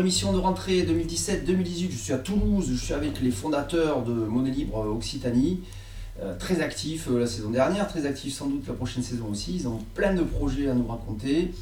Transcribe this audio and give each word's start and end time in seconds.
émission 0.00 0.32
de 0.32 0.38
rentrée 0.38 0.82
2017-2018. 0.82 1.90
Je 1.90 1.96
suis 1.96 2.12
à 2.14 2.18
Toulouse, 2.18 2.70
je 2.72 2.76
suis 2.76 2.94
avec 2.94 3.20
les 3.20 3.30
fondateurs 3.30 4.02
de 4.02 4.12
Monnaie 4.12 4.50
Libre 4.50 4.86
Occitanie. 4.86 5.60
Euh, 6.22 6.34
très 6.38 6.60
actifs 6.60 7.08
euh, 7.10 7.20
la 7.20 7.26
saison 7.26 7.50
dernière, 7.50 7.86
très 7.86 8.06
actifs 8.06 8.34
sans 8.34 8.46
doute 8.46 8.66
la 8.66 8.72
prochaine 8.74 9.02
saison 9.02 9.26
aussi. 9.30 9.54
Ils 9.54 9.68
ont 9.68 9.78
plein 9.94 10.14
de 10.14 10.22
projets 10.22 10.68
à 10.68 10.74
nous 10.74 10.86
raconter. 10.86 11.52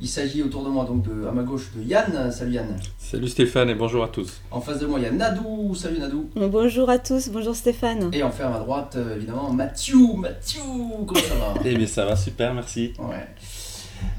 Il 0.00 0.08
s'agit 0.08 0.44
autour 0.44 0.62
de 0.62 0.68
moi, 0.68 0.84
donc 0.84 1.06
à 1.28 1.32
ma 1.32 1.42
gauche, 1.42 1.70
de 1.74 1.82
Yann. 1.82 2.30
Salut 2.30 2.52
Yann. 2.52 2.76
Salut 2.98 3.26
Stéphane 3.26 3.68
et 3.68 3.74
bonjour 3.74 4.04
à 4.04 4.08
tous. 4.08 4.40
En 4.52 4.60
face 4.60 4.78
de 4.78 4.86
moi, 4.86 5.00
il 5.00 5.02
y 5.02 5.06
a 5.06 5.10
Nadou. 5.10 5.74
Salut 5.74 5.98
Nadou. 5.98 6.30
Bonjour 6.36 6.88
à 6.88 6.98
tous, 6.98 7.30
bonjour 7.30 7.56
Stéphane. 7.56 8.10
Et 8.12 8.22
enfin 8.22 8.46
à 8.46 8.50
ma 8.50 8.58
droite, 8.60 8.94
euh, 8.96 9.16
évidemment, 9.16 9.52
Mathieu. 9.52 9.96
Mathieu, 10.16 10.60
comment 11.04 11.20
ça 11.20 11.34
va? 11.34 11.54
Eh 11.64 11.74
bien 11.74 11.86
ça 11.88 12.04
va 12.04 12.14
super, 12.14 12.54
merci. 12.54 12.92
Ouais. 13.00 13.26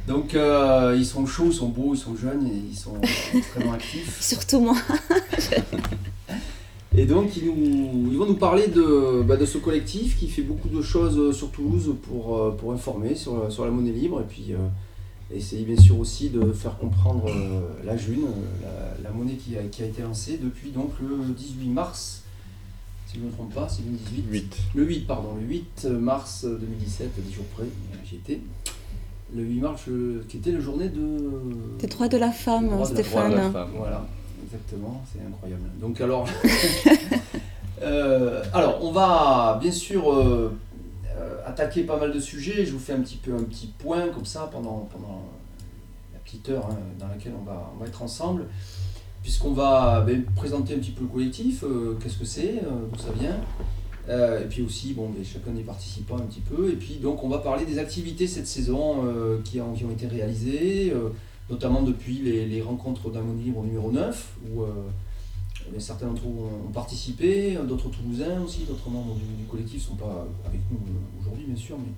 Donc 0.07 0.33
ils 0.33 1.05
sont 1.05 1.25
chauds, 1.25 1.47
ils 1.47 1.53
sont 1.53 1.69
beaux, 1.69 1.93
ils 1.93 1.99
sont 1.99 2.15
jeunes 2.15 2.47
et 2.47 2.61
ils 2.71 2.77
sont 2.77 2.95
extrêmement 3.33 3.73
actifs. 3.73 4.21
Surtout 4.21 4.59
moi. 4.59 4.75
Et 6.95 7.05
donc, 7.05 7.37
ils, 7.37 7.45
nous, 7.45 8.11
ils, 8.11 8.17
vont 8.17 8.25
nous 8.25 8.35
parler 8.35 8.67
de, 8.67 9.21
bah, 9.21 9.37
de, 9.37 9.45
ce 9.45 9.57
collectif 9.57 10.17
qui 10.17 10.27
fait 10.27 10.41
beaucoup 10.41 10.69
de 10.69 10.81
choses 10.81 11.35
sur 11.35 11.51
Toulouse 11.51 11.95
pour, 12.03 12.37
euh, 12.37 12.51
pour 12.51 12.73
informer 12.73 13.15
sur, 13.15 13.51
sur, 13.51 13.63
la 13.63 13.71
monnaie 13.71 13.91
libre 13.91 14.21
et 14.21 14.25
puis 14.27 14.47
euh, 14.51 14.57
essayer 15.33 15.65
bien 15.65 15.77
sûr 15.77 15.99
aussi 15.99 16.29
de 16.29 16.51
faire 16.51 16.77
comprendre 16.77 17.27
euh, 17.29 17.61
la 17.85 17.95
June, 17.95 18.25
la, 19.03 19.11
monnaie 19.11 19.35
qui 19.35 19.55
a, 19.55 19.61
qui 19.63 19.83
a, 19.83 19.85
été 19.85 20.01
lancée 20.01 20.39
depuis 20.41 20.71
donc 20.71 20.91
le 20.99 21.31
18 21.33 21.69
mars. 21.69 22.23
Si 23.05 23.15
je 23.15 23.21
ne 23.21 23.27
me 23.27 23.31
trompe 23.31 23.53
pas, 23.53 23.69
c'est 23.69 23.83
le 23.83 23.91
18 23.91 24.25
8. 24.29 24.57
Le 24.75 24.83
8, 24.83 25.07
pardon, 25.07 25.35
le 25.39 25.47
8 25.47 25.85
mars 25.85 26.45
2017, 26.45 27.11
10 27.17 27.33
jours 27.33 27.45
près, 27.55 27.65
j'y 28.05 28.15
étais. 28.15 28.41
Le 29.35 29.43
8 29.43 29.59
mars, 29.59 29.83
qui 30.27 30.37
était 30.37 30.51
la 30.51 30.59
journée 30.59 30.89
de. 30.89 31.77
Des 31.79 31.87
droits 31.87 32.07
de 32.07 32.17
la 32.17 32.31
femme, 32.31 32.83
Stéphane. 32.85 33.31
De 33.31 33.35
la 33.35 33.51
femme. 33.51 33.69
Voilà 33.77 34.05
exactement, 34.49 35.03
c'est 35.11 35.25
incroyable. 35.25 35.69
Donc 35.79 36.01
alors, 36.01 36.27
euh, 37.81 38.43
alors 38.53 38.83
on 38.83 38.91
va 38.91 39.59
bien 39.61 39.71
sûr 39.71 40.11
euh, 40.11 40.51
euh, 41.15 41.37
attaquer 41.45 41.83
pas 41.83 41.97
mal 41.97 42.11
de 42.11 42.19
sujets. 42.19 42.65
Je 42.65 42.71
vous 42.71 42.79
fais 42.79 42.93
un 42.93 43.01
petit 43.01 43.17
peu 43.17 43.33
un 43.33 43.43
petit 43.43 43.67
point 43.77 44.09
comme 44.09 44.25
ça 44.25 44.49
pendant, 44.51 44.87
pendant 44.91 45.23
la 46.13 46.19
petite 46.19 46.49
heure 46.49 46.67
hein, 46.71 46.77
dans 46.99 47.07
laquelle 47.07 47.33
on 47.39 47.43
va, 47.43 47.71
on 47.75 47.79
va 47.79 47.87
être 47.87 48.01
ensemble, 48.01 48.45
puisqu'on 49.21 49.53
va 49.53 50.01
ben, 50.01 50.25
présenter 50.35 50.73
un 50.75 50.79
petit 50.79 50.91
peu 50.91 51.03
le 51.03 51.09
collectif, 51.09 51.63
qu'est-ce 52.01 52.17
que 52.17 52.25
c'est, 52.25 52.61
d'où 52.91 52.99
ça 52.99 53.11
vient. 53.11 53.37
Et 54.09 54.45
puis 54.49 54.63
aussi, 54.63 54.93
bon, 54.93 55.11
chacun 55.23 55.51
des 55.51 55.61
participants 55.61 56.17
un 56.17 56.25
petit 56.25 56.41
peu. 56.41 56.71
Et 56.71 56.75
puis 56.75 56.95
donc 56.95 57.23
on 57.23 57.29
va 57.29 57.37
parler 57.37 57.65
des 57.65 57.77
activités 57.77 58.25
cette 58.25 58.47
saison 58.47 59.03
qui, 59.43 59.61
ont, 59.61 59.73
qui, 59.73 59.85
ont, 59.85 59.91
été 59.91 60.07
réalisées 60.07 60.93
notamment 61.49 61.81
depuis 61.81 62.19
les, 62.19 62.61
rencontres 62.61 63.09
d'un 63.09 63.23
libre 63.37 63.63
numéro 63.63 63.91
9, 63.91 64.37
où 64.51 64.61
euh, 64.61 64.67
eh 65.75 65.79
certains 65.79 66.07
d'entre 66.07 66.21
vous 66.23 66.45
ont, 66.67 66.71
participé, 66.71 67.57
d'autres 67.67 67.89
Toulousains 67.89 68.41
aussi, 68.41 68.63
d'autres 68.63 68.89
membres 68.89 69.15
du, 69.15 69.45
collectif 69.45 69.81
ne 69.81 69.87
sont 69.89 69.95
pas 69.95 70.27
avec 70.45 70.61
nous 70.71 70.77
euh, 70.77 71.21
aujourd'hui 71.21 71.45
bien 71.45 71.55
sûr, 71.55 71.77
mais 71.77 71.91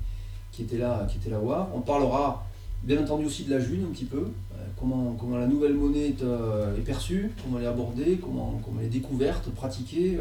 qui 0.52 0.64
étaient 0.64 0.78
là, 0.78 1.06
qui 1.10 1.18
étaient 1.18 1.30
là 1.30 1.40
voir. 1.40 1.70
On 1.76 1.82
parlera 1.82 2.46
bien 2.84 3.02
entendu 3.02 3.26
aussi 3.26 3.44
de 3.44 3.52
la 3.52 3.60
June 3.60 3.86
un 3.90 3.94
petit 3.94 4.06
peu, 4.06 4.28
euh, 4.54 4.66
comment, 4.80 5.16
comment 5.20 5.38
la 5.38 5.48
nouvelle 5.48 5.74
monnaie 5.74 6.10
est, 6.10 6.84
perçue, 6.86 7.32
comment 7.44 7.60
elle 7.60 7.66
est 7.66 7.68
abordée, 7.68 8.20
comment, 8.22 8.60
comment 8.64 8.80
elle 8.80 8.88
est 8.88 8.90
découverte, 8.90 9.50
pratiquée 9.52 10.18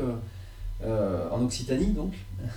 en 0.85 1.43
Occitanie 1.45 1.93
donc. 1.93 2.13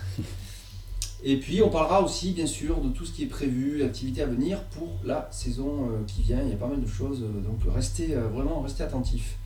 Et 1.26 1.38
puis 1.38 1.62
on 1.62 1.70
parlera 1.70 2.02
aussi 2.02 2.32
bien 2.32 2.46
sûr 2.46 2.82
de 2.82 2.90
tout 2.90 3.06
ce 3.06 3.14
qui 3.14 3.24
est 3.24 3.28
prévu, 3.28 3.82
activités 3.84 4.22
à 4.22 4.26
venir 4.26 4.62
pour 4.78 4.90
la 5.06 5.30
saison 5.32 5.86
euh, 5.86 6.04
qui 6.06 6.22
vient. 6.22 6.42
Il 6.44 6.50
y 6.50 6.54
a 6.54 6.58
pas 6.58 6.68
mal 6.68 6.82
de 6.82 6.88
choses, 6.88 7.24
euh, 7.24 7.42
donc 7.42 7.60
restez 7.74 8.14
euh, 8.14 8.28
vraiment 8.28 8.60
restez 8.60 8.84
attentifs. 8.84 9.38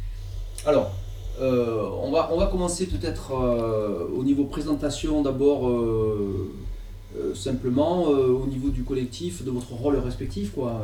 Alors, 0.66 0.92
on, 1.40 2.10
va, 2.12 2.30
on 2.34 2.38
va 2.40 2.48
commencer 2.48 2.88
peut-être 2.88 3.32
au 3.32 4.24
niveau 4.24 4.46
présentation 4.46 5.22
d'abord 5.22 5.72
simplement 7.36 8.06
au 8.06 8.48
niveau 8.48 8.70
du 8.70 8.84
collectif, 8.84 9.46
de 9.46 9.52
votre 9.52 9.72
rôle 9.74 9.98
respectif. 10.00 10.54
Quoi. 10.54 10.82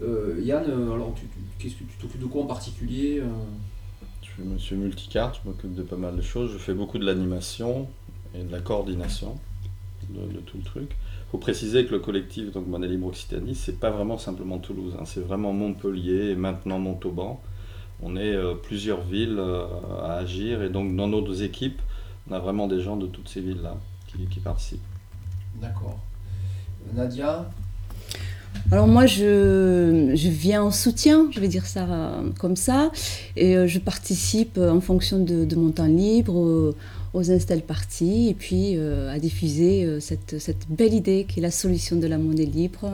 Yann, 0.00 0.62
alors 0.64 1.12
qu'est-ce 1.58 1.74
que 1.74 1.80
tu 1.80 1.98
t'occupes 2.00 2.20
de 2.20 2.26
quoi 2.26 2.42
en 2.42 2.46
particulier 2.46 3.20
suis 4.38 4.48
monsieur 4.48 4.76
multicarte, 4.76 5.40
je 5.42 5.48
m'occupe 5.48 5.74
de 5.74 5.82
pas 5.82 5.96
mal 5.96 6.16
de 6.16 6.22
choses. 6.22 6.52
Je 6.52 6.58
fais 6.58 6.74
beaucoup 6.74 6.98
de 6.98 7.04
l'animation 7.04 7.88
et 8.34 8.42
de 8.42 8.52
la 8.52 8.60
coordination 8.60 9.36
de, 10.10 10.38
tout 10.40 10.58
le 10.58 10.62
truc. 10.62 10.90
Il 10.90 11.30
faut 11.30 11.38
préciser 11.38 11.84
que 11.84 11.90
le 11.90 11.98
collectif, 11.98 12.52
donc 12.52 12.66
Monnaie 12.66 12.88
Libre 12.88 13.08
Occitanie, 13.08 13.54
c'est 13.54 13.80
pas 13.80 13.90
vraiment 13.90 14.16
simplement 14.16 14.58
Toulouse, 14.58 14.94
hein. 14.98 15.04
c'est 15.04 15.20
vraiment 15.20 15.52
Montpellier 15.52 16.30
et 16.30 16.36
maintenant 16.36 16.78
Montauban. 16.78 17.40
On 18.00 18.16
est 18.16 18.32
euh, 18.32 18.54
plusieurs 18.54 19.02
villes 19.02 19.38
euh, 19.38 19.66
à 20.02 20.14
agir 20.14 20.62
et 20.62 20.70
donc 20.70 20.94
dans 20.94 21.08
nos 21.08 21.32
équipes, 21.34 21.82
on 22.30 22.32
a 22.32 22.38
vraiment 22.38 22.68
des 22.68 22.80
gens 22.80 22.96
de 22.96 23.06
toutes 23.06 23.28
ces 23.28 23.40
villes-là 23.40 23.76
qui 24.30 24.40
participent. 24.40 24.80
D'accord. 25.60 25.98
Nadia 26.94 27.50
alors 28.70 28.86
moi, 28.86 29.06
je, 29.06 30.12
je, 30.14 30.28
viens 30.28 30.62
en 30.62 30.70
soutien, 30.70 31.28
je 31.32 31.40
vais 31.40 31.48
dire 31.48 31.66
ça 31.66 31.84
euh, 31.84 32.30
comme 32.38 32.56
ça, 32.56 32.90
et 33.36 33.66
je 33.66 33.78
participe 33.78 34.58
en 34.58 34.80
fonction 34.80 35.18
de, 35.18 35.54
mon 35.56 35.70
temps 35.70 35.86
libre 35.86 36.74
aux 37.14 37.30
install 37.30 37.62
parties 37.62 38.28
et 38.28 38.34
puis 38.34 38.74
euh, 38.76 39.12
à 39.12 39.18
diffuser 39.18 39.84
euh, 39.84 40.00
cette, 40.00 40.38
cette, 40.38 40.68
belle 40.68 40.94
idée 40.94 41.26
qui 41.28 41.40
est 41.40 41.42
la 41.42 41.50
solution 41.50 41.96
de 41.96 42.06
la 42.06 42.18
monnaie 42.18 42.44
libre. 42.44 42.90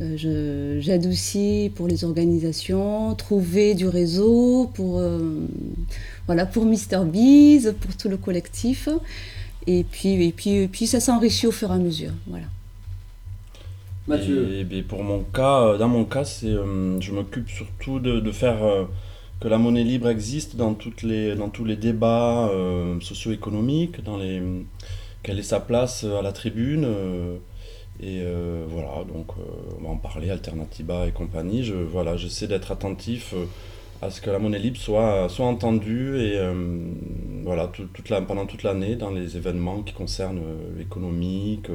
Euh, 0.00 0.80
J'adoucis 0.80 1.70
pour 1.74 1.86
les 1.86 2.04
organisations, 2.04 3.14
trouver 3.14 3.74
du 3.74 3.86
réseau 3.86 4.70
pour, 4.74 5.00
voilà, 6.26 6.46
pour 6.46 6.64
Mister 6.64 7.00
Bees, 7.04 7.72
pour 7.80 7.96
tout 7.96 8.08
le 8.08 8.16
collectif. 8.16 8.88
Et 9.66 9.84
puis, 9.84 10.20
et 10.22 10.32
puis, 10.32 10.50
et 10.50 10.68
puis 10.68 10.86
ça 10.88 10.98
s'enrichit 10.98 11.46
au 11.46 11.52
fur 11.52 11.70
et 11.70 11.74
à 11.74 11.78
mesure. 11.78 12.10
Voilà. 12.26 12.46
Mathieu. 14.06 14.66
Et, 14.70 14.82
pour 14.82 15.02
mon 15.02 15.22
cas, 15.22 15.76
dans 15.78 15.88
mon 15.88 16.04
cas, 16.04 16.24
c'est, 16.24 16.52
je 16.52 17.12
m'occupe 17.12 17.48
surtout 17.48 18.00
de, 18.00 18.32
faire 18.32 18.58
que 19.40 19.48
la 19.48 19.58
monnaie 19.58 19.84
libre 19.84 20.08
existe 20.08 20.56
dans, 20.56 20.74
toutes 20.74 21.02
les, 21.02 21.34
dans 21.34 21.48
tous 21.48 21.64
les 21.64 21.76
débats 21.76 22.48
euh, 22.48 22.98
socio-économiques, 23.00 24.02
dans 24.02 24.16
les, 24.16 24.42
quelle 25.22 25.38
est 25.38 25.42
sa 25.42 25.60
place 25.60 26.04
à 26.04 26.22
la 26.22 26.32
tribune. 26.32 26.84
Euh, 26.86 27.36
et 28.00 28.22
euh, 28.22 28.64
voilà, 28.68 29.04
donc 29.04 29.32
on 29.78 29.84
va 29.84 29.90
en 29.90 29.96
parler, 29.96 30.30
Alternativa 30.30 31.06
et 31.06 31.12
compagnie. 31.12 31.62
Je, 31.62 31.74
voilà, 31.74 32.16
j'essaie 32.16 32.46
d'être 32.46 32.72
attentif 32.72 33.34
à 34.02 34.10
ce 34.10 34.20
que 34.20 34.30
la 34.30 34.38
monnaie 34.38 34.58
libre 34.58 34.78
soit, 34.78 35.28
soit 35.28 35.46
entendue 35.46 36.18
et 36.18 36.40
voilà, 37.44 37.68
toute 37.68 38.08
la, 38.08 38.20
pendant 38.20 38.46
toute 38.46 38.62
l'année 38.62 38.96
dans 38.96 39.10
les 39.10 39.36
événements 39.36 39.82
qui 39.82 39.92
concernent 39.92 40.42
l'économique, 40.76 41.68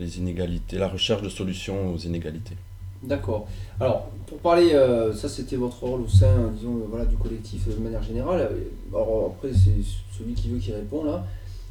les 0.00 0.18
inégalités, 0.18 0.78
la 0.78 0.88
recherche 0.88 1.22
de 1.22 1.28
solutions 1.28 1.92
aux 1.92 1.98
inégalités. 1.98 2.56
D'accord. 3.02 3.46
Alors, 3.78 4.10
pour 4.26 4.38
parler, 4.38 4.72
euh, 4.74 5.14
ça 5.14 5.28
c'était 5.28 5.56
votre 5.56 5.82
rôle 5.84 6.02
au 6.02 6.08
sein, 6.08 6.50
disons, 6.54 6.82
voilà, 6.88 7.06
du 7.06 7.16
collectif 7.16 7.66
de 7.68 7.82
manière 7.82 8.02
générale. 8.02 8.50
Alors 8.90 9.34
après, 9.34 9.52
c'est 9.52 9.82
celui 10.16 10.34
qui 10.34 10.48
veut 10.48 10.58
qui 10.58 10.72
répond 10.72 11.04
là. 11.04 11.24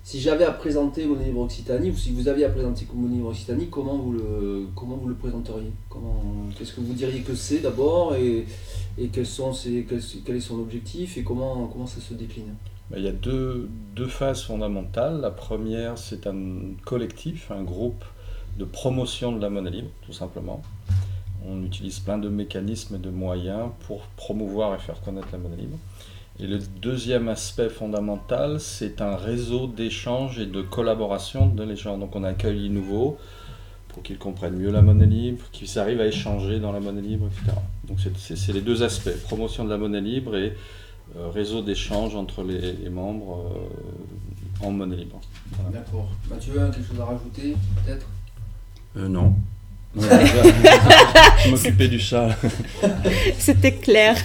Si 0.03 0.19
j'avais 0.19 0.45
à 0.45 0.51
présenter 0.51 1.06
mon 1.06 1.19
livre 1.19 1.41
Occitanie, 1.41 1.91
ou 1.91 1.95
si 1.95 2.12
vous 2.12 2.28
aviez 2.28 2.45
à 2.45 2.50
présenter 2.50 2.88
mon 2.95 3.09
livre 3.09 3.29
Occitanie, 3.29 3.67
comment 3.69 3.95
vous 3.97 4.13
le, 4.13 4.67
comment 4.75 4.96
vous 4.96 5.07
le 5.07 5.13
présenteriez? 5.13 5.72
Comment, 5.88 6.23
Qu'est-ce 6.57 6.73
que 6.73 6.81
vous 6.81 6.94
diriez 6.94 7.22
que 7.22 7.35
c'est 7.35 7.59
d'abord 7.59 8.16
et, 8.16 8.47
et 8.97 9.08
quels 9.09 9.28
sont 9.28 9.53
ses, 9.53 9.85
quel, 10.26 10.35
est 10.35 10.40
son 10.40 10.59
objectif 10.59 11.16
et 11.17 11.23
comment, 11.23 11.67
comment 11.67 11.85
ça 11.85 12.02
se 12.02 12.16
décline? 12.16 12.55
Ben, 12.90 12.97
Il 12.97 13.03
y 13.03 13.08
a 13.08 13.11
deux, 13.11 13.70
deux 13.96 14.08
phases 14.08 14.41
fondamentales. 14.41 15.22
La 15.22 15.29
première, 15.29 15.99
c'est 15.99 16.26
un 16.26 16.73
collectif, 16.84 17.52
un 17.52 17.61
groupe 17.61 18.03
de 18.59 18.66
promotion 18.66 19.32
de 19.32 19.41
la 19.41 19.50
monnaie 19.50 19.72
libre, 19.72 19.90
tout 20.06 20.14
simplement 20.14 20.61
on 21.46 21.64
utilise 21.64 22.00
plein 22.00 22.17
de 22.17 22.29
mécanismes 22.29 22.96
et 22.96 23.00
de 23.00 23.09
moyens 23.09 23.70
pour 23.88 24.02
promouvoir 24.16 24.76
et 24.76 24.79
faire 24.79 25.02
connaître 25.02 25.29
la 25.32 25.38
monnaie 25.38 25.58
libre. 25.58 25.78
Et 26.40 26.47
le 26.47 26.59
deuxième 26.82 27.28
aspect 27.28 27.70
fondamental, 27.70 28.59
c'est 28.59 29.02
un 29.02 29.16
réseau 29.16 29.67
d'échange 29.67 30.40
et 30.40 30.46
de 30.46 30.61
collaboration 30.61 31.47
de 31.47 31.64
les. 31.64 31.76
Donc 31.84 32.16
on 32.16 32.23
accueille 32.23 32.59
les 32.59 32.70
nouveaux 32.70 33.17
pour 33.90 34.03
qu'ils 34.03 34.17
comprennent 34.17 34.56
mieux 34.56 34.72
la 34.72 34.82
monnaie 34.82 35.05
libre, 35.05 35.44
qu'ils 35.52 35.79
arrivent 35.79 36.00
à 36.00 36.05
échanger 36.05 36.59
dans 36.59 36.72
la 36.72 36.79
monnaie 36.79 37.02
libre, 37.02 37.28
etc. 37.28 37.58
Donc 37.88 37.97
c'est 38.00 38.53
les 38.53 38.62
deux 38.62 38.84
aspects, 38.84 39.16
promotion 39.23 39.66
de 39.66 39.70
la 39.70 39.78
monnaie 39.78 40.00
libre 40.00 40.38
et 40.38 40.53
euh, 41.17 41.29
réseau 41.29 41.62
d'échange 41.62 42.16
entre 42.16 42.44
les, 42.44 42.90
membres 42.90 43.52
euh, 44.62 44.66
en 44.66 44.72
monnaie 44.72 44.97
libre. 44.97 45.20
D'accord. 45.73 46.08
Mathieu, 46.29 46.53
quelque 46.53 46.88
chose 46.88 47.02
à 47.02 47.05
rajouter 47.05 47.55
peut-être? 47.84 48.05
Euh, 48.97 49.08
Non. 49.08 49.34
je 49.96 51.50
m'occupais 51.50 51.88
du 51.88 52.00
chat. 52.00 52.38
C'était 53.40 53.74
clair. 53.74 54.16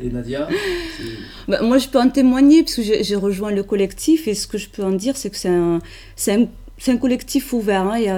Et 0.00 0.08
Nadia 0.08 0.48
bah, 1.48 1.60
Moi, 1.62 1.78
je 1.78 1.88
peux 1.88 2.00
en 2.00 2.08
témoigner 2.08 2.62
parce 2.62 2.76
que 2.76 2.82
j'ai 2.82 3.16
rejoint 3.16 3.50
le 3.50 3.62
collectif 3.62 4.26
et 4.26 4.34
ce 4.34 4.46
que 4.46 4.58
je 4.58 4.68
peux 4.68 4.82
en 4.82 4.92
dire, 4.92 5.16
c'est 5.16 5.30
que 5.30 5.36
c'est 5.36 5.48
un, 5.48 5.80
un, 6.28 6.46
un, 6.86 6.96
collectif 6.96 7.52
ouvert. 7.52 7.82
Hein. 7.82 7.98
Il 7.98 8.04
n'y 8.04 8.08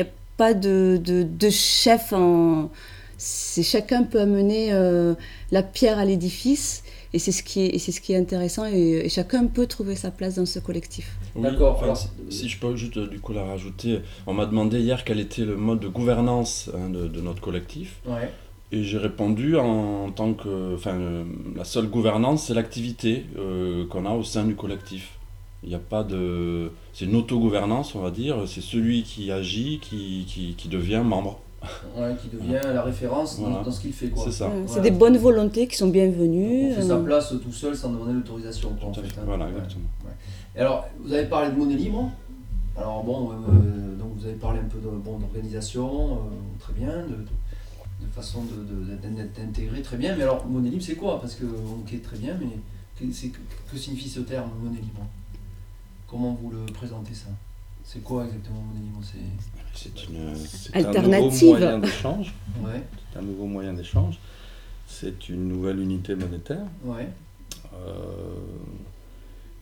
a, 0.00 0.04
a, 0.04 0.06
pas 0.36 0.54
de, 0.54 1.00
de, 1.02 1.22
de 1.22 1.50
chef 1.50 2.12
en 2.12 2.70
c'est 3.16 3.62
chacun 3.62 4.02
peut 4.02 4.20
amener 4.20 4.72
euh, 4.72 5.14
la 5.50 5.62
pierre 5.62 5.98
à 5.98 6.04
l'édifice 6.04 6.82
et 7.14 7.20
c'est 7.20 7.30
ce 7.30 7.44
qui 7.44 7.60
est, 7.60 7.78
c'est 7.78 7.92
ce 7.92 8.00
qui 8.00 8.12
est 8.12 8.16
intéressant 8.16 8.66
et, 8.66 9.08
chacun 9.08 9.46
peut 9.46 9.68
trouver 9.68 9.94
sa 9.94 10.10
place 10.10 10.34
dans 10.34 10.46
ce 10.46 10.58
collectif. 10.58 11.16
D'accord. 11.36 11.80
si, 12.28 12.48
je 12.48 12.58
peux 12.58 12.74
juste 12.74 12.98
du 12.98 13.20
coup 13.20 13.32
la 13.32 13.44
rajouter, 13.44 14.00
on 14.26 14.34
m'a 14.34 14.46
demandé 14.46 14.80
hier 14.80 15.04
quel 15.04 15.20
était 15.20 15.44
le 15.44 15.56
mode 15.56 15.78
de 15.78 15.86
gouvernance 15.86 16.70
hein, 16.74 16.90
de, 16.90 17.20
notre 17.20 17.40
collectif. 17.40 18.00
Ouais. 18.04 18.32
Et 18.72 18.82
j'ai 18.82 18.98
répondu 18.98 19.56
en, 19.56 20.10
tant 20.10 20.34
que, 20.34 20.74
enfin, 20.74 20.98
la 21.54 21.62
seule 21.62 21.86
gouvernance, 21.86 22.46
c'est 22.46 22.54
l'activité 22.54 23.26
euh, 23.38 23.86
qu'on 23.86 24.06
a 24.06 24.10
au 24.10 24.24
sein 24.24 24.44
du 24.44 24.56
collectif. 24.56 25.12
Il 25.62 25.68
n'y 25.68 25.76
a 25.76 25.78
pas 25.78 26.02
de, 26.02 26.72
c'est 26.92 27.04
une 27.04 27.14
autogouvernance, 27.14 27.94
on 27.94 28.00
va 28.00 28.10
dire. 28.10 28.38
C'est 28.46 28.60
celui 28.60 29.04
qui 29.04 29.30
agit 29.30 29.78
qui, 29.80 30.24
qui, 30.26 30.54
qui 30.56 30.68
devient 30.68 31.02
membre 31.04 31.40
qui 32.20 32.28
devient 32.28 32.60
la 32.62 32.82
référence 32.82 33.40
dans, 33.40 33.70
ce 33.70 33.80
qu'il 33.80 33.92
fait. 33.92 34.10
C'est 34.16 34.32
ça. 34.32 34.50
C'est 34.66 34.80
des 34.80 34.90
bonnes 34.90 35.16
volontés 35.16 35.66
qui 35.66 35.76
sont 35.76 35.88
bienvenues. 35.88 36.72
On 36.72 36.74
fait 36.74 36.82
sa 36.82 36.94
euh. 36.94 37.04
place 37.04 37.34
tout 37.42 37.52
seul 37.52 37.76
sans 37.76 37.90
demander 37.90 38.12
l'autorisation. 38.12 38.76
Hein. 38.82 38.92
Voilà, 39.24 39.48
exactement. 39.48 39.84
Et 40.56 40.60
alors, 40.60 40.88
vous 41.00 41.12
avez 41.12 41.26
parlé 41.26 41.50
de 41.50 41.56
monnaie 41.56 41.76
libre. 41.76 42.10
Alors 42.76 43.04
bon, 43.04 43.30
euh, 43.30 43.96
donc 43.96 44.12
vous 44.16 44.26
avez 44.26 44.34
parlé 44.34 44.60
un 44.60 44.64
peu 44.64 44.78
d'organisation, 44.78 46.14
euh, 46.14 46.18
très 46.58 46.72
bien, 46.72 46.88
de, 46.88 48.04
de 48.04 48.10
façon 48.12 48.42
d'intégrer 49.36 49.82
très 49.82 49.96
bien. 49.96 50.16
Mais 50.16 50.22
alors, 50.22 50.46
monnaie 50.46 50.70
libre, 50.70 50.82
c'est 50.82 50.96
quoi? 50.96 51.20
Parce 51.20 51.34
que 51.34 51.44
ok, 51.44 52.02
très 52.02 52.18
bien, 52.18 52.36
mais 52.40 52.48
que, 52.98 53.04
que 53.04 53.78
signifie 53.78 54.08
ce 54.08 54.20
terme 54.20 54.50
monnaie 54.62 54.80
libre? 54.80 55.06
Comment 56.08 56.36
vous 56.40 56.50
le 56.50 56.64
présentez 56.72 57.14
ça? 57.14 57.28
C'est 57.84 58.02
quoi 58.02 58.24
exactement 58.24 58.64
libre 58.74 59.00
c'est 59.74 60.08
une 60.08 60.34
alternative. 60.72 61.56
Un 61.62 61.78
nouveau 61.78 61.78
moyen 61.78 61.78
d'échange. 61.78 62.34
C'est 63.12 63.18
un 63.18 63.22
nouveau 63.22 63.46
moyen 63.46 63.72
d'échange. 63.72 64.18
C'est 64.86 65.28
une 65.28 65.48
nouvelle 65.48 65.80
unité 65.80 66.14
monétaire 66.14 66.66
euh, 66.86 67.06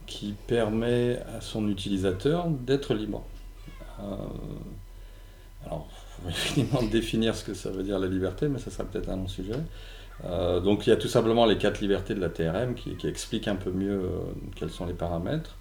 qui 0.06 0.34
permet 0.46 1.18
à 1.36 1.40
son 1.40 1.68
utilisateur 1.68 2.48
d'être 2.48 2.94
libre. 2.94 3.24
Euh, 4.00 4.16
alors, 5.64 5.88
il 6.26 6.32
faut 6.32 6.60
évidemment 6.60 6.82
définir 6.90 7.34
ce 7.34 7.44
que 7.44 7.54
ça 7.54 7.70
veut 7.70 7.82
dire 7.82 7.98
la 7.98 8.08
liberté, 8.08 8.48
mais 8.48 8.58
ça 8.58 8.70
sera 8.70 8.84
peut-être 8.84 9.08
un 9.08 9.16
long 9.16 9.28
sujet. 9.28 9.58
Euh, 10.24 10.60
donc 10.60 10.86
il 10.86 10.90
y 10.90 10.92
a 10.92 10.96
tout 10.96 11.08
simplement 11.08 11.46
les 11.46 11.56
quatre 11.56 11.80
libertés 11.80 12.14
de 12.14 12.20
la 12.20 12.28
TRM 12.28 12.74
qui, 12.74 12.96
qui 12.96 13.06
expliquent 13.06 13.48
un 13.48 13.56
peu 13.56 13.70
mieux 13.70 14.02
quels 14.54 14.70
sont 14.70 14.86
les 14.86 14.92
paramètres. 14.92 15.56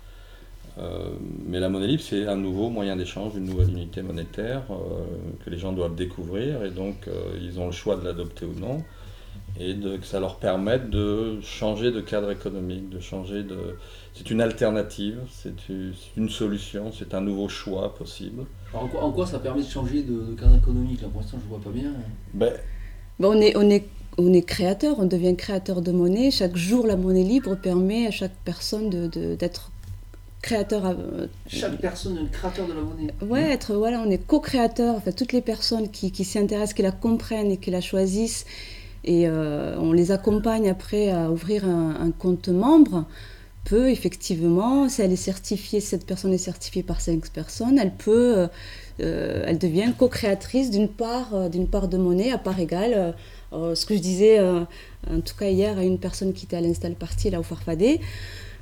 Euh, 0.78 1.10
mais 1.46 1.60
la 1.60 1.70
monnaie 1.70 1.88
libre, 1.88 2.04
c'est 2.04 2.28
un 2.28 2.38
nouveau 2.38 2.70
moyen 2.70 2.96
d'échange, 2.96 3.34
une 3.36 3.46
nouvelle 3.46 3.70
unité 3.70 4.02
monétaire 4.02 4.64
euh, 4.70 5.04
que 5.44 5.50
les 5.50 5.58
gens 5.58 5.74
doivent 5.74 5.96
découvrir 5.96 6.64
et 6.64 6.70
donc 6.70 7.08
euh, 7.08 7.38
ils 7.42 7.60
ont 7.60 7.66
le 7.66 7.72
choix 7.74 7.98
de 7.98 8.06
l'adopter 8.06 8.46
ou 8.46 8.58
non 8.58 8.84
et 9.60 9.74
de, 9.74 9.98
que 9.98 10.06
ça 10.06 10.22
leur 10.22 10.38
permette 10.38 10.90
de 10.90 11.42
changer 11.42 11.92
de 11.92 12.00
cadre 12.00 12.32
économique, 12.32 12.90
de 12.90 13.00
changer 13.00 13.44
de... 13.44 13.76
C'est 14.14 14.32
une 14.32 14.40
alternative, 14.40 15.20
c'est 15.30 15.54
une 16.16 16.30
solution, 16.30 16.92
c'est 16.98 17.14
un 17.14 17.22
nouveau 17.22 17.50
choix 17.50 17.94
possible. 17.94 18.46
en, 18.74 18.88
quoi, 18.88 19.04
en, 19.04 19.12
quoi, 19.12 19.28
ça 19.28 19.40
permet 19.40 19.62
de 19.62 19.68
changer 19.68 20.04
de, 20.04 20.36
cadre 20.40 20.56
économique? 20.56 21.02
Là, 21.02 21.10
Pour 21.10 21.22
l'instant, 21.22 21.38
je 21.40 21.46
ne 21.46 21.50
vois 21.50 21.60
pas 21.62 21.70
bien. 21.70 21.92
Ben, 22.34 22.54
ben, 23.20 23.28
on 23.28 23.42
est, 23.42 23.58
on 23.58 23.70
est 23.70 23.86
on 24.18 24.34
est 24.34 24.42
créateur, 24.42 25.00
on 25.00 25.06
devient 25.06 25.36
créateur 25.36 25.82
de 25.82 25.92
monnaie. 25.92 26.32
Chaque 26.32 26.56
jour, 26.58 26.86
la 26.86 26.98
monnaie 26.98 27.24
libre 27.24 27.56
permet 27.56 28.08
à 28.08 28.12
chaque 28.12 28.36
personne 28.44 28.90
d'être 28.90 29.71
créateur. 30.42 30.86
Euh, 30.86 31.28
Chaque 31.48 31.78
personne 31.78 32.18
est 32.18 32.32
créateur 32.32 32.68
de 32.68 32.74
la 32.74 32.82
monnaie. 32.82 33.14
Ouais, 33.22 33.52
être, 33.52 33.74
voilà, 33.76 34.02
on 34.06 34.10
est 34.10 34.18
co-créateur. 34.18 35.02
Toutes 35.16 35.34
les 35.34 35.42
personnes 35.42 35.90
qui, 35.90 36.12
qui 36.12 36.24
s'y 36.24 36.40
intéressent, 36.40 36.74
qui 36.74 36.82
la 36.82 36.92
comprennent 36.92 37.52
et 37.52 37.58
qui 37.58 37.72
la 37.72 37.82
choisissent, 37.82 38.46
et 39.04 39.28
euh, 39.28 39.76
on 39.80 39.94
les 39.94 40.12
accompagne 40.12 40.70
après 40.70 41.10
à 41.12 41.32
ouvrir 41.32 41.66
un, 41.66 42.12
compte 42.12 42.50
membre, 42.50 43.06
peut 43.64 43.90
effectivement, 43.90 44.90
si 44.90 45.02
elle 45.02 45.12
est 45.12 45.16
certifiée, 45.16 45.80
cette 45.80 46.06
personne 46.06 46.34
est 46.34 46.40
certifiée 46.40 46.84
par 46.84 47.02
cinq 47.02 47.30
personnes, 47.30 47.78
elle 47.80 47.94
peut, 47.94 48.48
euh, 49.00 49.44
elle 49.46 49.58
devient 49.58 49.94
co-créatrice 49.98 50.72
d'une 50.72 50.88
part, 50.88 51.50
d'une 51.50 51.68
part 51.68 51.88
de 51.88 51.98
monnaie 51.98 52.32
à 52.32 52.38
part 52.38 52.60
égale. 52.60 53.16
ce 53.52 53.86
que 53.86 53.96
je 53.96 54.02
disais, 54.02 54.40
en 54.40 55.22
tout 55.26 55.36
cas 55.36 55.50
hier, 55.50 55.78
à 55.78 55.84
une 55.84 56.00
personne 56.00 56.34
qui 56.34 56.46
était 56.46 56.58
à 56.58 56.62
l'install 56.62 56.94
party 56.94 57.32
là 57.32 57.40
au 57.40 57.44
Farfadé 57.44 58.02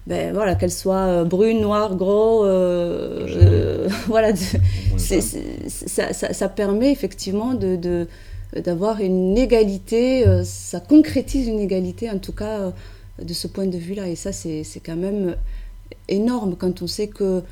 ben, 0.07 0.34
voilà, 0.34 0.56
qu'elle 0.56 0.72
soit 0.72 1.06
euh, 1.07 1.24
brune, 1.24 1.62
noire, 1.62 1.96
gros, 1.96 2.44
euh, 2.44 3.28
euh, 3.28 3.90
voilà, 4.07 4.34
ça, 4.36 6.13
ça, 6.13 6.50
permet 6.50 6.92
effectivement 6.92 7.54
de, 7.54 8.07
d'avoir 8.56 9.01
une 9.01 9.38
égalité, 9.38 10.25
ça 10.44 10.80
concrétise 10.80 11.48
une 11.48 11.60
égalité 11.60 12.10
en 12.10 12.18
tout 12.18 12.34
cas 12.34 12.74
de 13.22 13.34
ce 13.34 13.48
point 13.48 13.68
de 13.68 13.78
vue-là. 13.78 14.07
Et 14.07 14.16
ça, 14.16 14.31
c'est, 14.31 14.63
quand 14.84 14.96
même 14.96 15.36
énorme 16.07 16.56
quand 16.57 16.81
on 16.81 16.88
sait 16.88 17.07
que 17.07 17.44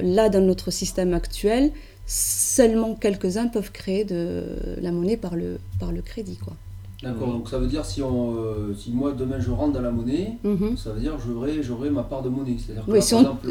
là, 0.00 0.28
dans 0.28 0.40
notre 0.40 0.70
système 0.70 1.14
actuel, 1.14 1.70
seulement 2.06 2.94
quelques-uns 2.94 3.46
peuvent 3.46 3.72
créer 3.72 4.04
de 4.04 4.42
la 4.80 4.90
monnaie 4.90 5.16
par 5.16 5.36
le, 5.36 5.58
par 5.78 5.92
le 5.92 6.02
crédit. 6.02 6.36
Quoi. 6.36 6.56
D'accord, 7.04 7.28
donc 7.28 7.48
ça 7.48 7.58
veut 7.58 7.66
dire 7.66 7.84
si, 7.84 8.02
on, 8.02 8.34
euh, 8.36 8.74
si 8.76 8.90
moi 8.90 9.12
demain 9.12 9.38
je 9.38 9.50
rentre 9.50 9.74
dans 9.74 9.82
la 9.82 9.90
monnaie, 9.90 10.38
mhm. 10.42 10.76
ça 10.76 10.92
veut 10.92 11.00
dire 11.00 11.16
que 11.16 11.62
j'aurai 11.62 11.90
ma 11.90 12.02
part 12.02 12.22
de 12.22 12.28
monnaie. 12.28 12.56
C'est-à-dire 12.58 12.84
que 12.84 12.90
par 12.90 12.96
exemple, 12.96 13.48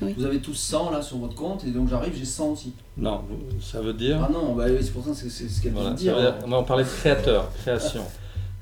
vous, 0.00 0.24
avez, 0.24 0.38
tous 0.38 0.54
100 0.54 0.90
là 0.90 1.02
sur 1.02 1.18
votre 1.18 1.34
compte 1.34 1.64
et 1.64 1.70
donc 1.70 1.88
j'arrive, 1.88 2.14
j'ai 2.16 2.24
100 2.24 2.52
aussi. 2.52 2.72
Non, 2.96 3.20
ça 3.60 3.80
veut 3.80 3.92
dire. 3.92 4.20
Ah 4.22 4.30
non, 4.32 4.54
bah, 4.54 4.64
c'est 4.80 4.92
pour 4.92 5.04
ça 5.04 5.14
c'est 5.14 5.28
ce 5.28 5.62
qu'elle 5.62 5.72
vient 5.72 5.90
de 5.90 5.96
dire. 5.96 6.16
on 6.46 6.64
parlait 6.64 6.84
de 6.84 6.88
créateur, 6.88 7.50
création. 7.62 8.02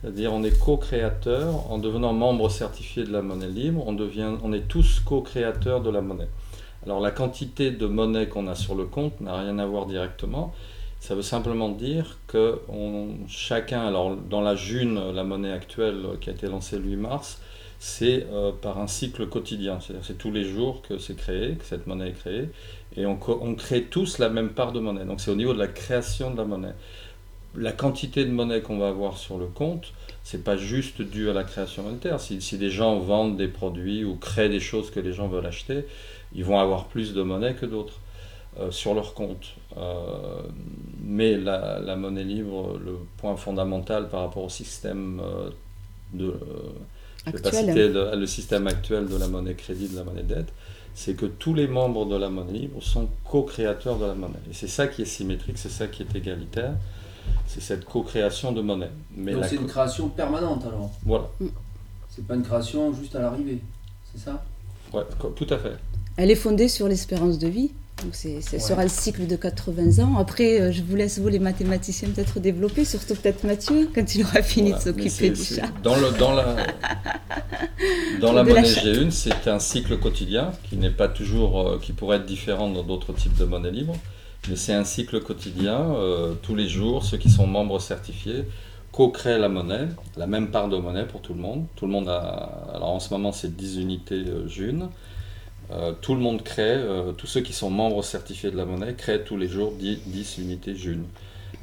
C'est-à-dire 0.01 0.33
on 0.33 0.43
est 0.43 0.59
co-créateur 0.59 1.71
en 1.71 1.79
devenant 1.79 2.13
membre 2.13 2.51
certifié 2.51 3.05
de 3.05 3.13
la 3.13 3.23
monnaie 3.23 3.47
libre, 3.47 3.85
on, 3.87 3.93
devient, 3.93 4.33
on 4.43 4.53
est 4.53 4.67
tous 4.67 5.01
co-créateurs 5.01 5.81
de 5.81 5.91
la 5.91 6.01
monnaie. 6.01 6.29
Alors 6.85 7.01
la 7.01 7.13
quantité 7.13 7.71
de 7.71 7.87
monnaie 7.87 8.27
qu'on 8.27 8.49
a 8.49 8.57
sur 8.57 8.75
le 8.75 8.85
compte 8.85 9.21
n'a 9.21 9.39
rien 9.39 9.59
à 9.61 9.67
voir 9.67 9.87
directement. 9.87 10.53
Ça 11.03 11.17
veut 11.17 11.23
simplement 11.23 11.69
dire 11.69 12.19
que 12.29 12.61
chacun, 13.27 13.85
alors 13.85 14.15
dans 14.15 14.41
la 14.41 14.55
June, 14.55 15.11
la 15.13 15.25
monnaie 15.25 15.51
actuelle 15.51 16.07
qui 16.21 16.31
a 16.31 16.33
été 16.33 16.47
lancée 16.47 16.79
le 16.79 16.85
8 16.85 16.97
mars, 16.97 17.41
c'est 17.81 18.25
euh, 18.31 18.53
par 18.53 18.79
un 18.79 18.87
cycle 18.87 19.27
quotidien. 19.27 19.81
C'est-à-dire 19.81 20.05
c'est 20.07 20.17
tous 20.17 20.31
les 20.31 20.45
jours 20.45 20.81
que 20.81 20.99
c'est 20.99 21.17
créé, 21.17 21.57
que 21.57 21.65
cette 21.65 21.89
monnaie 21.89 22.11
est 22.11 22.13
créée, 22.13 22.51
et 22.97 23.05
on, 23.05 23.17
crée 23.17 23.83
tous 23.83 24.19
la 24.19 24.29
même 24.29 24.51
part 24.51 24.71
de 24.71 24.79
monnaie. 24.79 25.05
Donc 25.05 25.21
c'est 25.21 25.33
au 25.33 25.35
niveau 25.35 25.53
de 25.53 25.59
la 25.59 25.67
création 25.67 26.31
de 26.31 26.37
la 26.37 26.45
monnaie. 26.45 26.75
La 27.57 27.73
quantité 27.73 28.25
de 28.25 28.31
monnaie 28.31 28.61
qu'on 28.61 28.79
va 28.79 28.87
avoir 28.87 29.19
sur 29.19 29.39
le 29.39 29.47
compte, 29.47 29.95
c'est 30.23 30.45
pas 30.45 30.57
juste 30.57 31.03
dû 31.03 31.29
à 31.29 31.33
la 31.33 31.43
création 31.43 31.83
monétaire. 31.83 32.21
Si, 32.21 32.41
si 32.41 32.59
des 32.59 32.71
gens 32.71 33.01
vendent 33.01 33.37
des 33.37 33.49
produits 33.49 34.05
ou 34.05 34.15
créent 34.15 34.49
des 34.49 34.61
choses 34.61 34.93
que 34.93 35.01
les 35.01 35.13
gens 35.13 35.27
veulent 35.27 35.47
acheter, 35.47 35.85
ils 36.33 36.45
vont 36.45 36.61
avoir 36.61 36.87
plus 36.87 37.13
de 37.13 37.23
monnaie 37.23 37.55
que 37.55 37.67
d'autres. 37.67 37.99
Euh, 38.61 38.71
sur 38.71 38.93
leur 38.93 39.15
compte. 39.15 39.55
Euh, 39.77 40.43
mais 41.05 41.37
la, 41.37 41.97
monnaie 41.97 42.25
libre, 42.25 42.79
le 42.85 42.97
point 43.19 43.37
fondamental 43.37 44.09
par 44.09 44.21
rapport 44.21 44.45
au 44.45 44.49
système 44.49 45.21
euh, 45.21 45.51
de 46.13 46.35
le 47.27 48.27
système 48.27 48.67
actuel 48.67 49.09
de 49.09 49.17
la 49.17 49.29
monnaie 49.29 49.55
crédit, 49.55 49.89
de 49.89 49.97
la 49.97 50.05
monnaie 50.05 50.23
dette, 50.23 50.53
c'est 50.95 51.15
que 51.15 51.27
tous 51.27 51.55
les 51.55 51.69
membres 51.69 52.07
de 52.07 52.17
la 52.17 52.29
monnaie 52.29 52.53
libre 52.53 52.83
sont 52.83 53.09
co-créateurs 53.25 53.99
de 53.99 54.07
la 54.07 54.15
monnaie. 54.15 54.35
Et 54.51 54.55
c'est 54.55 54.69
ça 54.69 54.89
qui 54.89 55.03
est 55.03 55.07
symétrique, 55.07 55.59
c'est 55.59 55.71
ça 55.71 55.87
qui 55.87 56.03
est 56.03 56.17
égalitaire, 56.17 56.75
c'est 57.47 57.61
cette 57.61 57.85
co-création 57.85 58.53
de 58.53 58.61
monnaie. 58.61 58.91
Mais 59.17 59.33
Donc 59.33 59.45
c'est 59.45 59.57
une 59.57 59.67
création 59.67 60.09
permanente 60.09 60.65
alors 60.67 60.91
Voilà. 61.05 61.29
Mm. 61.41 61.47
C'est 62.11 62.27
pas 62.27 62.35
une 62.35 62.43
création 62.43 62.93
juste 62.93 63.15
à 63.17 63.21
l'arrivée, 63.21 63.61
c'est 64.13 64.21
ça? 64.21 64.45
Ouais, 64.93 65.05
tout 65.35 65.47
à 65.49 65.57
fait. 65.57 65.77
Elle 66.17 66.31
est 66.31 66.37
fondée 66.37 66.69
sur 66.69 66.89
l'espérance 66.89 67.39
de 67.39 67.49
vie 67.49 67.73
donc 68.03 68.15
ce 68.15 68.59
sera 68.59 68.83
le 68.83 68.89
cycle 68.89 69.27
de 69.27 69.37
80 69.37 70.03
ans. 70.03 70.17
Après, 70.19 70.61
euh, 70.61 70.73
je 70.73 70.83
vous 70.83 70.97
laisse, 70.97 71.19
vous 71.19 71.29
les 71.29 71.39
mathématiciens, 71.39 72.09
peut-être 72.11 72.41
développer, 72.41 72.85
surtout 72.85 73.15
peut-être 73.15 73.45
Mathieu, 73.45 73.89
quand 73.95 74.15
il 74.15 74.23
aura 74.25 74.43
fini 74.43 74.73
de 74.73 74.79
s'occuper 74.79 75.31
du 75.31 75.43
chat. 75.43 75.69
Dans, 75.83 75.97
le, 75.97 76.11
dans 76.19 76.35
la, 76.35 76.57
dans 78.21 78.33
la 78.33 78.43
monnaie 78.43 78.63
G1, 78.63 79.11
c'est 79.11 79.49
un 79.49 79.59
cycle 79.59 79.99
quotidien 79.99 80.53
qui 80.69 80.77
n'est 80.77 80.91
pas 80.91 81.09
toujours, 81.09 81.61
euh, 81.61 81.79
qui 81.81 81.93
pourrait 81.93 82.19
être 82.19 82.27
différent 82.27 82.71
dans 82.71 82.83
d'autres 82.83 83.13
types 83.13 83.37
de 83.37 83.45
monnaie 83.45 83.71
libre, 83.71 83.95
mais 84.49 84.57
c'est 84.57 84.75
un 84.75 84.85
cycle 84.85 85.21
quotidien. 85.21 85.95
Euh, 85.95 86.35
tous 86.43 86.55
les 86.55 86.69
jours, 86.69 87.05
ceux 87.05 87.19
qui 87.19 87.31
sont 87.31 87.47
membres 87.47 87.81
certifiés 87.81 88.45
co-créent 88.91 89.39
la 89.39 89.49
monnaie, 89.49 89.89
la 90.17 90.27
même 90.27 90.51
part 90.51 90.69
de 90.69 90.77
monnaie 90.77 91.07
pour 91.07 91.23
tout 91.23 91.33
le 91.33 91.41
monde. 91.41 91.65
Tout 91.77 91.87
le 91.87 91.93
monde 91.93 92.09
a, 92.09 92.71
alors 92.75 92.91
en 92.91 93.01
ce 93.01 93.13
moment, 93.15 93.33
c'est 93.33 93.57
10 93.57 93.79
unités 93.79 94.23
June. 94.47 94.89
Euh, 95.73 95.93
tout 96.01 96.15
le 96.15 96.21
monde 96.21 96.43
crée, 96.43 96.63
euh, 96.77 97.13
tous 97.13 97.27
ceux 97.27 97.41
qui 97.41 97.53
sont 97.53 97.71
membres 97.71 98.03
certifiés 98.03 98.51
de 98.51 98.57
la 98.57 98.65
monnaie 98.65 98.95
créent 98.95 99.25
tous 99.25 99.37
les 99.37 99.49
jours 99.49 99.73
10, 99.73 100.39
unités 100.39 100.75
June. 100.75 101.05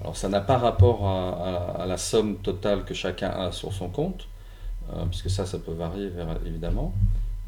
Alors 0.01 0.15
ça 0.15 0.29
n'a 0.29 0.41
pas 0.41 0.57
rapport 0.57 1.07
à, 1.07 1.85
la 1.85 1.97
somme 1.97 2.37
totale 2.37 2.85
que 2.85 2.93
chacun 2.93 3.29
a 3.29 3.51
sur 3.51 3.73
son 3.73 3.89
compte, 3.89 4.27
euh, 4.91 5.03
puisque 5.09 5.29
ça, 5.29 5.45
ça 5.45 5.59
peut 5.59 5.73
varier 5.73 6.09
évidemment, 6.45 6.93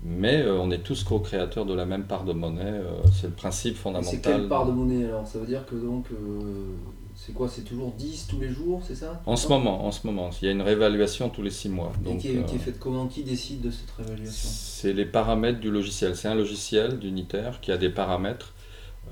Mais 0.03 0.45
on 0.45 0.69
est 0.71 0.79
tous 0.79 1.03
co-créateurs 1.03 1.65
de 1.65 1.73
la 1.73 1.85
même 1.85 2.03
part 2.03 2.25
de 2.25 2.33
monnaie. 2.33 2.81
c'est 3.13 3.27
le 3.27 3.33
principe 3.33 3.77
fondamental. 3.77 4.13
C'est 4.13 4.21
quelle 4.21 4.47
part 4.47 4.65
de 4.65 4.71
monnaie 4.71 5.05
alors? 5.05 5.25
Ça 5.25 5.39
veut 5.39 5.47
dire 5.47 5.65
que 5.65 5.75
donc. 5.75 6.07
Euh, 7.21 7.25
c'est 7.25 7.33
quoi 7.33 7.47
C'est 7.47 7.61
toujours 7.61 7.91
10 7.91 8.27
tous 8.27 8.39
les 8.39 8.49
jours, 8.49 8.81
c'est 8.85 8.95
ça 8.95 9.21
En 9.25 9.35
ce 9.35 9.47
moment, 9.47 9.85
en 9.85 9.91
ce 9.91 10.05
moment, 10.07 10.29
il 10.41 10.45
y 10.45 10.47
a 10.49 10.51
une 10.51 10.61
réévaluation 10.61 11.29
tous 11.29 11.41
les 11.41 11.51
six 11.51 11.69
mois. 11.69 11.91
Et 12.01 12.09
Donc, 12.09 12.19
qui 12.19 12.29
est, 12.29 12.45
qui 12.45 12.55
est 12.55 12.57
euh, 12.57 12.61
faite 12.61 12.79
comment 12.79 13.07
Qui 13.07 13.23
décide 13.23 13.61
de 13.61 13.71
cette 13.71 13.91
réévaluation 13.91 14.49
c'est 14.51 14.93
les 14.93 15.05
paramètres 15.05 15.59
du 15.59 15.69
logiciel. 15.69 16.15
C'est 16.15 16.27
un 16.27 16.33
logiciel 16.33 16.97
d'unitaire 16.97 17.61
qui 17.61 17.71
a 17.71 17.77
des 17.77 17.89
paramètres. 17.89 18.53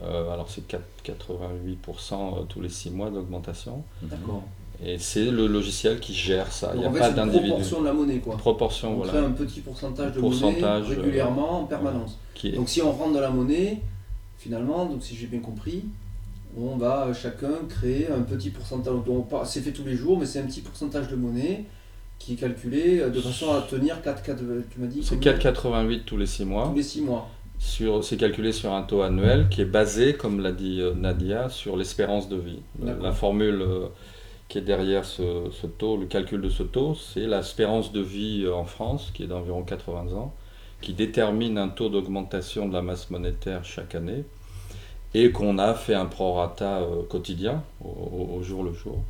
Euh, 0.01 0.31
alors 0.31 0.49
c'est 0.49 0.65
4 0.67 0.81
88% 1.05 2.47
tous 2.47 2.61
les 2.61 2.69
six 2.69 2.89
mois 2.89 3.09
d'augmentation. 3.09 3.83
D'accord. 4.01 4.43
Et 4.83 4.97
c'est 4.97 5.29
le 5.29 5.45
logiciel 5.45 5.99
qui 5.99 6.13
gère 6.13 6.51
ça. 6.51 6.71
Il 6.73 6.79
n'y 6.79 6.85
en 6.87 6.89
a 6.89 6.93
fait, 6.93 6.99
pas 6.99 7.09
d'individu. 7.11 7.49
proportion 7.49 7.81
de 7.81 7.85
la 7.85 7.93
monnaie 7.93 8.19
quoi. 8.19 8.37
Proportion, 8.37 8.93
On 8.97 9.01
crée 9.01 9.11
voilà. 9.11 9.27
un 9.27 9.31
petit 9.31 9.59
pourcentage 9.59 10.13
de 10.13 10.19
Pourcentage, 10.21 10.83
monnaie 10.87 10.95
euh, 10.97 11.01
régulièrement 11.01 11.61
en 11.61 11.63
permanence. 11.65 12.17
Est- 12.43 12.51
Donc 12.53 12.69
si 12.69 12.81
on 12.81 12.91
rentre 12.91 13.13
de 13.13 13.19
la 13.19 13.29
monnaie, 13.29 13.81
finalement, 14.37 14.85
donc 14.85 15.03
si 15.03 15.15
j'ai 15.15 15.27
bien 15.27 15.41
compris, 15.41 15.83
on 16.57 16.77
va 16.77 17.07
euh, 17.07 17.13
chacun 17.13 17.51
créer 17.67 18.09
un 18.09 18.21
petit 18.21 18.49
pourcentage. 18.49 18.93
C'est 19.45 19.61
fait 19.61 19.71
tous 19.71 19.83
les 19.83 19.95
jours, 19.95 20.19
mais 20.19 20.25
c'est 20.25 20.39
un 20.39 20.45
petit 20.45 20.61
pourcentage 20.61 21.07
de 21.07 21.15
monnaie 21.15 21.65
qui 22.17 22.33
est 22.33 22.35
calculé 22.35 22.99
euh, 22.99 23.09
de 23.09 23.19
façon 23.21 23.51
à 23.53 23.61
tenir 23.61 24.01
4, 24.01 24.23
4 24.23 24.43
tu 24.69 24.79
m'as 24.79 24.87
dit 24.87 25.01
C'est 25.03 25.15
combien 25.15 25.33
4,88 25.33 26.03
tous 26.03 26.17
les 26.17 26.25
six 26.25 26.45
mois. 26.45 26.67
tous 26.69 26.75
les 26.75 26.83
6 26.83 27.01
mois. 27.01 27.29
Sur, 27.59 28.05
c'est 28.05 28.15
calculé 28.15 28.53
sur 28.53 28.71
un 28.71 28.83
taux 28.83 29.01
annuel 29.01 29.49
qui 29.49 29.61
est 29.61 29.65
basé, 29.65 30.13
comme 30.13 30.39
l'a 30.39 30.53
dit 30.53 30.79
euh, 30.79 30.93
Nadia, 30.93 31.49
sur 31.49 31.75
l'espérance 31.75 32.29
de 32.29 32.37
vie. 32.37 32.61
Euh. 32.83 32.95
La 33.01 33.11
formule 33.11 33.61
euh, 33.61 33.87
qui 34.47 34.57
est 34.57 34.61
derrière 34.61 35.05
ce, 35.05 35.49
ce 35.51 35.67
taux, 35.67 35.97
le 35.97 36.07
calcul 36.07 36.41
de 36.41 36.49
ce 36.49 36.63
taux, 36.63 36.95
c'est 36.95 37.27
l'espérance 37.27 37.91
de 37.91 38.01
vie 38.01 38.43
euh, 38.45 38.55
en 38.55 38.63
France, 38.65 39.11
qui 39.13 39.23
est 39.23 39.27
d'environ 39.27 39.63
80 39.63 40.13
ans, 40.13 40.33
qui 40.81 40.93
détermine 40.93 41.57
un 41.57 41.67
taux 41.67 41.89
d'augmentation 41.89 42.67
de 42.67 42.73
la 42.73 42.81
masse 42.81 43.09
monétaire 43.09 43.65
chaque 43.65 43.93
année, 43.93 44.23
et 45.13 45.31
qu'on 45.31 45.57
a 45.57 45.73
fait 45.73 45.95
un 45.95 46.05
prorata 46.05 46.79
euh, 46.79 47.03
quotidien, 47.07 47.63
au, 47.83 48.41
jour 48.43 48.63
le 48.63 48.73
jour. 48.73 49.03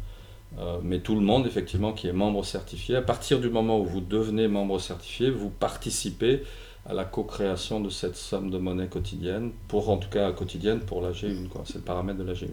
Euh, 0.57 0.79
mais 0.81 0.99
tout 0.99 1.15
le 1.15 1.21
monde, 1.21 1.45
effectivement, 1.45 1.93
qui 1.93 2.07
est 2.07 2.13
membre 2.13 2.43
certifié, 2.43 2.95
à 2.95 3.01
partir 3.01 3.39
du 3.39 3.49
moment 3.49 3.79
où 3.79 3.85
vous 3.85 4.01
devenez 4.01 4.47
membre 4.47 4.79
certifié, 4.79 5.29
vous 5.29 5.49
participez 5.49 6.43
à 6.85 6.93
la 6.93 7.03
co-création 7.03 7.81
de 7.81 7.89
cette 7.89 8.15
somme 8.15 8.49
de 8.49 8.57
monnaie 8.57 8.87
quotidienne, 8.87 9.51
pour 9.67 9.89
en 9.89 9.97
tout 9.97 10.09
cas 10.09 10.31
quotidienne 10.31 10.79
pour 10.79 11.01
la 11.01 11.11
G1, 11.11 11.47
quoi. 11.49 11.63
c'est 11.65 11.75
le 11.75 11.81
paramètre 11.81 12.19
de 12.19 12.23
la 12.23 12.33
G1. 12.33 12.47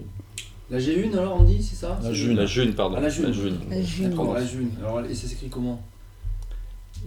La 0.69 0.79
G1 0.79 1.13
alors 1.13 1.41
on 1.41 1.45
dit, 1.45 1.63
c'est 1.63 1.77
ça? 1.77 1.99
La 2.03 2.13
June. 2.13 2.37
La 2.37 2.45
June, 2.45 2.75
pardon. 2.75 2.97
Ah, 2.99 3.01
la 3.01 3.09
June. 3.09 3.27
La 3.71 3.83
June. 3.83 4.11
D'accord, 4.11 4.35
la 4.35 4.45
June. 4.45 4.71
Alors, 4.81 5.01
et 5.01 5.15
ça 5.15 5.29
s'écrit 5.29 5.49
comment? 5.49 5.81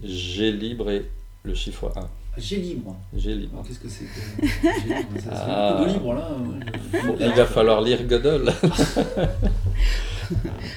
G 0.01 0.51
libre 0.51 0.89
et 0.89 1.05
le 1.43 1.53
chiffre 1.53 1.91
1. 1.95 2.07
G 2.37 2.55
libre. 2.57 2.95
G 3.15 3.33
libre. 3.35 3.53
Alors, 3.55 3.67
Qu'est-ce 3.67 3.79
que 3.79 3.89
c'est 3.89 4.05
que 4.05 4.47
G 4.47 4.87
libre 4.97 5.09
Ça, 5.15 5.21
c'est 5.23 5.29
Ah. 5.31 5.73
beaucoup 5.77 5.89
de 5.89 5.93
libre 5.93 6.13
là. 6.13 6.29
Bon, 7.05 7.15
il 7.19 7.31
va 7.33 7.45
falloir 7.45 7.81
lire 7.81 8.03
Gödel. 8.07 8.53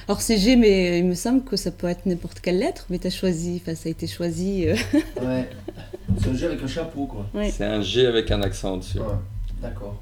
Alors 0.07 0.21
c'est 0.21 0.37
G, 0.37 0.55
mais 0.55 0.99
il 0.99 1.05
me 1.05 1.13
semble 1.13 1.43
que 1.43 1.55
ça 1.55 1.71
peut 1.71 1.87
être 1.87 2.05
n'importe 2.05 2.39
quelle 2.39 2.57
lettre, 2.57 2.85
mais 2.89 2.97
tu 2.97 3.07
as 3.07 3.11
choisi, 3.11 3.61
enfin 3.61 3.75
ça 3.75 3.87
a 3.87 3.91
été 3.91 4.07
choisi. 4.07 4.67
euh, 4.67 4.75
Ouais. 5.21 5.47
C'est 6.19 6.29
un 6.29 6.33
G 6.35 6.45
avec 6.47 6.63
un 6.63 6.67
chapeau 6.67 7.05
quoi. 7.05 7.27
ouais. 7.35 7.51
C'est 7.51 7.65
un 7.65 7.81
G 7.81 8.05
avec 8.07 8.31
un 8.31 8.41
accent 8.41 8.73
au-dessus. 8.73 8.99
Ouais, 8.99 9.05
D'accord. 9.61 10.01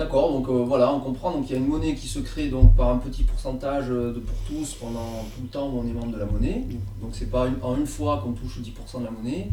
D'accord, 0.00 0.32
donc 0.32 0.48
euh, 0.48 0.64
voilà, 0.64 0.92
on 0.94 1.00
comprend. 1.00 1.30
Donc 1.30 1.50
il 1.50 1.52
y 1.52 1.54
a 1.56 1.58
une 1.58 1.66
monnaie 1.66 1.94
qui 1.94 2.08
se 2.08 2.20
crée 2.20 2.48
donc 2.48 2.74
par 2.74 2.88
un 2.88 2.96
petit 2.96 3.22
pourcentage 3.22 3.90
euh, 3.90 4.14
de 4.14 4.20
pour 4.20 4.34
tous 4.48 4.72
pendant 4.74 5.24
tout 5.36 5.42
le 5.42 5.48
temps 5.48 5.68
où 5.68 5.78
on 5.78 5.86
est 5.86 5.92
membre 5.92 6.12
de 6.12 6.18
la 6.18 6.24
monnaie. 6.24 6.64
Donc 7.02 7.10
c'est 7.12 7.30
pas 7.30 7.46
une- 7.46 7.56
en 7.62 7.76
une 7.76 7.86
fois 7.86 8.18
qu'on 8.24 8.32
touche 8.32 8.60
10% 8.62 9.00
de 9.00 9.04
la 9.04 9.10
monnaie, 9.10 9.48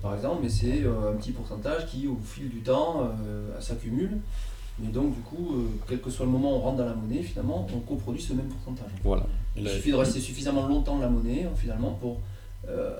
par 0.00 0.14
exemple, 0.14 0.36
mais 0.42 0.48
c'est 0.48 0.82
euh, 0.84 1.10
un 1.12 1.16
petit 1.16 1.32
pourcentage 1.32 1.86
qui 1.88 2.06
au 2.06 2.16
fil 2.24 2.48
du 2.48 2.60
temps 2.60 3.00
euh, 3.26 3.60
s'accumule. 3.60 4.18
Mais 4.78 4.86
donc 4.92 5.12
du 5.16 5.20
coup, 5.22 5.56
quel 5.88 6.00
que 6.00 6.08
soit 6.08 6.24
le 6.24 6.30
moment 6.30 6.52
où 6.52 6.56
on 6.58 6.60
rentre 6.60 6.76
dans 6.76 6.86
la 6.86 6.94
monnaie, 6.94 7.20
finalement, 7.24 7.66
on 7.74 7.80
coproduit 7.80 8.22
ce 8.22 8.32
même 8.34 8.46
pourcentage. 8.46 8.92
Voilà. 9.02 9.24
Il 9.56 9.64
suffit 9.68 9.90
de 9.90 9.96
rester 9.96 10.20
suffisamment 10.20 10.68
longtemps 10.68 10.94
dans 10.94 11.02
la 11.02 11.08
monnaie, 11.08 11.48
finalement, 11.56 11.98
pour 12.00 12.20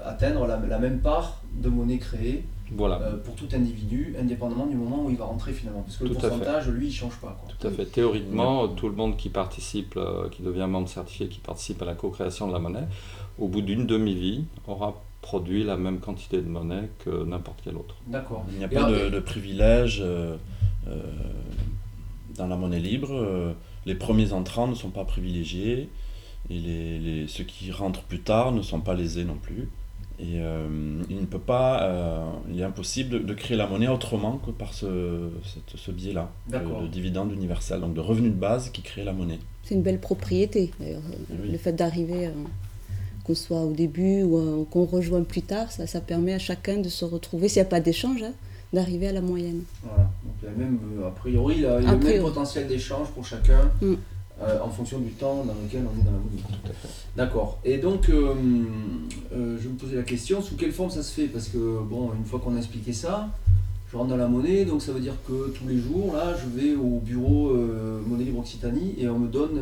atteindre 0.05 0.45
la, 0.49 0.57
la 0.57 0.79
même 0.81 0.99
part 0.99 1.43
de 1.55 1.69
monnaie 1.69 1.99
créée 1.99 2.45
Voilà. 2.77 3.01
euh, 3.01 3.17
pour 3.19 3.35
tout 3.35 3.49
individu, 3.53 4.15
indépendamment 4.21 4.67
du 4.67 4.77
moment 4.77 5.05
où 5.05 5.11
il 5.11 5.17
va 5.17 5.25
rentrer 5.25 5.53
finalement. 5.53 5.83
Parce 5.83 5.97
que 5.97 6.05
le 6.05 6.11
Tout 6.11 6.21
pourcentage, 6.21 6.69
lui, 6.69 6.89
il 6.89 6.93
change 6.93 7.17
pas. 7.17 7.37
Quoi. 7.41 7.51
Tout 7.59 7.67
à 7.67 7.71
fait. 7.71 7.87
Théoriquement, 7.87 8.69
tout 8.69 8.89
le 8.89 8.95
monde 8.95 9.17
qui 9.17 9.29
participe, 9.31 9.95
euh, 9.97 10.29
qui 10.29 10.43
devient 10.43 10.67
membre 10.69 10.89
certifié, 10.89 11.29
qui 11.29 11.39
participe 11.41 11.81
à 11.83 11.85
la 11.87 11.95
co-création 11.95 12.47
de 12.49 12.53
la 12.53 12.59
monnaie, 12.59 12.87
au 13.39 13.49
bout 13.49 13.63
d'une 13.63 13.87
demi-vie, 13.87 14.45
aura 14.67 15.01
produit 15.23 15.65
la 15.65 15.77
même 15.77 15.99
quantité 16.01 16.37
de 16.41 16.49
monnaie 16.49 16.89
que 17.05 17.25
n'importe 17.25 17.61
quel 17.65 17.77
autre. 17.77 17.97
D'accord. 18.07 18.45
Il 18.53 18.59
n'y 18.59 18.65
a 18.65 18.67
Et 18.67 18.75
pas 18.75 18.85
alors- 18.87 19.01
de, 19.05 19.09
de 19.11 19.21
privilège 19.21 20.01
euh, 20.03 20.37
euh, 20.89 20.97
dans 22.37 22.47
la 22.47 22.57
monnaie 22.57 22.79
libre. 22.81 23.09
euh, 23.13 23.53
les 23.87 23.95
premiers 23.95 24.33
entrants 24.33 24.69
ne 24.69 24.75
sont 24.75 24.91
pas 24.91 25.05
privilégiés 25.05 25.89
et 26.51 26.55
les, 26.59 26.99
les- 26.99 27.29
ceux 27.29 27.45
qui 27.45 27.71
rentrent 27.73 28.03
plus 28.03 28.21
tard 28.21 28.53
ne 28.53 28.63
sont 28.63 28.81
pas 28.81 28.95
lésés 28.95 29.25
non 29.25 29.37
plus. 29.41 29.69
Et 30.21 30.41
euh, 30.41 30.67
il 31.09 31.21
ne 31.21 31.27
peut 31.27 31.39
pas, 31.39 31.83
euh, 31.85 32.25
il 32.51 32.59
est 32.61 32.65
impossible 32.65 33.11
de, 33.11 33.19
de 33.21 33.35
créer 33.35 33.57
la 33.57 33.67
monnaie 33.69 33.87
autrement 33.89 34.39
que 34.45 34.51
par 34.51 34.75
ce, 34.75 35.31
cette- 35.45 35.79
ce 35.79 35.91
biais-là, 35.93 36.31
de, 36.49 36.59
de 36.83 36.87
dividende 36.89 37.33
universel, 37.33 37.81
donc 37.81 37.95
de 37.95 38.01
revenu 38.01 38.31
de 38.31 38.35
base 38.35 38.71
qui 38.71 38.83
crée 38.83 39.05
la 39.05 39.13
monnaie. 39.13 39.39
C'est 39.63 39.75
une 39.77 39.83
belle 39.83 40.01
propriété 40.01 40.73
d'ailleurs. 40.81 41.03
Oui. 41.31 41.51
Le 41.53 41.59
fait 41.59 41.73
d'arriver, 41.73 42.27
euh, 42.27 42.31
qu'on 43.23 43.35
soit 43.37 43.63
au 43.63 43.73
début 43.73 44.23
ou 44.25 44.39
euh, 44.39 44.65
qu'on 44.69 44.87
rejoigne 44.87 45.25
plus 45.25 45.43
tard, 45.43 45.71
ça, 45.71 45.87
ça 45.87 46.01
permet 46.01 46.33
à 46.35 46.39
chacun 46.41 46.79
de 46.79 46.89
se 46.89 47.05
retrouver, 47.05 47.49
s'il 47.49 47.63
n'y 47.63 47.67
a 47.67 47.71
pas 47.71 47.81
d'échange, 47.81 48.23
hein, 48.25 48.33
d'arriver 48.73 49.07
à 49.09 49.13
la 49.13 49.21
moyenne. 49.21 49.63
Voilà. 49.85 50.11
Donc 50.25 50.35
il 50.43 50.49
y 50.49 50.53
a 50.53 50.55
même, 50.57 50.79
euh, 51.01 51.07
a 51.07 51.11
priori, 51.13 51.55
il 51.59 51.63
y 51.63 51.67
a 51.67 51.79
il 51.81 51.85
y 51.85 51.87
a 51.87 51.91
A 51.91 51.93
le 51.93 51.99
même 51.99 52.01
priori. 52.01 52.25
potentiel 52.25 52.67
d'échange 52.67 53.07
pour 53.15 53.25
chacun 53.25 53.71
Mm. 53.81 53.95
Euh, 54.41 54.61
en 54.63 54.69
fonction 54.69 55.01
du 55.01 55.11
temps 55.11 55.45
dans 55.45 55.55
lequel 55.55 55.83
on 55.85 56.01
est 56.01 56.05
dans 56.05 56.13
la 56.13 56.19
monnaie. 56.19 56.43
D'accord. 57.17 57.59
Et 57.65 57.79
donc, 57.79 58.09
euh, 58.09 58.35
euh, 59.33 59.59
je 59.61 59.69
me 59.69 59.75
poser 59.75 59.97
la 59.97 60.05
question, 60.05 60.41
sous 60.41 60.55
quelle 60.55 60.71
forme 60.71 60.91
ça 60.91 61.03
se 61.03 61.13
fait? 61.13 61.27
Parce 61.27 61.49
que, 61.49 61.59
bon, 61.83 62.13
une 62.17 62.25
fois 62.25 62.39
qu'on 62.39 62.55
a 62.55 62.59
expliqué 62.59 62.93
ça, 62.93 63.29
je 63.91 63.97
rentre 63.97 64.11
dans 64.11 64.17
la 64.17 64.29
monnaie, 64.29 64.65
donc 64.65 64.81
ça 64.81 64.93
veut 64.93 65.01
dire 65.01 65.17
que 65.27 65.51
tous 65.51 65.67
les 65.67 65.79
jours, 65.79 66.15
là, 66.15 66.35
je 66.37 66.61
vais 66.61 66.77
au 66.77 67.01
bureau 67.01 67.53
Monnaie 68.07 68.25
Libre 68.25 68.41
Occitanie 68.41 68.95
et 68.99 69.09
on 69.09 69.19
me 69.19 69.29
donne 69.29 69.59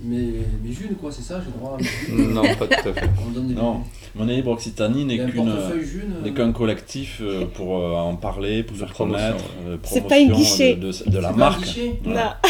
mes, 0.00 0.32
mes 0.62 0.72
junes, 0.72 0.96
quoi, 1.00 1.10
c'est 1.12 1.22
ça 1.22 1.40
J'ai 1.44 1.50
droit 1.52 1.74
à 1.74 1.82
mes 1.82 1.84
junes 2.16 2.32
Non, 2.34 2.42
pas 2.42 2.66
tout 2.66 2.88
à 2.88 2.92
fait. 2.92 3.08
On 3.24 3.28
me 3.30 3.34
donne 3.34 3.48
des 3.48 3.54
Non, 3.54 3.82
Monnaie 4.16 4.36
Libre 4.36 4.50
Occitanie 4.50 5.02
Il 5.02 5.12
y 5.12 5.18
n'est 5.18 5.30
qu'une 5.30 5.44
n'est 5.44 6.30
euh, 6.30 6.32
qu'un 6.32 6.52
collectif 6.52 7.18
euh, 7.22 7.44
pour 7.54 7.78
euh, 7.78 7.92
en 7.92 8.16
parler, 8.16 8.62
pour 8.64 8.76
promotion, 8.76 9.04
connaître, 9.28 9.44
euh, 9.66 9.76
C'est 9.84 10.00
promotion 10.00 10.08
pas 10.08 10.18
une 10.18 10.32
guichet. 10.32 10.74
de, 10.76 10.80
de- 10.80 10.86
de 10.86 10.92
c'est 10.92 11.10
la 11.20 11.28
pas 11.28 11.34
un 11.34 11.36
marque. 11.36 11.62
guichet 11.62 12.00
Voilà. 12.04 12.40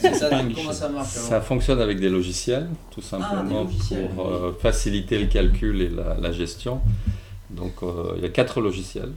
C'est 0.00 0.14
ça, 0.14 0.28
pas 0.28 0.42
comment 0.54 0.72
ça 0.72 0.88
marche 0.88 1.08
Ça 1.08 1.40
fonctionne 1.40 1.80
avec 1.80 1.98
des 2.00 2.08
logiciels, 2.08 2.68
tout 2.90 3.00
Ah, 3.04 3.08
simplement 3.10 3.64
pour 3.66 3.96
oui. 3.96 3.96
euh, 4.18 4.52
faciliter 4.60 5.18
le 5.18 5.26
calcul 5.26 5.80
et 5.82 5.88
la, 5.88 6.16
la 6.20 6.32
gestion. 6.32 6.80
Donc 7.50 7.72
euh, 7.82 8.14
il 8.16 8.22
y 8.22 8.26
a 8.26 8.30
quatre 8.30 8.60
logiciels. 8.60 9.12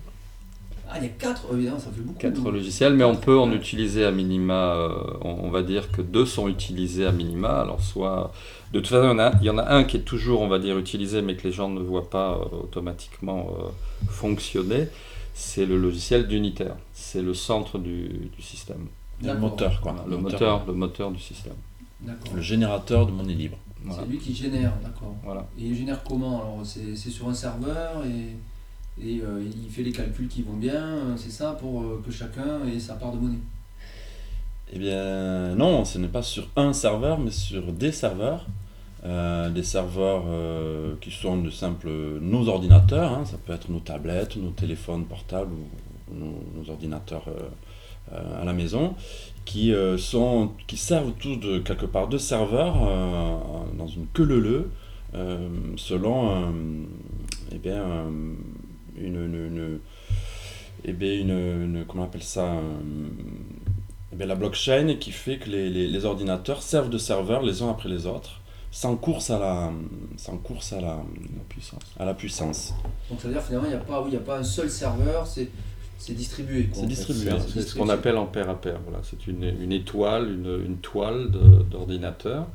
Ah, 0.89 0.97
il 0.97 1.03
y 1.03 1.07
a 1.07 1.09
4 1.09 1.47
évidemment, 1.53 1.79
ça 1.79 1.89
fait 1.91 2.01
beaucoup. 2.01 2.19
Quatre 2.19 2.51
logiciels, 2.51 2.93
mais 2.93 3.03
on 3.03 3.15
peut 3.15 3.37
en 3.37 3.51
utiliser 3.51 4.05
à 4.05 4.11
minima, 4.11 4.75
euh, 4.75 4.89
on, 5.21 5.45
on 5.45 5.49
va 5.49 5.63
dire 5.63 5.91
que 5.91 6.01
deux 6.01 6.25
sont 6.25 6.47
utilisés 6.47 7.05
à 7.05 7.11
minima. 7.11 7.61
Alors 7.61 7.81
soit, 7.81 8.31
de 8.71 8.79
toute 8.79 8.89
façon, 8.89 9.03
il 9.03 9.07
y, 9.07 9.13
en 9.13 9.19
a, 9.19 9.31
il 9.41 9.45
y 9.45 9.49
en 9.49 9.57
a 9.57 9.73
un 9.73 9.83
qui 9.83 9.97
est 9.97 10.01
toujours, 10.01 10.41
on 10.41 10.47
va 10.47 10.59
dire, 10.59 10.77
utilisé, 10.77 11.21
mais 11.21 11.35
que 11.35 11.43
les 11.43 11.51
gens 11.51 11.69
ne 11.69 11.79
voient 11.79 12.09
pas 12.09 12.33
euh, 12.33 12.63
automatiquement 12.63 13.47
euh, 13.59 13.69
fonctionner. 14.09 14.87
C'est 15.33 15.65
le 15.65 15.77
logiciel 15.77 16.27
d'unitaire. 16.27 16.75
C'est 16.93 17.21
le 17.21 17.33
centre 17.33 17.77
du, 17.77 18.29
du 18.35 18.41
système. 18.41 18.87
Le 19.23 19.33
moteur, 19.33 19.81
quoi. 19.81 19.93
Voilà, 19.93 20.09
le 20.09 20.17
moteur, 20.17 20.65
le 20.67 20.73
moteur 20.73 21.11
du 21.11 21.19
système. 21.19 21.55
Le 22.33 22.41
générateur 22.41 23.05
de 23.07 23.11
monnaie 23.11 23.33
libre. 23.33 23.57
Voilà. 23.83 24.03
C'est 24.03 24.09
lui 24.09 24.17
qui 24.17 24.35
génère, 24.35 24.73
d'accord. 24.83 25.15
Voilà. 25.23 25.47
Et 25.59 25.63
il 25.63 25.75
génère 25.75 26.03
comment 26.03 26.41
Alors? 26.41 26.59
C'est 26.63 26.95
c'est 26.95 27.09
sur 27.09 27.27
un 27.29 27.33
serveur 27.33 28.03
et, 28.05 28.35
et 29.01 29.21
euh, 29.21 29.43
il 29.43 29.69
fait 29.69 29.83
les 29.83 29.91
calculs 29.91 30.27
qui 30.27 30.41
vont 30.41 30.53
bien, 30.53 30.83
euh, 30.83 31.13
c'est 31.17 31.31
ça, 31.31 31.57
pour 31.59 31.81
euh, 31.81 32.01
que 32.05 32.11
chacun 32.11 32.65
ait 32.65 32.79
sa 32.79 32.93
part 32.93 33.11
de 33.11 33.17
monnaie. 33.17 33.39
Eh 34.71 34.79
bien, 34.79 35.53
non, 35.55 35.83
ce 35.83 35.99
n'est 35.99 36.07
pas 36.07 36.23
sur 36.23 36.47
un 36.55 36.73
serveur, 36.73 37.19
mais 37.19 37.31
sur 37.31 37.71
des 37.71 37.91
serveurs. 37.91 38.45
Des 39.53 39.61
serveurs 39.61 40.23
qui 40.99 41.11
sont 41.11 41.37
de 41.37 41.51
simples 41.51 41.91
nos 42.21 42.47
ordinateurs, 42.49 43.13
hein, 43.13 43.23
ça 43.23 43.37
peut 43.37 43.53
être 43.53 43.69
nos 43.69 43.79
tablettes, 43.79 44.35
nos 44.35 44.49
téléphones 44.49 45.05
portables 45.05 45.53
ou 45.53 46.15
nos, 46.15 46.71
ordinateurs 46.71 47.27
à 48.11 48.43
la 48.43 48.53
maison, 48.53 48.95
qui, 49.45 49.71
sont, 49.99 50.49
qui 50.65 50.77
servent 50.77 51.13
tous 51.19 51.35
de 51.35 51.59
quelque 51.59 51.85
part 51.85 52.07
de 52.07 52.17
serveurs 52.17 52.73
dans 53.77 53.87
une 53.87 54.07
queue 54.07 54.23
leu 54.23 54.71
selon 55.77 56.47
eh 57.51 57.59
bien, 57.59 57.83
une, 58.99 59.15
une, 59.15 59.35
une- 59.47 59.79
eh 60.85 60.93
bien, 60.93 61.13
une, 61.13 61.29
une- 61.29 61.85
comment 61.87 62.03
on 62.03 62.05
appelle 62.05 62.23
ça 62.23 62.53
eh 64.13 64.15
bien, 64.15 64.25
la 64.27 64.35
blockchain 64.35 64.95
qui 64.99 65.11
fait 65.11 65.37
que 65.37 65.49
les, 65.49 65.69
les- 65.69 65.87
les 65.87 66.05
ordinateurs 66.05 66.61
servent 66.61 66.89
de 66.89 66.97
serveurs 66.97 67.41
les 67.41 67.61
uns 67.61 67.69
après 67.71 67.89
les 67.89 68.05
autres, 68.05 68.41
sans 68.71 68.95
course 68.95 69.29
à 69.29 69.39
la, 69.39 69.71
sans 70.17 70.37
course 70.37 70.73
à 70.73 70.81
la, 70.81 71.01
puissance. 71.49 71.81
À 71.99 72.05
la 72.05 72.13
puissance. 72.13 72.73
Donc 73.09 73.19
ça 73.19 73.27
veut 73.27 73.33
dire 73.33 73.43
finalement, 73.43 73.67
il 73.67 73.71
n'y 73.71 73.75
a, 73.75 73.79
pas, 73.79 74.01
oui, 74.01 74.15
a 74.15 74.19
pas 74.19 74.37
un 74.39 74.43
seul 74.43 74.69
serveur, 74.69 75.25
c'est 75.27 75.49
c'est 75.97 76.13
distribué. 76.13 76.69
C'est 76.73 76.85
distribué. 76.85 77.31
C'est 77.51 77.61
ce 77.61 77.73
qu'on 77.73 77.87
appelle 77.89 78.17
en 78.17 78.25
paire 78.25 78.49
à 78.49 78.59
paire. 78.61 78.79
Voilà. 78.85 78.99
C'est 79.03 79.27
une, 79.27 79.43
une, 79.43 79.71
étoile, 79.71 80.29
une, 80.29 80.61
une 80.65 80.77
toile 80.77 81.31
d'ordinateur. 81.71 82.47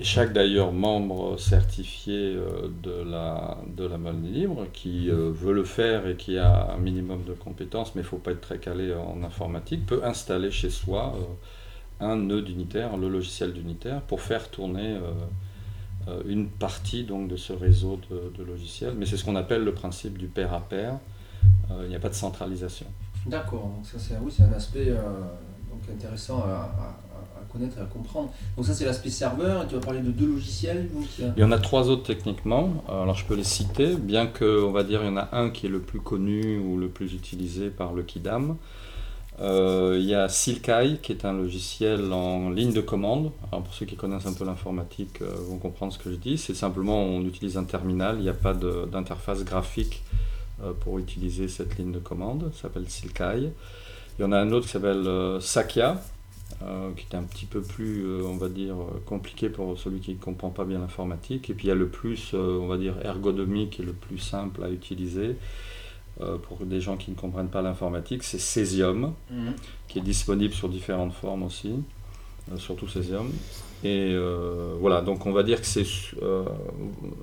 Et 0.00 0.02
chaque 0.02 0.32
d'ailleurs 0.32 0.72
membre 0.72 1.38
certifié 1.38 2.34
euh, 2.34 2.70
de 2.82 3.02
la, 3.02 3.58
de 3.76 3.84
la 3.84 3.98
libre 4.12 4.66
qui 4.72 5.10
euh, 5.10 5.30
veut 5.30 5.52
le 5.52 5.64
faire 5.64 6.06
et 6.06 6.16
qui 6.16 6.38
a 6.38 6.72
un 6.72 6.78
minimum 6.78 7.22
de 7.24 7.34
compétences, 7.34 7.94
mais 7.94 8.00
il 8.00 8.04
ne 8.04 8.08
faut 8.08 8.16
pas 8.16 8.30
être 8.30 8.40
très 8.40 8.56
calé 8.56 8.94
en 8.94 9.22
informatique, 9.22 9.84
peut 9.84 10.00
installer 10.02 10.50
chez 10.50 10.70
soi 10.70 11.14
euh, 11.18 12.06
un 12.06 12.16
nœud 12.16 12.40
d'unitaire, 12.40 12.96
le 12.96 13.10
logiciel 13.10 13.52
d'unitaire, 13.52 14.00
pour 14.00 14.22
faire 14.22 14.50
tourner 14.50 14.98
une 16.26 16.48
partie 16.48 17.04
donc, 17.04 17.28
de 17.28 17.36
ce 17.36 17.52
réseau 17.52 18.00
de, 18.10 18.42
logiciels. 18.42 18.94
Mais 18.96 19.04
c'est 19.04 19.18
ce 19.18 19.24
qu'on 19.26 19.36
appelle 19.36 19.64
le 19.64 19.74
principe 19.74 20.16
du 20.16 20.28
pair 20.28 20.54
à 20.54 20.62
pair. 20.62 20.94
il 21.82 21.88
n'y 21.88 21.94
a 21.94 22.00
pas 22.00 22.08
de 22.08 22.14
centralisation. 22.14 22.86
D'accord, 23.26 23.70
ça 23.82 23.98
c'est 23.98 24.14
un 24.14 24.52
aspect 24.54 24.86
donc 24.86 25.82
intéressant 25.94 26.38
à 26.38 26.90
connaître 27.52 27.78
et 27.78 27.80
à 27.80 27.84
comprendre. 27.84 28.30
Donc 28.56 28.66
ça 28.66 28.74
c'est 28.74 28.84
l'aspect 28.84 29.10
serveur, 29.10 29.66
tu 29.68 29.74
vas 29.74 29.80
parler 29.80 30.00
de 30.00 30.10
deux 30.10 30.26
logiciels. 30.26 30.88
Il 31.36 31.40
y 31.40 31.44
en 31.44 31.52
a 31.52 31.58
trois 31.58 31.88
autres 31.88 32.04
techniquement, 32.04 32.84
alors 32.88 33.16
je 33.16 33.24
peux 33.24 33.34
les 33.34 33.44
citer, 33.44 33.94
bien 33.94 34.26
que 34.26 34.64
on 34.64 34.72
va 34.72 34.82
dire 34.82 35.00
il 35.02 35.06
y 35.06 35.10
en 35.10 35.16
a 35.16 35.28
un 35.32 35.50
qui 35.50 35.66
est 35.66 35.70
le 35.70 35.80
plus 35.80 36.00
connu 36.00 36.58
ou 36.58 36.78
le 36.78 36.88
plus 36.88 37.14
utilisé 37.14 37.70
par 37.70 37.92
le 37.92 38.02
Kidam. 38.02 38.56
Euh, 39.40 39.96
il 39.98 40.04
y 40.04 40.14
a 40.14 40.28
Silkai 40.28 40.98
qui 41.00 41.12
est 41.12 41.24
un 41.24 41.32
logiciel 41.32 42.12
en 42.12 42.50
ligne 42.50 42.72
de 42.72 42.80
commande. 42.80 43.32
Alors 43.50 43.64
pour 43.64 43.72
ceux 43.72 43.86
qui 43.86 43.96
connaissent 43.96 44.26
un 44.26 44.34
peu 44.34 44.44
l'informatique 44.44 45.22
euh, 45.22 45.34
vont 45.48 45.56
comprendre 45.56 45.92
ce 45.92 45.98
que 45.98 46.10
je 46.10 46.16
dis. 46.16 46.36
C'est 46.36 46.54
simplement 46.54 47.02
on 47.02 47.22
utilise 47.22 47.56
un 47.56 47.64
terminal, 47.64 48.16
il 48.18 48.22
n'y 48.22 48.28
a 48.28 48.34
pas 48.34 48.52
d'interface 48.52 49.44
graphique 49.44 50.02
euh, 50.62 50.72
pour 50.78 50.98
utiliser 50.98 51.48
cette 51.48 51.78
ligne 51.78 51.92
de 51.92 51.98
commande. 51.98 52.50
Ça 52.54 52.62
s'appelle 52.62 52.88
Silkai. 52.88 53.50
Il 54.18 54.22
y 54.22 54.24
en 54.24 54.32
a 54.32 54.38
un 54.38 54.52
autre 54.52 54.66
qui 54.66 54.72
s'appelle 54.72 55.08
Sakya 55.40 55.98
euh, 56.62 56.90
qui 56.94 57.06
est 57.10 57.16
un 57.16 57.22
petit 57.22 57.46
peu 57.46 57.62
plus, 57.62 58.04
euh, 58.04 58.22
on 58.26 58.36
va 58.36 58.50
dire, 58.50 58.74
euh, 58.74 59.02
compliqué 59.06 59.48
pour 59.48 59.78
celui 59.78 60.00
qui 60.00 60.12
ne 60.12 60.18
comprend 60.18 60.50
pas 60.50 60.64
bien 60.64 60.78
l'informatique. 60.78 61.48
Et 61.48 61.54
puis 61.54 61.66
il 61.66 61.68
y 61.68 61.72
a 61.72 61.74
le 61.74 61.88
plus, 61.88 62.34
on 62.34 62.66
va 62.66 62.76
dire, 62.76 62.94
ergonomique 63.02 63.80
et 63.80 63.82
le 63.82 63.92
plus 63.92 64.18
simple 64.18 64.62
à 64.62 64.70
utiliser 64.70 65.36
pour 66.42 66.66
des 66.66 66.82
gens 66.82 66.98
qui 66.98 67.10
ne 67.10 67.16
comprennent 67.16 67.48
pas 67.48 67.62
l'informatique, 67.62 68.24
c'est 68.24 68.38
Cesium, 68.38 69.14
mhm. 69.30 69.54
qui 69.88 70.00
est 70.00 70.02
disponible 70.02 70.52
sur 70.52 70.68
différentes 70.68 71.14
formes 71.14 71.44
aussi, 71.44 71.76
surtout 72.58 72.86
Cesium. 72.88 73.30
Et 73.82 74.14
voilà, 74.80 75.00
donc 75.00 75.24
on 75.24 75.32
va 75.32 75.42
dire 75.42 75.62
que 75.62 75.66
c'est, 75.66 75.86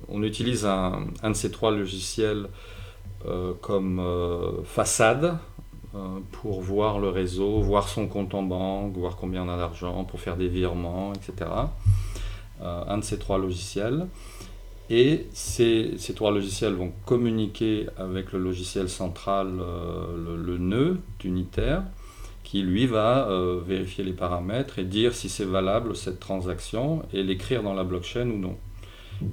on 0.08 0.22
utilise 0.24 0.66
un, 0.66 1.06
un, 1.22 1.30
de 1.30 1.36
ces 1.36 1.52
trois 1.52 1.70
logiciels 1.70 2.48
comme 3.60 4.02
façade 4.64 5.24
euh, 5.26 5.57
pour 6.32 6.60
voir 6.60 6.98
le 6.98 7.08
réseau, 7.08 7.60
voir 7.60 7.88
son 7.88 8.06
compte 8.06 8.34
en 8.34 8.42
banque, 8.42 8.96
voir 8.96 9.16
combien 9.16 9.42
on 9.44 9.48
a 9.48 9.56
d'argent, 9.56 10.04
pour 10.04 10.20
faire 10.20 10.36
des 10.36 10.48
virements, 10.48 11.12
etc. 11.12 11.50
Euh, 12.62 12.84
un 12.86 12.98
de 12.98 13.04
ces 13.04 13.18
trois 13.18 13.38
logiciels. 13.38 14.06
Et 14.90 15.26
ces, 15.32 15.94
ces, 15.98 16.14
trois 16.14 16.30
logiciels 16.30 16.72
vont 16.72 16.92
communiquer 17.04 17.86
avec 17.98 18.32
le 18.32 18.38
logiciel 18.38 18.88
central, 18.88 19.48
euh, 19.60 20.36
le, 20.36 20.56
nœud 20.56 20.98
d'unitaire, 21.18 21.82
qui 22.42 22.62
lui 22.62 22.86
va 22.86 23.28
vérifier 23.66 24.02
les 24.04 24.14
paramètres 24.14 24.78
et 24.78 24.84
dire 24.84 25.12
si 25.12 25.28
c'est 25.28 25.44
valable 25.44 25.94
cette 25.94 26.18
transaction 26.18 27.02
et 27.12 27.22
l'écrire 27.22 27.62
dans 27.62 27.74
la 27.74 27.84
blockchain 27.84 28.30
ou 28.30 28.38
non. 28.38 28.56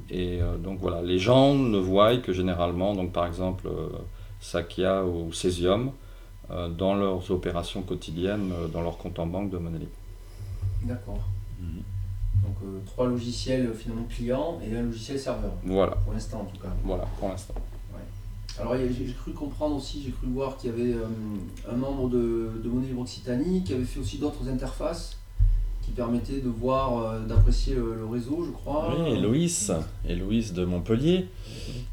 Et 0.10 0.40
donc 0.62 0.80
voilà, 0.82 1.02
les 1.02 1.18
gens 1.18 1.54
ne 1.54 1.78
voient 1.78 2.18
que 2.18 2.34
généralement, 2.34 2.94
donc 2.94 3.14
par 3.14 3.26
exemple 3.26 3.70
Sakya 4.42 5.06
ou 5.06 5.32
Cesium, 5.32 5.88
euh, 5.88 6.05
dans 6.50 6.96
leurs 6.96 7.32
opérations 7.32 7.82
quotidiennes, 7.82 8.52
euh, 8.52 8.68
dans 8.68 8.82
leur 8.82 8.98
compte 8.98 9.18
en 9.20 9.28
banque 9.28 9.50
de 9.50 9.58
monnaie 9.58 9.88
D'accord. 10.84 11.20
Mhm. 11.60 11.82
Donc 12.44 12.56
euh, 12.64 12.80
trois 12.86 13.08
logiciels 13.08 13.74
finalement 13.74 14.06
clients 14.10 14.60
et 14.64 14.76
un 14.76 14.84
logiciel 14.84 15.20
serveur. 15.20 15.54
Voilà. 15.64 15.94
Pour 15.94 16.14
l'instant 16.14 16.42
en 16.42 16.46
tout 16.46 16.62
cas. 16.62 16.74
Voilà, 16.84 17.06
pour 17.20 17.30
l'instant. 17.30 17.56
Alors 18.58 18.74
j'ai 18.78 19.14
cru 19.14 19.34
comprendre 19.34 19.76
aussi, 19.76 20.02
j'ai 20.02 20.12
cru 20.12 20.28
voir 20.28 20.56
qu'il 20.56 20.70
y 20.70 20.74
avait 20.74 20.96
un 21.70 21.76
membre 21.76 22.08
de, 22.08 22.52
de 22.64 22.70
Monnaie 22.70 22.88
Libre 22.88 23.02
Occitanie 23.02 23.66
qui 23.66 23.74
avait 23.74 23.84
fait 23.84 24.00
aussi 24.00 24.18
d'autres 24.18 24.48
interfaces 24.48 25.18
qui 25.86 25.92
permettaient 25.92 26.42
de 26.42 26.50
voir, 26.50 27.20
d'apprécier 27.22 27.76
le, 27.76 28.06
réseau, 28.12 28.44
je 28.46 28.52
crois. 28.52 28.94
Oui, 28.98 29.14
Héloïse, 29.14 29.74
Héloïse 30.08 30.54
de 30.54 30.66
Montpellier, 30.66 31.28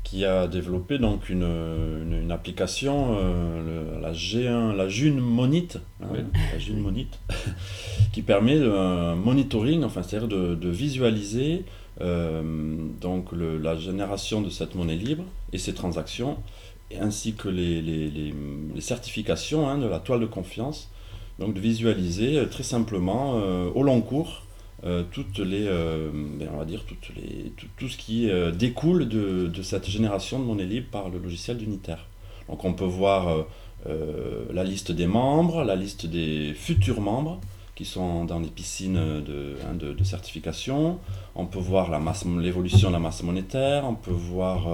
qui 0.02 0.24
a 0.24 0.46
développé 0.46 0.98
donc 0.98 1.28
une, 1.28 1.42
une, 1.42 2.30
application, 2.30 3.16
euh, 3.18 4.00
la 4.00 4.12
G1, 4.12 4.74
la 4.74 4.88
June 4.88 5.20
Monite, 5.20 5.78
hein, 6.02 6.08
la 6.52 6.58
June 6.58 6.80
Monite, 6.80 7.18
qui 8.12 8.22
permet 8.22 8.56
un 8.62 9.14
monitoring, 9.14 9.84
enfin 9.84 10.02
c'est-à-dire 10.02 10.28
de, 10.28 10.54
de, 10.54 10.68
visualiser 10.68 11.64
euh, 12.00 12.42
donc 13.00 13.30
la 13.32 13.76
génération 13.76 14.40
de 14.40 14.50
cette 14.50 14.74
monnaie 14.74 14.96
libre 14.96 15.24
et 15.52 15.58
ses 15.58 15.74
transactions, 15.74 16.38
ainsi 17.00 17.34
que 17.34 17.48
les, 17.48 17.80
les, 17.80 18.10
les, 18.10 18.80
certifications 18.80 19.68
hein, 19.68 19.78
de 19.78 19.86
la 19.86 19.98
toile 19.98 20.20
de 20.20 20.26
confiance. 20.26 20.90
Donc 21.42 21.54
de 21.54 21.60
visualiser 21.60 22.38
euh, 22.38 22.46
très 22.46 22.62
simplement 22.62 23.34
au 23.74 23.82
long 23.82 24.00
cours 24.00 24.42
euh, 24.84 25.04
toutes 25.12 25.38
les, 25.38 25.66
euh, 25.68 26.10
ben, 26.12 26.48
on 26.52 26.56
va 26.56 26.64
dire 26.64 26.84
toutes 26.84 27.12
les, 27.14 27.52
tout, 27.76 27.88
ce 27.88 27.96
qui 27.96 28.28
euh, 28.28 28.50
découle 28.50 29.08
de, 29.08 29.46
de, 29.46 29.62
cette 29.62 29.88
génération 29.88 30.40
de 30.40 30.44
monnaie 30.44 30.64
libre 30.64 30.88
par 30.90 31.08
le 31.08 31.20
logiciel 31.20 31.56
d'unitaire. 31.56 32.08
Donc 32.48 32.64
on 32.64 32.72
peut 32.72 32.84
voir 32.84 33.46
la 34.52 34.64
liste 34.64 34.92
des 34.92 35.06
membres, 35.06 35.64
la 35.64 35.76
liste 35.76 36.06
des 36.06 36.52
futurs 36.54 37.00
membres 37.00 37.40
qui 37.74 37.84
sont 37.84 38.24
dans 38.24 38.40
les 38.40 38.48
piscines 38.48 38.94
de, 38.94 39.56
hein, 39.64 39.74
de, 39.74 39.92
de 39.92 40.04
certification. 40.04 40.98
On 41.34 41.46
peut 41.46 41.60
voir 41.60 41.90
l'évolution 42.40 42.88
de 42.88 42.92
la 42.92 42.98
masse 42.98 43.22
monétaire. 43.22 43.84
On 43.86 43.94
peut 43.94 44.10
voir, 44.10 44.66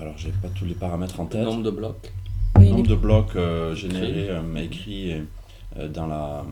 alors 0.00 0.14
j'ai 0.16 0.30
pas 0.30 0.48
tous 0.48 0.64
les 0.64 0.74
paramètres 0.74 1.20
en 1.20 1.26
tête. 1.26 1.40
Le 1.40 1.46
nombre 1.46 1.62
de 1.62 1.70
blocs. 1.70 2.12
Nombre 2.80 2.90
de 2.90 2.94
blocs 2.94 3.38
générés, 3.74 4.30
écrits 4.56 5.14
dans 5.94 6.06
la 6.06 6.44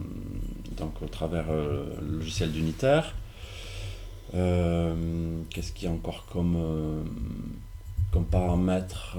donc 0.79 1.03
au 1.03 1.07
travers 1.07 1.47
euh, 1.51 1.85
le 2.01 2.19
logiciel 2.19 2.53
d'unitaire. 2.53 3.15
Euh, 4.35 4.95
qu'est-ce 5.51 5.73
qu'il 5.73 5.89
y 5.89 5.91
a 5.91 5.95
encore 5.95 6.27
comme, 6.31 6.57
euh, 6.57 7.03
comme 8.13 8.25
paramètre 8.25 9.17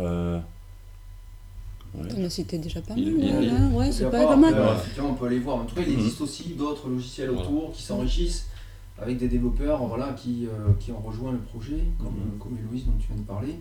Ouais. 1.96 2.08
On 2.16 2.24
a 2.24 2.30
cité 2.30 2.60
déjà 2.60 2.82
pas 2.82 2.94
mal. 2.94 3.04
Hein, 3.04 3.72
ouais, 3.72 3.92
c'est 3.92 4.12
pas, 4.12 4.36
mal. 4.36 4.54
effectivement, 4.78 5.10
on 5.10 5.16
peut 5.16 5.26
aller 5.26 5.40
voir. 5.40 5.58
En 5.58 5.66
tout 5.66 5.74
cas, 5.74 5.82
il 5.82 5.92
mhm. 5.92 6.00
existe 6.02 6.22
aussi 6.22 6.50
d'autres 6.50 6.88
logiciels 6.88 7.32
autour 7.32 7.72
qui 7.72 7.82
s'enrichissent 7.82 8.46
avec 9.02 9.18
des 9.18 9.28
développeurs 9.28 9.84
voilà, 9.88 10.14
qui, 10.14 10.48
qui 10.80 10.92
ont 10.92 11.00
rejoint 11.00 11.32
le 11.32 11.40
projet, 11.40 11.80
comme, 11.98 12.14
mhm. 12.14 12.38
comme 12.38 12.56
Héloïse 12.60 12.86
dont 12.86 12.94
tu 13.00 13.08
viens 13.08 13.20
de 13.20 13.26
parler, 13.26 13.56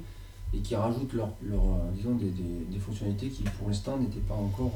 et 0.55 0.59
qui 0.59 0.75
rajoutent 0.75 1.13
leur, 1.13 1.31
leur 1.43 1.63
disons, 1.95 2.15
des, 2.15 2.31
des, 2.31 2.65
des, 2.71 2.79
fonctionnalités 2.79 3.29
qui 3.29 3.43
pour 3.43 3.69
l'instant 3.69 3.99
n'étaient 3.99 4.21
pas 4.21 4.35
encore 4.35 4.73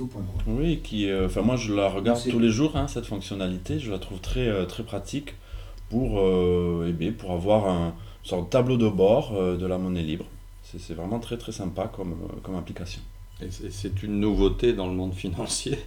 au 0.00 0.06
point. 0.06 0.22
Oui, 0.46 0.80
qui, 0.82 1.08
euh, 1.08 1.26
enfin 1.26 1.42
moi 1.42 1.56
je 1.56 1.72
la 1.72 1.88
regarde 1.88 2.20
tous 2.28 2.38
les 2.38 2.50
jours, 2.50 2.76
hein, 2.76 2.88
cette 2.88 3.06
fonctionnalité, 3.06 3.78
je 3.78 3.90
la 3.90 3.98
trouve 3.98 4.20
très, 4.20 4.48
euh, 4.48 4.66
très 4.66 4.82
pratique 4.82 5.34
pour, 5.88 6.18
euh, 6.18 6.92
eh 7.00 7.10
pour 7.12 7.32
avoir 7.32 7.68
un 7.68 7.94
sorte 8.22 8.46
de 8.46 8.50
tableau 8.50 8.76
de 8.76 8.88
bord 8.88 9.32
de 9.32 9.66
la 9.66 9.78
monnaie 9.78 10.02
libre. 10.02 10.24
C'est 10.64 10.94
vraiment 10.94 11.20
très 11.20 11.38
très 11.38 11.52
sympa 11.52 11.90
comme, 11.94 12.16
comme 12.42 12.56
application. 12.56 13.00
Et 13.40 13.48
c'est 13.70 14.02
une 14.02 14.18
nouveauté 14.18 14.72
dans 14.72 14.88
le 14.88 14.94
monde 14.94 15.14
financier. 15.24 15.78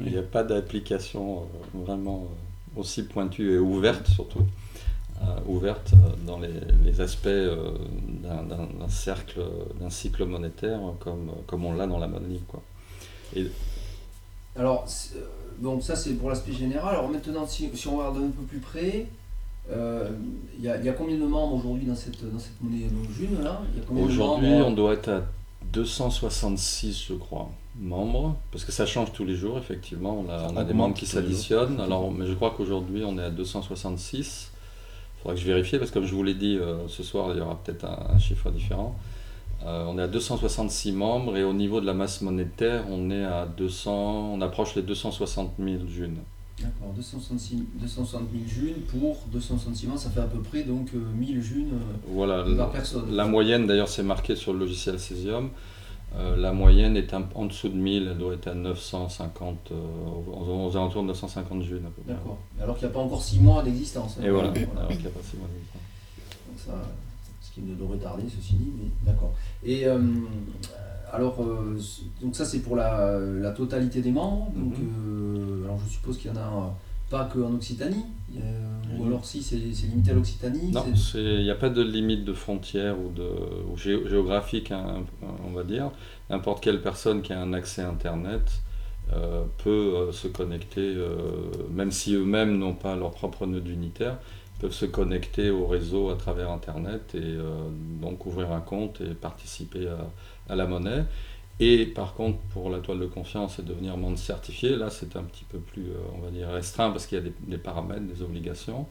Il 0.00 0.12
n'y 0.12 0.18
a 0.18 0.22
pas 0.22 0.44
d'application 0.44 1.42
vraiment 1.74 2.28
aussi 2.76 3.02
pointue 3.02 3.54
et 3.54 3.58
ouverte 3.58 4.06
surtout. 4.06 4.46
Ouverte 5.46 5.92
dans 6.26 6.38
les, 6.38 6.48
les 6.84 7.00
aspects 7.00 7.28
d'un 7.28 8.88
cercle, 8.88 9.42
d'un 9.80 9.90
cycle 9.90 10.24
monétaire 10.24 10.80
comme, 11.00 11.30
comme 11.46 11.64
on 11.64 11.72
l'a 11.74 11.86
dans 11.86 11.98
la 11.98 12.06
monnaie 12.06 12.28
libre. 12.28 12.46
Quoi. 12.48 12.62
Alors, 14.56 14.86
donc 15.60 15.80
euh, 15.80 15.82
ça 15.82 15.96
c'est 15.96 16.12
pour 16.14 16.30
l'aspect 16.30 16.52
général. 16.52 16.96
Alors 16.96 17.08
maintenant, 17.08 17.46
si, 17.46 17.70
on 17.86 17.96
regarde 17.96 18.16
un 18.18 18.30
peu 18.30 18.42
plus 18.42 18.58
près, 18.58 19.06
euh, 19.70 20.08
il 20.58 20.64
y, 20.64 20.68
a 20.68 20.92
combien 20.92 21.16
de 21.16 21.24
membres 21.24 21.56
aujourd'hui 21.56 21.86
dans 21.86 21.94
cette, 21.94 22.20
dans 22.32 22.38
cette 22.38 22.60
monnaie 22.62 22.86
June 23.16 23.42
là? 23.42 23.60
Aujourd'hui, 23.90 24.52
on 24.52 24.72
doit 24.72 24.94
être 24.94 25.08
à 25.08 25.22
266, 25.72 27.04
je 27.08 27.14
crois, 27.14 27.50
membres, 27.78 28.36
parce 28.50 28.64
que 28.64 28.72
ça 28.72 28.86
change 28.86 29.12
tous 29.12 29.24
les 29.24 29.34
jours, 29.34 29.58
effectivement. 29.58 30.24
On 30.26 30.30
a, 30.30 30.50
on 30.50 30.56
a 30.56 30.64
des 30.64 30.74
membres 30.74 30.94
qui 30.94 31.06
s'additionnent. 31.06 31.80
Alors, 31.80 32.10
mais 32.10 32.26
je 32.26 32.32
crois 32.32 32.54
qu'aujourd'hui, 32.56 33.04
on 33.04 33.18
est 33.18 33.24
à 33.24 33.30
266. 33.30 34.52
Il 35.18 35.22
faudra 35.22 35.34
que 35.34 35.40
je 35.40 35.46
vérifie, 35.46 35.78
parce 35.78 35.90
que 35.90 35.94
comme 35.94 36.06
je 36.06 36.14
vous 36.14 36.22
l'ai 36.22 36.34
dit, 36.34 36.56
euh, 36.56 36.86
ce 36.86 37.02
soir, 37.02 37.30
il 37.32 37.38
y 37.38 37.40
aura 37.40 37.58
peut-être 37.62 37.84
un, 37.84 38.18
chiffre 38.18 38.50
différent. 38.50 38.96
Euh, 39.66 39.84
on 39.88 39.98
est 39.98 40.02
à 40.02 40.06
266 40.06 40.92
membres 40.92 41.36
et 41.36 41.42
au 41.42 41.52
niveau 41.52 41.80
de 41.80 41.86
la 41.86 41.94
masse 41.94 42.22
monétaire, 42.22 42.84
on 42.88 43.10
est 43.10 43.24
à 43.24 43.46
200, 43.46 44.34
on 44.34 44.40
approche 44.40 44.76
les 44.76 44.82
260 44.82 45.54
000 45.58 45.78
jeunes. 45.88 46.18
D'accord, 46.60 46.92
260 46.94 47.40
000 47.40 48.44
junes 48.46 48.82
pour 48.88 49.18
260 49.32 49.74
ciments, 49.74 49.96
ça 49.96 50.10
fait 50.10 50.20
à 50.20 50.24
peu 50.24 50.40
près 50.40 50.62
donc 50.62 50.90
1000 50.92 51.42
junes 51.42 51.70
voilà, 52.08 52.44
par 52.44 52.48
la, 52.48 52.66
personne. 52.66 53.14
La 53.14 53.26
moyenne, 53.26 53.66
d'ailleurs, 53.66 53.88
c'est 53.88 54.02
marqué 54.04 54.36
sur 54.36 54.52
le 54.52 54.60
logiciel 54.60 55.00
Cesium. 55.00 55.50
Euh, 56.16 56.36
la 56.36 56.52
moyenne 56.52 56.96
est 56.96 57.12
un, 57.12 57.24
en 57.34 57.44
dessous 57.46 57.68
de 57.68 57.74
1000, 57.76 58.08
elle 58.12 58.18
doit 58.18 58.34
être 58.34 58.48
à 58.48 58.54
950, 58.54 59.72
euh, 59.72 59.74
aux, 60.32 60.66
aux, 60.68 60.76
alentours 60.76 61.02
de 61.02 61.08
950 61.08 61.62
junes 61.62 61.84
à 61.86 61.90
peu 61.90 62.02
près. 62.02 62.14
D'accord, 62.14 62.38
alors 62.60 62.76
qu'il 62.78 62.86
n'y 62.88 62.92
a 62.92 62.94
pas 62.94 63.00
encore 63.00 63.22
6 63.22 63.40
mois 63.40 63.62
d'existence. 63.62 64.16
Et 64.22 64.30
voilà, 64.30 64.48
alors 64.48 64.54
qu'il 64.54 64.66
n'y 65.00 65.06
a 65.06 65.10
pas 65.10 65.22
6 65.22 65.36
mois 65.36 65.48
d'existence. 65.52 65.82
Donc 66.48 66.58
ça, 66.58 66.72
ce 67.42 67.52
qui 67.52 67.60
ne 67.60 67.74
devrait 67.74 67.98
tarder, 67.98 68.24
ceci 68.34 68.54
dit, 68.54 68.72
mais 68.78 68.88
d'accord. 69.12 69.32
Et 69.62 69.86
euh, 69.86 69.98
alors, 71.12 71.42
euh, 71.42 71.78
donc 72.22 72.34
ça 72.34 72.44
c'est 72.44 72.60
pour 72.60 72.74
la, 72.76 73.18
la, 73.18 73.50
totalité 73.52 74.00
des 74.00 74.10
membres. 74.12 74.50
Donc, 74.56 74.78
Mhm. 74.78 74.88
euh, 75.08 75.64
alors 75.66 75.78
je 75.86 75.90
suppose 75.92 76.16
qu'il 76.18 76.30
y 76.30 76.34
en 76.34 76.36
a 76.36 76.40
euh, 76.40 76.68
pas 77.10 77.24
que 77.24 77.38
en 77.38 77.54
Occitanie, 77.54 78.04
euh, 78.36 78.40
ou 78.98 79.04
alors 79.06 79.24
si 79.24 79.42
c'est 79.42 79.56
limité 79.56 80.10
à 80.10 80.14
l'Occitanie. 80.14 80.70
Non, 80.72 80.84
il 81.14 81.42
n'y 81.42 81.50
a 81.50 81.54
pas 81.54 81.70
de 81.70 81.82
limite 81.82 82.24
de 82.24 82.32
frontière 82.32 82.96
ou, 82.98 83.10
de, 83.10 83.22
ou 83.70 83.76
gé- 83.76 84.06
géographique, 84.08 84.70
hein, 84.72 85.04
on 85.46 85.50
va 85.52 85.64
dire. 85.64 85.90
N'importe 86.30 86.62
quelle 86.62 86.82
personne 86.82 87.22
qui 87.22 87.32
a 87.32 87.40
un 87.40 87.52
accès 87.54 87.82
Internet 87.82 88.60
euh, 89.12 89.44
peut 89.64 89.70
euh, 89.96 90.12
se 90.12 90.28
connecter, 90.28 90.80
euh, 90.96 91.16
même 91.70 91.90
si 91.90 92.14
eux-mêmes 92.14 92.58
n'ont 92.58 92.74
pas 92.74 92.94
leur 92.96 93.12
propre 93.12 93.46
nœud 93.46 93.62
unitaire, 93.66 94.18
peuvent 94.60 94.72
se 94.72 94.86
connecter 94.86 95.50
au 95.50 95.66
réseau 95.66 96.10
à 96.10 96.16
travers 96.16 96.50
Internet 96.50 97.14
et 97.14 97.20
euh, 97.22 97.68
donc 98.02 98.26
ouvrir 98.26 98.52
un 98.52 98.60
compte 98.60 99.00
et 99.00 99.14
participer 99.14 99.88
à, 99.88 100.52
à 100.52 100.56
la 100.56 100.66
monnaie. 100.66 101.04
Et 101.60 101.86
par 101.86 102.14
contre, 102.14 102.38
pour 102.52 102.70
la 102.70 102.78
toile 102.78 103.00
de 103.00 103.06
confiance 103.06 103.58
et 103.58 103.62
devenir 103.62 103.96
membre 103.96 104.18
certifié, 104.18 104.76
là 104.76 104.90
c'est 104.90 105.16
un 105.16 105.24
petit 105.24 105.44
peu 105.44 105.58
plus, 105.58 105.90
euh, 105.90 106.16
on 106.16 106.24
va 106.24 106.30
dire, 106.30 106.48
restreint 106.48 106.90
parce 106.90 107.06
qu'il 107.06 107.18
y 107.18 107.20
a 107.20 107.24
des, 107.24 107.32
des 107.46 107.58
paramètres, 107.58 108.06
des 108.06 108.22
obligations. 108.22 108.86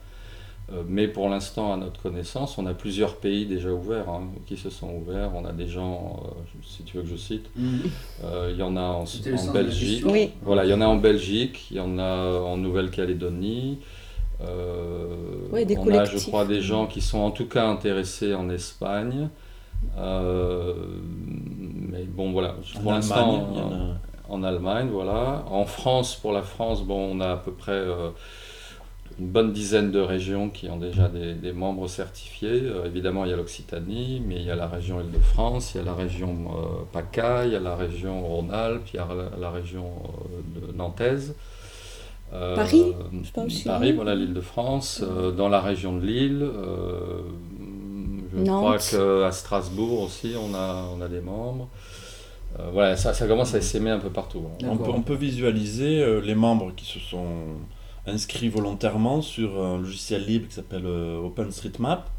Euh, 0.73 0.83
mais 0.85 1.07
pour 1.07 1.29
l'instant, 1.29 1.73
à 1.73 1.77
notre 1.77 2.01
connaissance, 2.01 2.57
on 2.57 2.65
a 2.65 2.73
plusieurs 2.73 3.15
pays 3.15 3.45
déjà 3.45 3.69
ouverts, 3.71 4.09
hein, 4.09 4.27
qui 4.45 4.57
se 4.57 4.69
sont 4.69 4.89
ouverts. 4.89 5.31
On 5.33 5.45
a 5.45 5.53
des 5.53 5.67
gens, 5.67 6.21
euh, 6.25 6.57
si 6.61 6.83
tu 6.83 6.97
veux 6.97 7.03
que 7.03 7.09
je 7.09 7.15
cite, 7.15 7.49
euh, 8.23 8.49
il 8.51 8.59
y 8.59 8.63
en 8.63 8.75
a 8.75 8.81
en, 8.81 9.05
Belgique. 9.53 10.03
Oui. 10.05 10.31
Voilà, 10.41 10.65
il 10.65 10.69
y 10.69 10.73
en 10.73 10.81
a 10.81 10.85
en 10.85 10.97
Belgique, 10.97 11.67
il 11.71 11.77
y 11.77 11.79
en 11.79 11.97
a 11.97 12.41
en 12.41 12.57
Nouvelle-Calédonie. 12.57 13.79
Euh, 14.41 15.15
Ouais, 15.51 15.65
on 15.77 15.87
a, 15.89 16.03
je 16.03 16.17
crois, 16.17 16.45
des 16.45 16.59
gens 16.59 16.85
qui 16.85 16.99
sont 16.99 17.19
en 17.19 17.31
tout 17.31 17.47
cas 17.47 17.65
intéressés 17.65 18.33
en 18.33 18.49
Espagne. 18.49 19.29
Euh, 19.97 20.73
mais 21.89 22.03
bon, 22.03 22.31
voilà. 22.31 22.55
En 22.77 22.81
Pour 22.81 22.91
l'instant, 22.91 23.49
en 23.53 23.71
a- 23.71 23.97
en 24.29 24.43
Allemagne, 24.43 24.89
voilà. 24.91 25.43
En 25.49 25.65
France, 25.65 26.15
pour 26.15 26.31
la 26.33 26.41
France, 26.41 26.83
bon, 26.83 27.15
on 27.17 27.21
a 27.21 27.31
à 27.33 27.37
peu 27.37 27.51
près 27.51 27.71
euh, 27.71 28.09
une 29.19 29.27
bonne 29.27 29.51
dizaine 29.53 29.89
de 29.91 29.99
régions 29.99 30.49
qui 30.49 30.69
ont 30.69 30.77
déjà 30.77 31.07
des, 31.07 31.33
des 31.33 31.53
membres 31.53 31.87
certifiés. 31.87 32.61
Euh, 32.63 32.85
évidemment, 32.85 33.25
il 33.25 33.31
y 33.31 33.33
a 33.33 33.37
l'Occitanie, 33.37 34.21
mais 34.25 34.35
il 34.35 34.43
y 34.43 34.51
a 34.51 34.55
la 34.55 34.67
région 34.67 34.99
Île-de-France, 34.99 35.73
il 35.73 35.77
y 35.77 35.81
a 35.81 35.83
la 35.85 35.93
région 35.93 36.29
euh, 36.49 36.83
PACA, 36.91 37.45
il 37.45 37.53
y 37.53 37.55
a 37.55 37.59
la 37.59 37.75
région 37.75 38.21
Rhône-Alpes, 38.21 38.87
il 38.93 38.97
y 38.97 38.99
a 38.99 39.07
la, 39.07 39.39
la 39.39 39.49
région 39.51 39.85
euh, 39.85 40.67
de 40.71 40.77
Nantaise. 40.77 41.33
Euh, 42.33 42.55
Paris, 42.57 42.83
je 43.23 43.31
pense. 43.31 43.61
Paris, 43.61 43.93
voilà, 43.93 44.13
l'Île-de-France. 44.13 45.01
Euh, 45.01 45.31
dans 45.31 45.47
la 45.47 45.61
région 45.61 45.95
de 45.95 46.05
Lille, 46.05 46.45
je 48.37 48.43
crois 48.43 48.71
Nantes. 48.71 48.89
qu'à 48.91 49.31
Strasbourg 49.31 50.01
aussi, 50.03 50.33
on 50.39 50.53
a, 50.55 50.85
on 50.95 51.01
a 51.01 51.07
des 51.07 51.21
membres. 51.21 51.67
Euh, 52.59 52.69
voilà, 52.71 52.95
ça, 52.95 53.13
ça 53.13 53.27
commence 53.27 53.53
à 53.53 53.61
s'aimer 53.61 53.89
un 53.91 53.99
peu 53.99 54.09
partout. 54.09 54.43
hein. 54.63 54.67
On 54.69 54.77
peut, 54.77 54.91
on 54.91 55.01
peut 55.01 55.15
visualiser 55.15 56.01
euh, 56.01 56.21
les 56.21 56.35
membres 56.35 56.71
qui 56.75 56.85
se 56.85 56.99
sont 56.99 57.25
inscrits 58.05 58.49
volontairement 58.49 59.21
sur 59.21 59.61
un 59.63 59.77
logiciel 59.79 60.25
libre 60.25 60.47
qui 60.47 60.53
s'appelle 60.55 60.85
euh, 60.85 61.19
OpenStreetMap. 61.19 62.09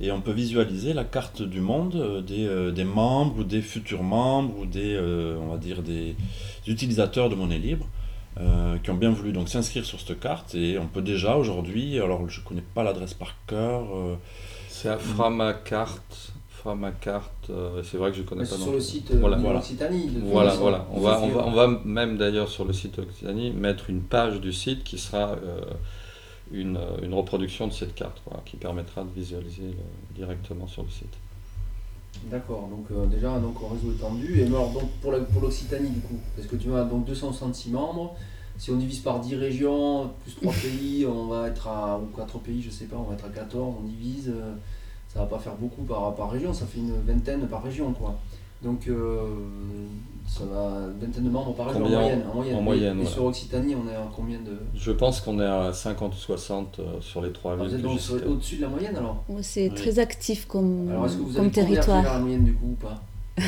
Et 0.00 0.12
on 0.12 0.20
peut 0.20 0.32
visualiser 0.32 0.92
la 0.92 1.02
carte 1.04 1.42
du 1.42 1.60
monde 1.60 2.24
des, 2.24 2.46
euh, 2.46 2.70
des 2.70 2.84
membres 2.84 3.38
ou 3.40 3.44
des 3.44 3.60
futurs 3.62 4.04
membres 4.04 4.54
ou 4.60 4.64
des, 4.66 4.94
euh, 4.94 5.36
on 5.42 5.48
va 5.48 5.56
dire, 5.58 5.82
des 5.82 6.14
utilisateurs 6.68 7.28
de 7.28 7.34
monnaie 7.34 7.58
libre 7.58 7.86
euh, 8.40 8.76
qui 8.78 8.90
ont 8.90 8.94
bien 8.94 9.10
voulu 9.10 9.32
donc 9.32 9.48
s'inscrire 9.48 9.84
sur 9.84 9.98
cette 10.00 10.20
carte. 10.20 10.54
Et 10.54 10.78
on 10.78 10.86
peut 10.86 11.02
déjà 11.02 11.36
aujourd'hui, 11.36 11.98
alors 11.98 12.28
je 12.28 12.40
connais 12.42 12.62
pas 12.74 12.84
l'adresse 12.84 13.12
par 13.14 13.34
cœur, 13.48 13.82
euh, 13.92 14.14
C'est 14.82 14.88
à 14.88 14.98
Framacart. 14.98 15.98
Framacart, 16.50 17.30
euh, 17.50 17.82
c'est 17.84 17.96
vrai 17.98 18.10
que 18.10 18.16
je 18.16 18.22
connais 18.22 18.44
pas 18.44 18.56
non 18.56 18.62
sur 18.64 18.72
le 18.72 18.78
plus. 18.78 18.84
site 18.84 19.10
euh, 19.12 19.18
Voilà, 19.20 19.36
de 19.36 19.42
voilà. 19.42 19.58
l'Occitanie. 19.58 20.08
de 20.08 20.20
toute 20.20 20.28
Voilà, 20.28 20.54
voilà. 20.54 20.86
On 20.92 21.00
va, 21.00 21.20
on, 21.22 21.28
va, 21.28 21.46
on 21.46 21.52
va 21.52 21.68
même 21.84 22.16
d'ailleurs 22.18 22.48
sur 22.48 22.64
le 22.64 22.72
site 22.72 22.98
Occitanie 22.98 23.52
mettre 23.52 23.88
une 23.90 24.02
page 24.02 24.40
du 24.40 24.52
site 24.52 24.82
qui 24.82 24.98
sera 24.98 25.30
euh, 25.30 25.60
une, 26.52 26.78
une 27.02 27.14
reproduction 27.14 27.68
de 27.68 27.72
cette 27.72 27.94
carte, 27.94 28.20
quoi, 28.24 28.42
qui 28.44 28.56
permettra 28.56 29.04
de 29.04 29.10
visualiser 29.14 29.62
le- 29.68 30.14
directement 30.16 30.66
sur 30.66 30.82
le 30.82 30.90
site. 30.90 31.14
D'accord, 32.24 32.68
donc 32.68 32.86
euh, 32.90 33.06
déjà 33.06 33.38
donc 33.38 33.62
en 33.62 33.68
réseau 33.68 33.92
étendu. 33.92 34.40
Et 34.40 34.46
alors 34.46 34.70
donc 34.72 34.90
pour 35.00 35.12
la- 35.12 35.20
pour 35.20 35.40
l'Occitanie 35.42 35.90
du 35.90 36.00
coup, 36.00 36.18
parce 36.34 36.48
que 36.48 36.56
tu 36.56 36.74
as 36.74 36.82
donc 36.84 37.04
266 37.04 37.70
membres. 37.70 38.16
Si 38.58 38.70
on 38.72 38.76
divise 38.76 38.98
par 39.00 39.20
10 39.20 39.36
régions, 39.36 40.10
plus 40.24 40.34
3 40.36 40.52
pays, 40.62 41.06
on 41.06 41.26
va 41.28 41.46
être 41.48 41.68
à, 41.68 41.98
ou 41.98 42.14
4 42.16 42.38
pays, 42.40 42.60
je 42.60 42.70
sais 42.70 42.86
pas, 42.86 42.96
on 42.96 43.04
va 43.08 43.14
être 43.14 43.24
à 43.24 43.28
14, 43.28 43.74
on 43.80 43.84
divise, 43.86 44.28
euh, 44.34 44.52
ça 45.12 45.20
va 45.20 45.26
pas 45.26 45.38
faire 45.38 45.54
beaucoup 45.54 45.82
par, 45.82 46.14
par 46.14 46.30
région, 46.30 46.52
ça 46.52 46.66
fait 46.66 46.80
une 46.80 47.00
vingtaine 47.06 47.46
par 47.46 47.62
région 47.62 47.92
quoi. 47.92 48.16
Donc 48.60 48.88
euh, 48.88 49.20
ça 50.26 50.40
va, 50.44 50.88
une 50.92 50.98
vingtaine 51.06 51.22
de 51.24 51.30
membres 51.30 51.54
par 51.54 51.66
région 51.68 51.82
Combien 51.84 51.98
en 51.98 52.02
moyenne. 52.02 52.22
En 52.28 52.34
moyenne, 52.34 52.56
en 52.56 52.58
Et- 52.58 52.62
moyenne, 52.64 52.92
Et, 52.98 53.02
voilà. 53.02 53.10
sur 53.10 53.24
Occitanie, 53.26 53.76
on 53.76 53.88
est 53.88 53.94
à 53.94 54.08
combien 54.14 54.38
de. 54.40 54.58
Je 54.74 54.90
pense 54.90 55.20
qu'on 55.20 55.38
est 55.40 55.46
à 55.46 55.72
50 55.72 56.12
ou 56.14 56.16
60 56.18 56.80
euh, 56.80 57.00
sur 57.00 57.22
les 57.22 57.30
trois 57.32 57.52
Ah, 57.52 57.62
vous 57.62 57.68
villes 57.70 57.82
donc 57.82 58.00
au-dessus 58.26 58.56
de 58.56 58.62
la 58.62 58.68
moyenne 58.68 58.96
alors 58.96 59.24
C'est 59.42 59.68
Oui. 59.68 59.74
très 59.76 60.00
actif 60.00 60.46
comme, 60.46 60.90
Alors 60.90 61.06
est-ce 61.06 61.16
que 61.16 61.22
vous 61.22 61.32
comme 61.34 61.50
territoire. 61.52 62.02
la 62.02 62.18
moyenne 62.18 62.42
du 62.44 62.54
coup 62.54 62.70
ou 62.72 62.74
pas? 62.74 63.00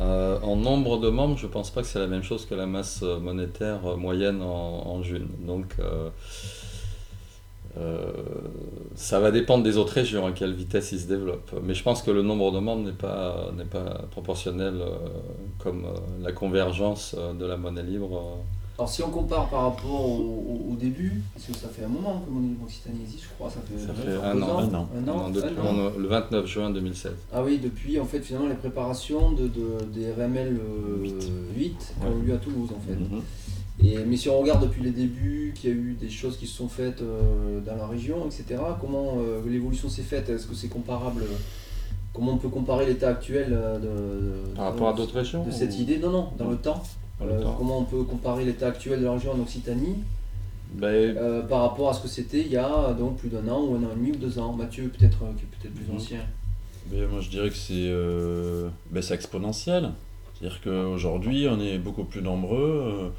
Euh, 0.00 0.38
en 0.42 0.56
nombre 0.56 0.98
de 0.98 1.08
membres, 1.08 1.36
je 1.36 1.46
pense 1.46 1.70
pas 1.70 1.82
que 1.82 1.86
c'est 1.86 1.98
la 1.98 2.06
même 2.06 2.22
chose 2.22 2.46
que 2.46 2.54
la 2.54 2.66
masse 2.66 3.00
euh, 3.02 3.18
monétaire 3.18 3.84
euh, 3.86 3.96
moyenne 3.96 4.40
en, 4.42 5.02
June. 5.02 5.28
Donc, 5.40 5.76
ça 8.94 9.18
va 9.18 9.30
dépendre 9.30 9.64
des 9.64 9.76
autres 9.76 9.94
régions 9.94 10.26
à 10.26 10.32
quelle 10.32 10.52
vitesse 10.52 10.92
ils 10.92 11.00
se 11.00 11.08
développent. 11.08 11.54
Mais 11.62 11.74
je 11.74 11.82
pense 11.82 12.02
que 12.02 12.10
le 12.10 12.22
nombre 12.22 12.52
de 12.52 12.58
membres 12.58 12.84
n'est 12.84 12.92
pas, 12.92 13.50
n'est 13.56 13.64
pas 13.64 14.02
proportionnel 14.10 14.82
comme 15.58 15.86
la 16.20 16.32
convergence 16.32 17.16
de 17.16 17.44
la 17.46 17.56
monnaie 17.56 17.82
libre. 17.82 18.38
Alors 18.78 18.88
si 18.88 19.02
on 19.02 19.10
compare 19.10 19.48
par 19.48 19.62
rapport 19.64 20.06
au, 20.08 20.16
au- 20.68 20.72
au 20.72 20.76
début, 20.76 21.22
parce 21.34 21.46
que 21.46 21.54
ça 21.54 21.68
fait 21.68 21.84
un 21.84 21.88
moment 21.88 22.20
que 22.26 22.30
mon 22.30 22.64
Occitanie 22.64 23.02
existe, 23.02 23.24
je 23.24 23.28
crois, 23.38 23.50
ça 23.50 23.60
fait, 23.60 23.78
Ça 23.78 23.92
un 24.26 24.40
an. 24.42 24.46
ans, 24.46 24.58
Un 24.60 24.74
an. 24.74 24.88
un 24.96 25.08
an, 25.08 25.16
Non, 25.24 25.30
depuis- 25.30 25.48
un 25.58 25.62
an. 25.62 25.92
on- 25.94 25.98
le 25.98 26.08
29 26.08 26.46
juin 26.46 26.70
2016. 26.70 27.12
Ah 27.32 27.42
oui, 27.44 27.58
depuis 27.62 28.00
en 28.00 28.06
fait 28.06 28.20
finalement 28.20 28.48
les 28.48 28.54
préparations 28.54 29.32
de, 29.32 29.46
de- 29.46 29.84
des 29.92 30.10
RML 30.12 30.58
euh, 30.58 31.02
8, 31.02 31.14
Huit. 31.56 31.76
qui 32.00 32.06
ont 32.06 32.18
eu 32.22 32.26
lieu 32.26 32.34
à 32.34 32.38
Toulouse 32.38 32.70
en 32.74 32.80
fait. 32.80 32.94
Mhm. 32.98 33.22
Et, 33.84 33.98
mais 34.06 34.16
si 34.16 34.28
on 34.28 34.38
regarde 34.40 34.62
depuis 34.62 34.82
les 34.82 34.90
débuts, 34.90 35.52
qu'il 35.56 35.70
y 35.70 35.72
a 35.72 35.76
eu 35.76 35.92
des 36.00 36.10
choses 36.10 36.36
qui 36.36 36.46
se 36.46 36.56
sont 36.56 36.68
faites 36.68 37.02
euh, 37.02 37.60
dans 37.60 37.76
la 37.76 37.86
région, 37.86 38.26
etc., 38.26 38.60
comment 38.80 39.16
euh, 39.18 39.40
l'évolution 39.48 39.88
s'est 39.90 40.02
faite? 40.02 40.28
Est-ce 40.30 40.46
que 40.46 40.54
c'est 40.54 40.68
comparable 40.68 41.24
Comment 42.14 42.32
on 42.32 42.36
peut 42.36 42.48
comparer 42.50 42.84
l'état 42.86 43.08
actuel 43.08 43.48
euh, 43.52 43.78
de, 43.78 44.50
de- 44.50 44.54
Par 44.56 44.66
rapport 44.66 44.88
à 44.90 44.92
d'autres 44.92 45.14
régions 45.16 45.44
de 45.44 45.50
cette 45.50 45.74
ou- 45.76 45.80
idée? 45.82 45.98
Non, 45.98 46.10
non, 46.10 46.28
dans 46.38 46.48
le 46.50 46.56
temps. 46.56 46.82
Euh, 47.30 47.44
Comment 47.58 47.78
on 47.78 47.84
peut 47.84 48.02
comparer 48.04 48.44
l'état 48.44 48.68
actuel 48.68 49.00
de 49.00 49.04
la 49.04 49.12
région 49.12 49.32
en 49.32 49.40
Occitanie 49.40 49.96
Ben, 50.74 50.86
euh, 50.86 51.42
par 51.42 51.62
rapport 51.62 51.90
à 51.90 51.94
ce 51.94 52.00
que 52.02 52.08
c'était 52.08 52.40
il 52.40 52.48
y 52.50 52.56
a 52.56 52.92
donc 52.98 53.16
plus 53.18 53.28
d'un 53.28 53.46
an 53.48 53.60
ou 53.62 53.74
un 53.74 53.84
an 53.84 53.90
et 53.92 53.96
demi 53.96 54.12
ou 54.12 54.16
deux 54.16 54.38
ans 54.38 54.52
Mathieu, 54.52 54.88
peut-être 54.88 55.18
euh, 55.22 55.32
qui 55.36 55.44
est 55.44 55.48
peut-être 55.60 55.74
plus 55.74 55.86
Mhm. 55.88 55.96
ancien. 55.96 56.18
Ben, 56.86 57.06
moi 57.08 57.20
je 57.20 57.28
dirais 57.30 57.48
que 57.50 57.56
c'est 57.56 57.74
euh, 57.74 58.68
ben, 58.90 59.02
c'est 59.02 59.14
exponentiel. 59.14 59.90
C'est-à-dire 60.34 60.60
qu'aujourd'hui 60.62 61.46
on 61.48 61.60
est 61.60 61.78
beaucoup 61.78 62.04
plus 62.04 62.22
nombreux 62.22 63.12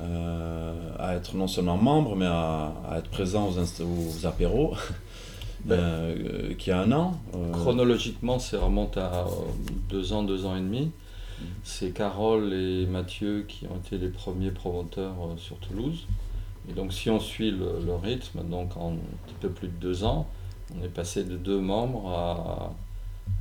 euh, 0.00 0.74
à 0.98 1.14
être 1.14 1.36
non 1.36 1.46
seulement 1.46 1.76
membres 1.76 2.16
mais 2.16 2.26
à, 2.26 2.72
à 2.90 2.98
être 2.98 3.08
présents 3.10 3.48
aux, 3.48 3.82
aux 3.84 4.26
apéros 4.26 4.74
Ben. 5.64 5.76
euh, 5.78 6.54
qu'il 6.54 6.72
y 6.72 6.76
a 6.76 6.80
un 6.80 6.92
an. 6.92 7.14
euh, 7.34 7.52
Chronologiquement, 7.52 8.38
ça 8.38 8.58
remonte 8.60 8.96
à 8.98 9.24
deux 9.88 10.12
ans, 10.12 10.22
deux 10.22 10.44
ans 10.44 10.56
et 10.56 10.60
demi. 10.60 10.90
C'est 11.62 11.90
Carole 11.90 12.52
et 12.52 12.86
Mathieu 12.86 13.44
qui 13.48 13.66
ont 13.66 13.76
été 13.76 13.98
les 13.98 14.08
premiers 14.08 14.50
promoteurs 14.50 15.14
euh, 15.22 15.36
sur 15.36 15.56
Toulouse. 15.58 16.06
Et 16.68 16.72
donc, 16.72 16.92
si 16.92 17.10
on 17.10 17.20
suit 17.20 17.50
le, 17.50 17.80
le 17.84 17.94
rythme, 17.94 18.42
donc 18.48 18.76
en 18.76 18.92
un 18.92 18.96
petit 19.26 19.34
peu 19.40 19.50
plus 19.50 19.68
de 19.68 19.74
deux 19.80 20.04
ans, 20.04 20.26
on 20.78 20.84
est 20.84 20.88
passé 20.88 21.24
de 21.24 21.36
deux 21.36 21.60
membres 21.60 22.08
à, 22.10 22.72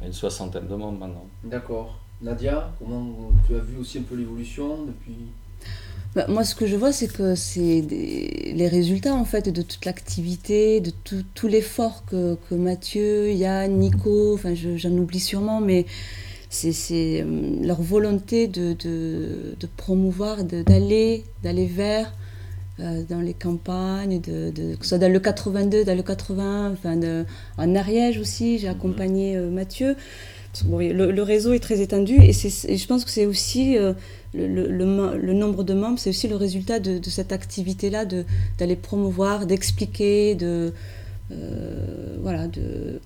à 0.01 0.05
une 0.05 0.13
soixantaine 0.13 0.67
de 0.67 0.75
membres 0.75 0.99
maintenant. 0.99 1.25
D'accord. 1.43 1.99
Nadia, 2.21 2.71
comment 2.79 3.31
tu 3.47 3.55
as 3.55 3.59
vu 3.59 3.77
aussi 3.77 3.97
un 3.99 4.03
peu 4.03 4.15
l'évolution 4.15 4.83
depuis? 4.85 5.15
Bah, 6.15 6.25
moi, 6.27 6.43
ce 6.43 6.53
que 6.55 6.67
je 6.67 6.75
vois, 6.75 6.91
c'est 6.91 7.11
que 7.11 7.33
c'est 7.35 7.81
des- 7.81 8.53
les 8.55 8.67
résultats 8.67 9.15
en 9.15 9.25
fait 9.25 9.49
de 9.49 9.61
toute 9.61 9.83
l'activité, 9.85 10.79
de 10.79 10.91
tout, 10.91 11.23
tout 11.33 11.47
l'effort 11.47 12.05
que, 12.05 12.35
que 12.49 12.55
Mathieu, 12.55 13.31
Yann, 13.31 13.77
Nico, 13.79 14.33
enfin 14.35 14.53
je- 14.53 14.77
j'en 14.77 14.91
oublie 14.91 15.19
sûrement, 15.19 15.59
mais 15.59 15.85
c'est 16.53 17.21
euh, 17.21 17.25
leur 17.61 17.81
volonté 17.81 18.47
de, 18.47 18.73
de, 18.73 19.55
de 19.59 19.67
promouvoir, 19.77 20.43
de- 20.43 20.61
d'aller 20.61 21.23
d'aller 21.43 21.65
vers 21.65 22.13
dans 23.07 23.21
les 23.21 23.35
campagnes, 23.35 24.19
de, 24.19 24.51
que 24.75 24.81
ce 24.81 24.89
soit 24.89 24.97
dans 24.97 25.11
le 25.11 25.19
82, 25.19 25.85
dans 25.85 25.95
le 25.95 26.01
80, 26.01 26.71
enfin 26.73 26.99
en 27.59 27.75
Ariège 27.75 28.17
aussi, 28.17 28.57
j'ai 28.57 28.67
mhm. 28.67 28.73
accompagné 28.75 29.37
Mathieu. 29.37 29.95
le, 30.67 31.21
réseau 31.21 31.53
est 31.53 31.59
très 31.59 31.81
étendu 31.81 32.15
et, 32.19 32.33
je 32.33 32.87
pense 32.87 33.05
que 33.05 33.11
c'est 33.11 33.27
aussi 33.27 33.77
le, 34.33 35.33
nombre 35.33 35.63
de 35.63 35.75
membres, 35.75 35.99
c'est 35.99 36.09
aussi 36.09 36.27
le 36.27 36.35
résultat 36.35 36.79
de, 36.79 36.99
cette 37.07 37.31
activité-là, 37.31 38.05
d'aller 38.57 38.75
promouvoir, 38.75 39.45
d'expliquer, 39.45 40.33
de, 40.33 40.73
voilà, 42.23 42.47
de, 42.47 42.99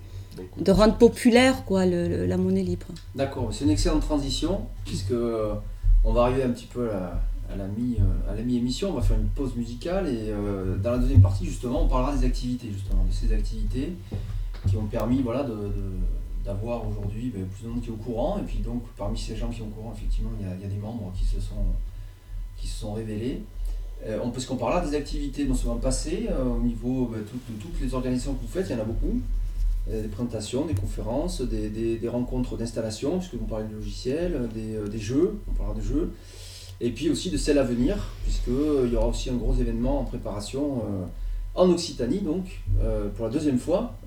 de 0.56 0.72
rendre 0.72 0.96
populaire 0.96 1.64
quoi, 1.64 1.86
la 1.86 2.36
monnaie 2.36 2.62
libre. 2.62 2.86
D'accord, 3.14 3.48
c'est 3.52 3.64
une 3.64 3.70
excellente 3.70 4.02
transition, 4.02 4.66
puisque 4.84 5.12
euh, 5.12 5.54
on 6.04 6.12
va 6.12 6.22
arriver 6.22 6.42
un 6.42 6.50
petit 6.50 6.66
peu 6.66 6.90
à 6.90 7.56
la, 7.56 7.64
euh, 7.64 8.30
à 8.30 8.34
la 8.34 8.42
mi-émission, 8.42 8.90
on 8.90 8.94
va 8.94 9.02
faire 9.02 9.18
une 9.18 9.28
pause 9.28 9.54
musicale, 9.56 10.08
et 10.08 10.30
euh, 10.30 10.76
dans 10.76 10.92
la 10.92 10.98
deuxième 10.98 11.22
partie, 11.22 11.46
justement, 11.46 11.82
on 11.82 11.88
parlera 11.88 12.16
des 12.16 12.26
activités, 12.26 12.68
justement, 12.72 13.04
de 13.04 13.12
ces 13.12 13.32
activités 13.32 13.92
qui 14.68 14.76
ont 14.76 14.86
permis 14.86 15.22
voilà, 15.22 15.44
de, 15.44 15.70
d'avoir 16.44 16.86
aujourd'hui 16.88 17.32
ben, 17.34 17.46
plus 17.46 17.64
de 17.64 17.68
monde 17.68 17.80
qui 17.80 17.88
est 17.88 17.92
au 17.92 17.96
courant, 17.96 18.38
et 18.38 18.42
puis 18.42 18.58
donc 18.58 18.82
parmi 18.96 19.18
ces 19.18 19.36
gens 19.36 19.48
qui 19.48 19.58
sont 19.58 19.64
au 19.64 19.70
courant, 19.70 19.94
effectivement, 19.96 20.30
il 20.38 20.46
y 20.46 20.50
a, 20.50 20.54
il 20.54 20.62
y 20.62 20.64
a 20.64 20.68
des 20.68 20.80
membres 20.80 21.12
qui 21.16 21.24
se 21.24 21.40
sont, 21.40 21.54
qui 22.56 22.66
se 22.66 22.80
sont 22.80 22.92
révélés. 22.92 23.42
on 24.22 24.30
peut 24.30 24.40
se 24.40 24.46
comparer 24.46 24.84
des 24.88 24.96
activités 24.96 25.44
non 25.44 25.54
seulement 25.54 25.76
passées, 25.76 26.28
au 26.44 26.60
niveau 26.60 27.06
ben, 27.06 27.20
de 27.20 27.62
toutes 27.62 27.80
les 27.80 27.94
organisations 27.94 28.34
que 28.34 28.42
vous 28.42 28.48
faites, 28.48 28.68
il 28.68 28.72
y 28.72 28.78
en 28.78 28.82
a 28.82 28.84
beaucoup, 28.84 29.16
euh, 29.16 29.20
des 29.90 30.08
présentations, 30.08 30.66
des 30.66 30.74
conférences, 30.74 31.40
des, 31.40 31.68
des, 31.68 32.08
rencontres 32.08 32.56
d'installation, 32.56 33.18
puisque 33.18 33.34
vous 33.34 33.46
parlez 33.46 33.66
de 33.66 33.74
logiciels, 33.74 34.48
des, 34.54 34.76
euh, 34.76 34.88
des, 34.88 34.98
jeux, 34.98 35.40
on 35.48 35.52
parlera 35.52 35.76
de 35.76 35.82
jeux, 35.82 36.12
et 36.80 36.90
puis 36.90 37.10
aussi 37.10 37.30
de 37.30 37.36
celles 37.36 37.58
à 37.58 37.64
venir, 37.64 37.96
puisqu'il 38.24 38.52
euh, 38.52 38.88
y 38.88 38.96
aura 38.96 39.08
aussi 39.08 39.30
un 39.30 39.36
gros 39.36 39.54
événement 39.54 40.00
en 40.00 40.04
préparation 40.04 40.82
en 41.54 41.70
Occitanie, 41.70 42.20
donc 42.20 42.60
pour 43.16 43.26
la 43.26 43.32
deuxième 43.32 43.58
fois 43.58 43.98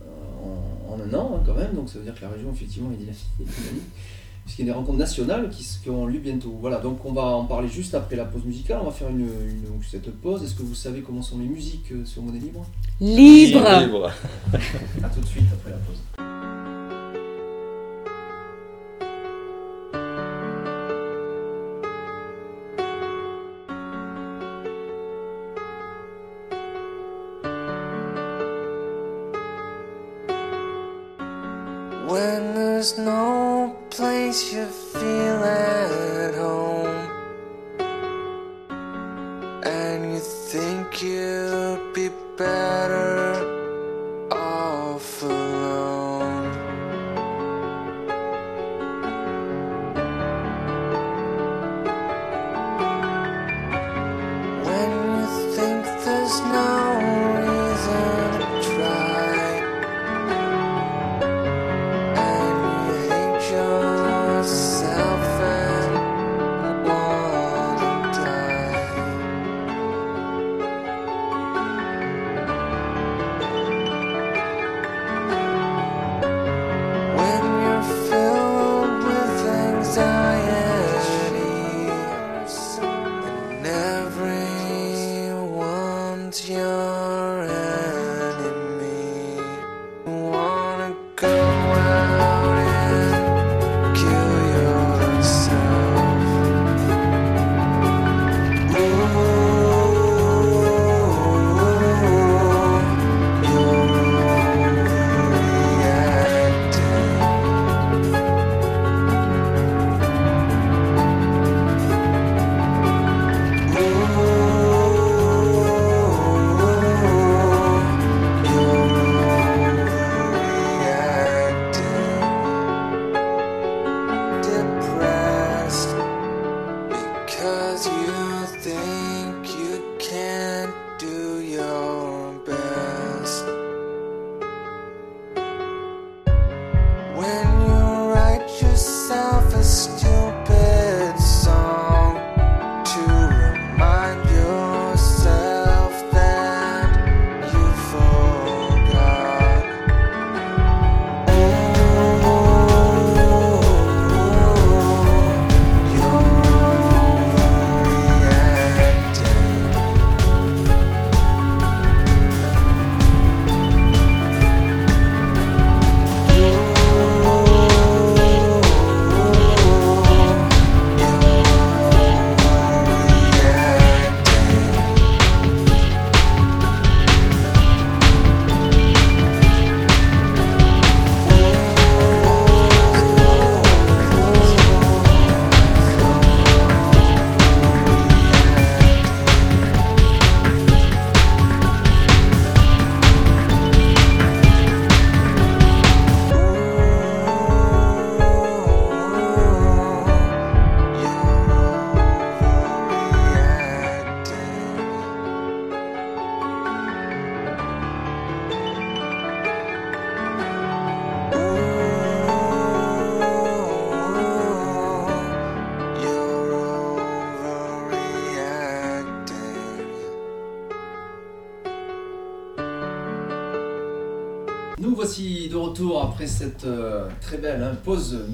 en, 0.90 1.00
un 1.00 1.14
an 1.14 1.36
hein, 1.36 1.44
quand 1.46 1.56
même, 1.56 1.74
donc 1.74 1.90
ça 1.90 2.00
veut 2.00 2.06
dire 2.06 2.16
que 2.16 2.22
la 2.22 2.30
région 2.30 2.52
effectivement 2.52 2.92
est 2.92 2.98
dynamique 2.98 3.26
puisqu'il 4.52 4.68
y 4.68 4.70
a 4.70 4.74
des 4.74 4.78
rencontres 4.78 4.98
nationales 4.98 5.50
qui, 5.50 5.66
qui 5.82 5.90
auront 5.90 6.06
lieu 6.06 6.20
bientôt. 6.20 6.54
Voilà, 6.60 6.80
donc 6.80 7.06
on 7.06 7.14
va 7.14 7.22
en 7.22 7.46
parler 7.46 7.70
juste 7.70 7.96
après 7.96 8.18
la 8.18 8.26
pause 8.26 8.44
musicale. 8.44 8.80
On 8.82 8.86
va 8.86 8.92
faire 8.92 9.08
une, 9.08 9.30
cette 9.90 10.12
pause. 10.20 10.44
Est-ce 10.44 10.56
que 10.56 10.64
vous 10.64 10.76
savez 10.76 11.00
comment 11.00 11.22
sont 11.22 11.40
les 11.40 11.46
musiques 11.46 11.90
euh, 11.94 12.04
sur 12.04 12.22
Monnaie 12.22 12.40
Libre? 12.40 12.66
Libre, 13.00 13.64
Libre. 13.80 14.12
A 15.04 15.08
tout 15.08 15.22
de 15.22 15.26
suite 15.26 15.46
après 15.54 15.72
la 15.72 15.78
pause. 15.78 16.21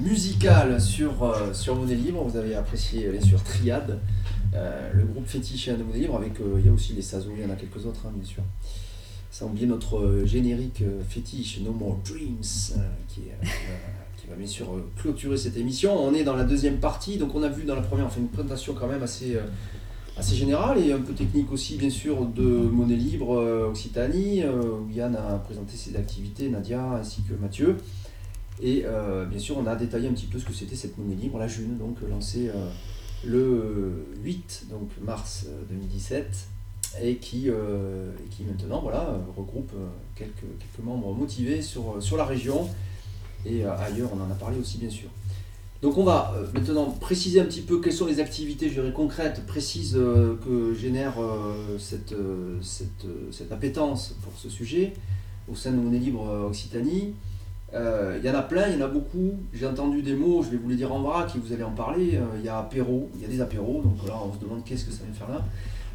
Musicale 0.08 0.80
sur, 0.80 1.22
euh, 1.22 1.52
sur 1.52 1.76
Monnaie 1.76 1.94
Libre. 1.94 2.22
Vous 2.24 2.36
avez 2.36 2.54
apprécié 2.54 3.08
bien 3.08 3.20
sûr 3.20 3.42
Triade 3.42 3.98
Euh, 4.54 4.90
le 4.94 5.04
groupe 5.04 5.26
fétiche 5.26 5.68
et 5.68 5.72
un 5.72 5.76
libre, 5.94 6.16
avec, 6.16 6.40
euh, 6.40 6.56
il 6.58 6.66
y 6.66 6.68
a 6.68 6.72
aussi 6.72 6.94
les 6.94 7.02
Sazo, 7.02 7.30
il 7.36 7.42
y 7.42 7.46
en 7.46 7.50
a 7.50 7.56
quelques 7.56 7.84
autres, 7.84 8.00
hein, 8.06 8.12
bien 8.14 8.24
sûr. 8.24 8.42
Ça 9.30 9.44
a 9.44 9.48
oublié 9.48 9.66
notre 9.66 9.98
euh, 9.98 10.26
générique 10.26 10.82
fétiche, 11.08 11.60
No 11.60 11.72
More 11.72 11.98
Dreams, 12.04 12.40
qui, 13.08 13.22
va 14.28 14.36
bien 14.36 14.46
sûr 14.46 14.66
clôturer 15.00 15.36
cette 15.38 15.56
émission. 15.56 15.94
On 15.98 16.14
est 16.14 16.24
dans 16.24 16.36
la 16.36 16.44
deuxième 16.44 16.78
partie, 16.78 17.16
donc 17.16 17.34
on 17.34 17.42
a 17.42 17.48
vu 17.48 17.64
dans 17.64 17.74
la 17.74 17.80
première, 17.80 18.06
on 18.06 18.10
fait 18.10 18.20
une 18.20 18.28
présentation 18.28 18.74
quand 18.74 18.86
même 18.86 19.02
assez, 19.02 19.38
assez 20.18 20.36
générale 20.36 20.78
et 20.78 20.92
un 20.92 21.00
peu 21.00 21.14
technique 21.14 21.50
aussi, 21.50 21.76
bien 21.76 21.88
sûr, 21.88 22.26
de 22.26 22.42
Monnaie 22.42 22.96
Libre 22.96 23.38
Occitanie, 23.70 24.44
où 24.44 24.90
Yann 24.90 25.16
a 25.16 25.36
présenté 25.38 25.78
ses 25.78 25.96
activités, 25.96 26.50
Nadia 26.50 26.98
ainsi 27.00 27.22
que 27.22 27.32
Mathieu. 27.40 27.78
Et 28.60 28.82
euh, 28.84 29.24
bien 29.24 29.38
sûr, 29.38 29.56
on 29.58 29.66
a 29.66 29.76
détaillé 29.76 30.08
un 30.08 30.12
petit 30.12 30.26
peu 30.26 30.38
ce 30.38 30.44
que 30.44 30.52
c'était 30.52 30.76
cette 30.76 30.98
monnaie 30.98 31.14
libre, 31.14 31.38
la 31.38 31.46
June, 31.46 31.78
donc 31.78 31.98
lancée 32.08 32.50
euh, 32.54 32.68
le 33.24 34.06
8 34.22 34.66
donc 34.70 34.90
mars 35.02 35.46
euh, 35.48 35.62
2017 35.70 36.26
et 37.02 37.16
qui, 37.16 37.44
euh, 37.48 38.10
et 38.24 38.28
qui 38.28 38.44
maintenant 38.44 38.80
voilà, 38.80 39.02
euh, 39.02 39.18
regroupe 39.36 39.70
euh, 39.76 39.86
quelques, 40.16 40.32
quelques 40.58 40.84
membres 40.84 41.14
motivés 41.14 41.62
sur, 41.62 41.96
euh, 41.96 42.00
sur 42.00 42.16
la 42.16 42.24
région 42.24 42.68
et 43.46 43.64
euh, 43.64 43.76
ailleurs, 43.76 44.10
on 44.14 44.20
en 44.20 44.30
a 44.30 44.34
parlé 44.34 44.58
aussi 44.58 44.78
bien 44.78 44.90
sûr. 44.90 45.08
Donc 45.80 45.96
on 45.96 46.02
va 46.02 46.34
euh, 46.36 46.46
maintenant 46.54 46.86
préciser 46.90 47.40
un 47.40 47.44
petit 47.44 47.60
peu 47.60 47.80
quelles 47.80 47.92
sont 47.92 48.06
les 48.06 48.18
activités 48.18 48.68
je 48.68 48.74
dirais, 48.74 48.92
concrètes, 48.92 49.46
précises 49.46 49.96
euh, 49.96 50.36
que 50.44 50.74
génère 50.74 51.20
euh, 51.20 51.78
cette, 51.78 52.12
euh, 52.12 52.58
cette, 52.62 53.04
euh, 53.04 53.30
cette 53.30 53.52
appétence 53.52 54.16
pour 54.22 54.32
ce 54.36 54.48
sujet 54.48 54.94
au 55.50 55.54
sein 55.54 55.70
de 55.70 55.76
Monnaie 55.76 55.98
Libre 56.00 56.28
euh, 56.28 56.48
Occitanie. 56.48 57.14
Euh, 57.74 58.18
Il 58.18 58.26
y 58.26 58.30
en 58.30 58.34
a 58.34 58.42
plein, 58.42 58.68
il 58.68 58.78
y 58.78 58.82
en 58.82 58.86
a 58.86 58.88
beaucoup. 58.88 59.34
J'ai 59.52 59.66
entendu 59.66 60.02
des 60.02 60.14
mots, 60.14 60.42
je 60.42 60.50
vais 60.50 60.56
vous 60.56 60.68
les 60.68 60.76
dire 60.76 60.92
en 60.92 61.00
vrac 61.00 61.34
et 61.34 61.38
vous 61.38 61.52
allez 61.52 61.62
en 61.62 61.70
parler. 61.72 62.16
Euh, 62.16 62.38
Il 62.38 62.44
y 62.44 62.48
a 62.48 62.58
apéro, 62.58 63.10
il 63.14 63.22
y 63.22 63.24
a 63.24 63.28
des 63.28 63.40
apéros, 63.40 63.82
donc 63.82 64.06
là 64.06 64.14
on 64.24 64.32
se 64.34 64.38
demande 64.38 64.64
qu'est-ce 64.64 64.84
que 64.84 64.92
ça 64.92 65.04
vient 65.04 65.14
faire 65.14 65.28
là. 65.28 65.44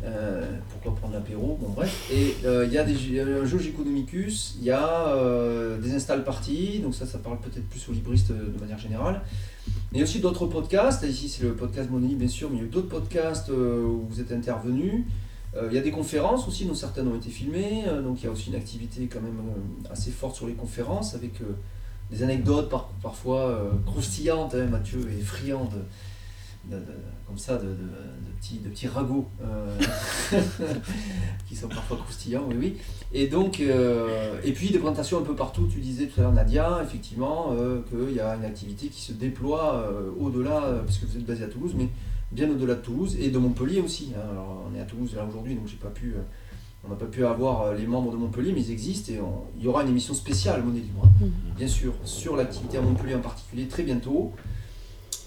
Euh, 0.06 0.44
pourquoi 0.70 0.94
prendre 0.96 1.14
l'apéro 1.14 1.58
Bon 1.62 1.70
bref. 1.70 2.12
Et 2.14 2.36
il 2.44 2.74
y 2.74 2.78
a 2.78 2.84
des, 2.84 3.22
un 3.22 3.46
jeu 3.46 3.60
Economicus, 3.66 4.56
il 4.60 4.66
y 4.66 4.72
a 4.72 5.16
des 5.82 5.94
install 5.96 6.24
parties, 6.24 6.80
donc 6.80 6.94
ça 6.94 7.06
ça 7.06 7.18
parle 7.18 7.40
peut-être 7.40 7.68
plus 7.70 7.88
aux 7.90 7.94
libristes 7.94 8.32
de 8.32 8.60
manière 8.60 8.80
générale. 8.80 9.22
Il 9.94 9.98
y 9.98 10.02
a 10.02 10.04
aussi 10.04 10.20
d'autres 10.20 10.46
podcasts, 10.48 11.04
ici 11.04 11.30
c'est 11.30 11.44
le 11.44 11.54
podcast 11.54 11.90
Money 11.90 12.16
bien 12.16 12.28
sûr, 12.28 12.50
mais 12.52 12.58
il 12.58 12.64
y 12.64 12.66
a 12.66 12.70
d'autres 12.70 12.90
podcasts 12.90 13.50
où 13.50 14.06
vous 14.10 14.20
êtes 14.20 14.32
intervenus. 14.32 15.06
Euh, 15.56 15.68
il 15.70 15.76
y 15.76 15.78
a 15.78 15.82
des 15.82 15.92
conférences 15.92 16.48
aussi, 16.48 16.66
dont 16.66 16.74
certaines 16.74 17.08
ont 17.08 17.16
été 17.16 17.30
filmées, 17.30 17.84
euh, 17.88 18.02
donc 18.02 18.22
il 18.22 18.26
y 18.26 18.28
a 18.28 18.32
aussi 18.32 18.50
une 18.50 18.56
activité 18.56 19.08
quand 19.08 19.22
même 19.22 19.40
euh, 19.40 19.92
assez 19.92 20.12
forte 20.12 20.36
sur 20.36 20.48
les 20.48 20.54
conférences, 20.54 21.14
avec 21.14 21.34
des 22.12 22.24
anecdotes 22.24 22.70
par- 22.70 22.90
parfois 23.02 23.72
croustillantes, 23.86 24.56
hein, 24.56 24.66
Mathieu 24.66 25.00
est 25.12 25.22
friand 25.22 25.70
de, 26.70 26.78
comme 27.28 27.38
ça, 27.38 27.58
de, 27.58 27.68
de- 27.68 27.78
petits, 28.40 28.60
de 28.60 28.70
petits 28.70 28.88
ragots 28.88 29.28
qui 31.48 31.56
sont 31.56 31.68
parfois 31.68 31.98
croustillants, 31.98 32.46
oui, 32.50 32.56
oui. 32.60 32.78
Et 33.14 33.28
donc, 33.28 33.60
et 33.60 34.52
puis 34.54 34.70
des 34.72 34.80
présentations 34.80 35.20
un 35.20 35.24
peu 35.24 35.36
partout, 35.36 35.68
tu 35.72 35.80
disais 35.80 36.08
tout 36.08 36.20
à 36.20 36.24
l'heure 36.24 36.34
Nadia, 36.34 36.82
effectivement, 36.84 37.56
qu'il 37.90 38.16
y 38.16 38.20
a 38.20 38.36
une 38.36 38.46
activité 38.46 38.88
qui 38.88 39.02
se 39.02 39.14
déploie 39.14 39.88
au-delà, 40.20 40.64
euh, 40.66 40.84
parce 40.84 40.98
que 40.98 41.06
vous 41.06 41.18
êtes 41.18 41.26
basé 41.26 41.44
à 41.44 41.48
Toulouse, 41.48 41.74
mais 41.78 41.90
bien 42.34 42.50
au-delà 42.50 42.76
de 42.76 42.82
Toulouse 42.82 43.16
et 43.20 43.30
de 43.30 43.38
Montpellier 43.38 43.80
aussi. 43.82 44.12
hein. 44.16 44.22
Alors, 44.32 44.64
on 44.72 44.76
est 44.76 44.82
à 44.82 44.86
Toulouse 44.86 45.14
là 45.16 45.26
aujourd'hui, 45.28 45.56
donc 45.56 45.68
j'ai 45.68 45.78
pas 45.78 45.90
pu, 45.90 46.14
euh, 46.16 46.22
on 46.86 46.90
n'a 46.90 46.96
pas 46.96 47.06
pu 47.06 47.26
avoir 47.26 47.62
euh, 47.64 47.76
les 47.76 47.86
membres 47.88 48.12
de 48.12 48.18
Montpellier, 48.18 48.52
mais 48.54 48.62
ils 48.62 48.72
existent 48.72 49.12
et 49.14 49.20
on- 49.22 49.44
il 49.58 49.64
y 49.64 49.68
aura 49.68 49.84
une 49.84 49.90
émission 49.90 50.14
spéciale 50.14 50.64
Monnaie 50.64 50.80
Libre, 50.82 51.04
hein, 51.06 51.10
Mhm. 51.22 51.56
bien 51.58 51.68
sûr, 51.68 51.94
sur 52.04 52.36
l'activité 52.36 52.78
à 52.78 52.82
Montpellier 52.82 53.16
en 53.16 53.22
particulier 53.22 53.68
très 53.68 53.84
bientôt, 53.84 54.32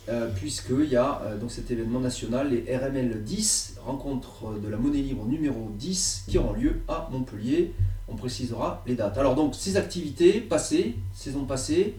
euh, 0.08 0.28
puisqu'il 0.34 0.88
y 0.88 0.96
a 0.96 1.20
euh, 1.24 1.38
donc 1.38 1.50
cet 1.50 1.70
événement 1.70 2.00
national, 2.00 2.50
les 2.50 2.76
RML 2.76 3.22
10, 3.24 3.76
rencontre 3.84 4.58
de 4.62 4.68
la 4.68 4.76
Monnaie 4.76 4.98
Libre 5.02 5.24
numéro 5.26 5.70
10, 5.78 6.24
qui 6.28 6.38
auront 6.38 6.52
lieu 6.52 6.80
à 6.88 7.08
Montpellier. 7.12 7.72
On 8.08 8.14
précisera 8.14 8.84
les 8.86 8.94
dates. 8.94 9.18
Alors 9.18 9.34
donc 9.34 9.54
ces 9.56 9.76
activités 9.76 10.40
passées, 10.40 10.94
saison 11.12 11.44
passée, 11.44 11.94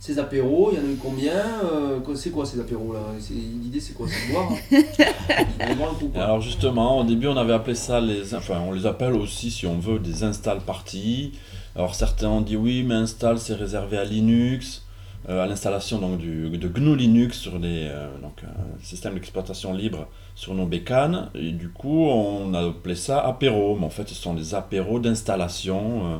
ces 0.00 0.18
apéros, 0.18 0.70
il 0.72 0.78
y 0.78 0.80
en 0.80 0.88
a 0.88 0.92
eu 0.92 0.96
combien 0.96 1.44
euh, 1.62 2.00
C'est 2.14 2.30
quoi 2.30 2.46
ces 2.46 2.58
apéros 2.58 2.94
là? 2.94 3.00
L'idée 3.30 3.80
c'est 3.80 3.92
quoi? 3.92 4.06
C'est 4.08 4.28
de 4.28 4.32
boire 4.32 4.48
hein? 4.50 5.94
Coup, 5.98 6.08
quoi. 6.08 6.24
alors 6.24 6.40
justement, 6.40 7.00
au 7.00 7.04
début, 7.04 7.26
on 7.26 7.36
avait 7.36 7.52
appelé 7.52 7.74
ça 7.74 8.00
les, 8.00 8.34
enfin, 8.34 8.60
on 8.66 8.72
les 8.72 8.86
appelle 8.86 9.12
aussi, 9.12 9.50
si 9.50 9.66
on 9.66 9.78
veut, 9.78 9.98
des 9.98 10.24
install 10.24 10.60
parties. 10.62 11.32
Alors 11.76 11.94
certains 11.94 12.28
ont 12.28 12.40
dit 12.40 12.56
oui, 12.56 12.82
mais 12.82 12.94
install 12.94 13.38
c'est 13.38 13.54
réservé 13.54 13.98
à 13.98 14.04
Linux, 14.04 14.82
à 15.28 15.46
l'installation 15.46 15.98
de 15.98 16.68
GNU 16.68 16.96
Linux 16.96 17.38
sur 17.38 17.58
les, 17.58 17.88
euh, 17.88 18.08
donc 18.22 18.42
système 18.82 19.14
d'exploitation 19.14 19.72
libre 19.74 20.06
sur 20.34 20.54
nos 20.54 20.66
bécanes. 20.66 21.30
Et 21.34 21.52
du 21.52 21.68
coup, 21.70 22.06
on 22.06 22.54
a 22.54 22.66
appelé 22.68 22.94
ça 22.94 23.20
apéro, 23.20 23.76
mais 23.76 23.84
en 23.86 23.90
fait, 23.90 24.08
ce 24.08 24.14
sont 24.14 24.34
des 24.34 24.54
apéros 24.54 24.98
d'installation 24.98 25.82
euh, 26.06 26.16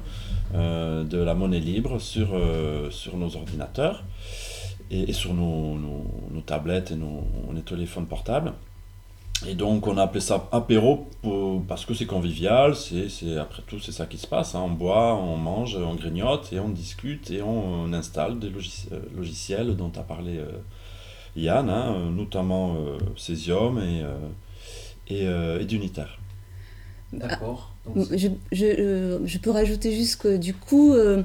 euh, 0.54 1.04
de 1.04 1.18
la 1.18 1.34
monnaie 1.34 1.60
libre 1.60 1.98
sur, 1.98 2.30
euh, 2.34 2.90
sur 2.90 3.16
nos 3.16 3.34
ordinateurs 3.36 4.04
et, 4.90 5.12
sur 5.12 5.32
nos, 5.34 5.76
nos- 5.78 6.10
nos 6.32 6.40
tablettes 6.40 6.90
et 6.90 6.96
nos, 6.96 7.24
nos 7.52 7.60
téléphones 7.60 8.06
portables. 8.06 8.52
Et 9.48 9.54
donc 9.54 9.86
on 9.86 9.96
a 9.96 10.02
appelé 10.02 10.20
ça 10.20 10.48
apéro 10.52 11.08
pour- 11.22 11.62
parce 11.66 11.86
que 11.86 11.94
c'est 11.94 12.04
convivial, 12.06 12.76
c'est, 12.76 13.08
c'est- 13.08 13.38
après 13.38 13.62
tout 13.66 13.80
c'est 13.80 13.92
ça 13.92 14.04
qui 14.06 14.18
se 14.18 14.26
passe, 14.26 14.54
hein. 14.54 14.62
on 14.66 14.70
boit, 14.70 15.14
on 15.16 15.36
mange, 15.36 15.76
on 15.76 15.94
grignote 15.94 16.52
et 16.52 16.60
on 16.60 16.68
discute 16.68 17.30
et 17.30 17.40
on, 17.40 17.82
on 17.84 17.92
installe 17.94 18.38
des 18.38 18.50
logis- 18.50 18.88
euh, 18.92 19.00
logiciels 19.16 19.76
dont 19.76 19.92
a 19.96 20.02
parlé 20.02 20.36
euh, 20.36 20.50
Yann, 21.36 21.70
hein, 21.70 22.10
notamment 22.14 22.74
euh, 22.76 22.98
Cesium 23.16 23.78
et, 23.78 24.02
euh, 24.02 24.14
et, 25.08 25.26
euh, 25.26 25.60
et 25.60 25.64
d'Unitaire. 25.64 26.18
D'accord. 27.12 27.72
C'est- 27.96 28.18
Je, 28.18 28.28
je, 28.52 29.20
je 29.24 29.38
peux 29.38 29.50
rajouter 29.50 29.92
juste 29.92 30.20
que 30.20 30.36
du 30.36 30.52
coup, 30.54 30.92
euh, 30.92 31.22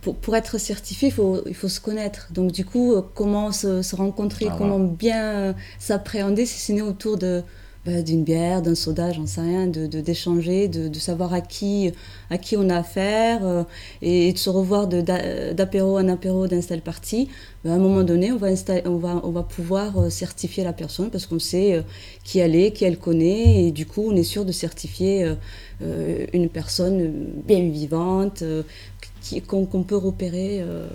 pour, 0.00 0.16
pour 0.16 0.36
être 0.36 0.58
certifié, 0.58 1.08
il 1.08 1.12
faut, 1.12 1.42
il 1.46 1.54
faut 1.54 1.68
se 1.68 1.80
connaître. 1.80 2.28
Donc 2.32 2.52
du 2.52 2.64
coup, 2.64 2.92
euh, 2.94 3.02
comment 3.14 3.52
se, 3.52 3.82
se 3.82 3.96
rencontrer, 3.96 4.46
Ah, 4.50 4.54
comment 4.56 4.78
bien 4.78 5.24
euh, 5.24 5.52
s'appréhender, 5.78 6.46
si 6.46 6.58
ce 6.60 6.72
n'est 6.72 6.82
autour 6.82 7.16
de 7.18 7.42
bah, 7.86 8.02
d'une 8.02 8.22
bière, 8.24 8.60
d'un 8.60 8.74
soda, 8.74 9.12
j'en 9.12 9.26
sais 9.26 9.40
rien, 9.40 9.66
de 9.66 9.86
de- 9.86 10.00
d'échanger, 10.00 10.68
de, 10.68 10.88
de, 10.88 10.98
savoir 10.98 11.32
à 11.32 11.40
qui, 11.40 11.90
à 12.28 12.36
qui 12.36 12.56
on 12.56 12.68
a 12.68 12.76
affaire, 12.76 13.46
euh, 13.46 13.62
et, 14.02 14.32
de 14.32 14.38
se 14.38 14.50
revoir 14.50 14.88
d'apéro 14.88 15.98
en 15.98 16.08
apéro, 16.08 16.46
d'install 16.48 16.80
party. 16.82 17.28
Bah, 17.64 17.70
à 17.72 17.74
un 17.74 17.78
moment 17.78 18.02
donné, 18.02 18.30
on 18.32 18.36
va, 18.36 18.48
on 18.84 18.96
va, 18.96 19.20
on 19.24 19.30
va 19.30 19.42
pouvoir 19.42 20.10
certifier 20.10 20.64
la 20.64 20.72
personne 20.72 21.10
parce 21.10 21.26
qu'on 21.26 21.38
sait 21.38 21.74
euh, 21.74 21.82
qui 22.24 22.40
elle 22.40 22.56
est, 22.56 22.72
qui 22.72 22.84
elle 22.84 22.98
connaît, 22.98 23.64
et 23.66 23.70
du 23.72 23.86
coup, 23.86 24.04
on 24.06 24.16
est 24.16 24.22
sûr 24.24 24.44
de 24.44 24.52
certifier 24.52 25.24
euh, 25.82 26.26
une 26.32 26.48
personne 26.48 27.12
bien 27.46 27.60
vivante, 27.68 28.42
qu'on 29.46 29.82
peut 29.82 29.96
repérer 29.96 30.60
euh, 30.60 30.86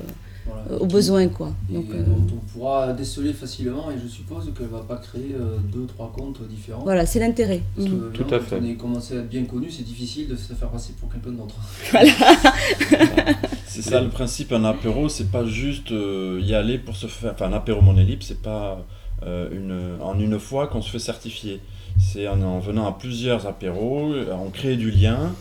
voilà. 0.46 0.62
euh, 0.72 0.80
au 0.80 0.86
besoin. 0.86 1.28
Quoi. 1.28 1.52
Et 1.70 1.74
Donc, 1.74 1.86
euh, 1.94 2.04
dont 2.04 2.36
on 2.36 2.52
pourra 2.52 2.94
déceler 2.94 3.34
facilement 3.34 3.90
et 3.92 3.96
je 4.04 4.08
suppose 4.08 4.52
qu'elle 4.58 4.68
va 4.68 4.82
pas 4.82 4.98
créer 4.98 5.36
euh, 5.40 5.58
deux, 5.72 5.86
trois 5.86 6.12
comptes 6.16 6.42
différents. 6.48 6.84
voilà, 6.84 7.06
c'est 7.06 7.20
l'intérêt. 7.20 7.62
Mhm. 7.78 8.12
Tout 8.14 8.34
à 8.36 8.40
fait. 8.40 8.58
Quand 8.58 8.62
on 8.66 8.70
est 8.70 8.76
commencé 8.76 9.16
à 9.16 9.20
être 9.20 9.30
bien 9.30 9.46
connu, 9.46 9.70
c'est 9.72 9.84
difficile 9.84 10.28
de 10.28 10.36
se 10.36 10.54
faire 10.54 10.70
passer 10.70 10.94
pour 11.00 11.10
quelqu'un 11.12 11.32
d'autre. 11.32 11.56
C'est 13.66 13.82
ça 13.82 14.02
le 14.02 14.10
principe, 14.10 14.52
un 14.52 14.66
apéro, 14.66 15.10
c'est 15.10 15.32
pas 15.32 15.46
juste 15.46 15.92
euh, 15.92 16.40
y 16.44 16.54
aller 16.54 16.78
pour 16.78 16.96
se 16.96 17.08
faire. 17.08 17.34
Enfin, 17.34 17.48
un 17.48 17.54
apéro 17.54 17.82
monnaie 17.82 18.04
libre, 18.04 18.22
c'est 18.24 18.42
pas 18.42 18.86
euh, 19.26 19.50
une, 19.52 20.00
en 20.04 20.20
une 20.20 20.38
fois 20.40 20.68
qu'on 20.68 20.82
se 20.84 20.92
fait 20.92 21.00
certifier. 21.00 21.60
C'est 22.00 22.28
en, 22.28 22.40
en 22.44 22.60
venant 22.60 22.86
à 22.88 22.92
plusieurs 22.92 23.48
apéros, 23.48 24.12
euh, 24.14 24.32
on 24.34 24.52
crée 24.52 24.76
du 24.76 24.92
lien 24.92 25.32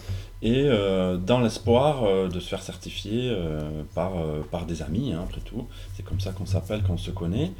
et 0.43 0.65
euh, 0.67 1.17
dans 1.17 1.41
l'espoir 1.41 2.03
euh, 2.03 2.29
de 2.29 2.41
se 2.41 2.49
faire 2.49 2.63
certifier 2.63 3.31
euh, 3.31 3.61
par, 3.95 4.15
par 4.51 4.67
des 4.67 4.83
amis, 4.83 5.13
hein, 5.13 5.21
après 5.23 5.41
tout. 5.41 5.69
C'est 5.95 6.03
comme 6.03 6.19
ça 6.19 6.33
qu'on 6.33 6.47
s'appelle 6.47 6.83
quand 6.85 6.95
on 6.95 6.99
se 6.99 7.13
connaît. 7.13 7.53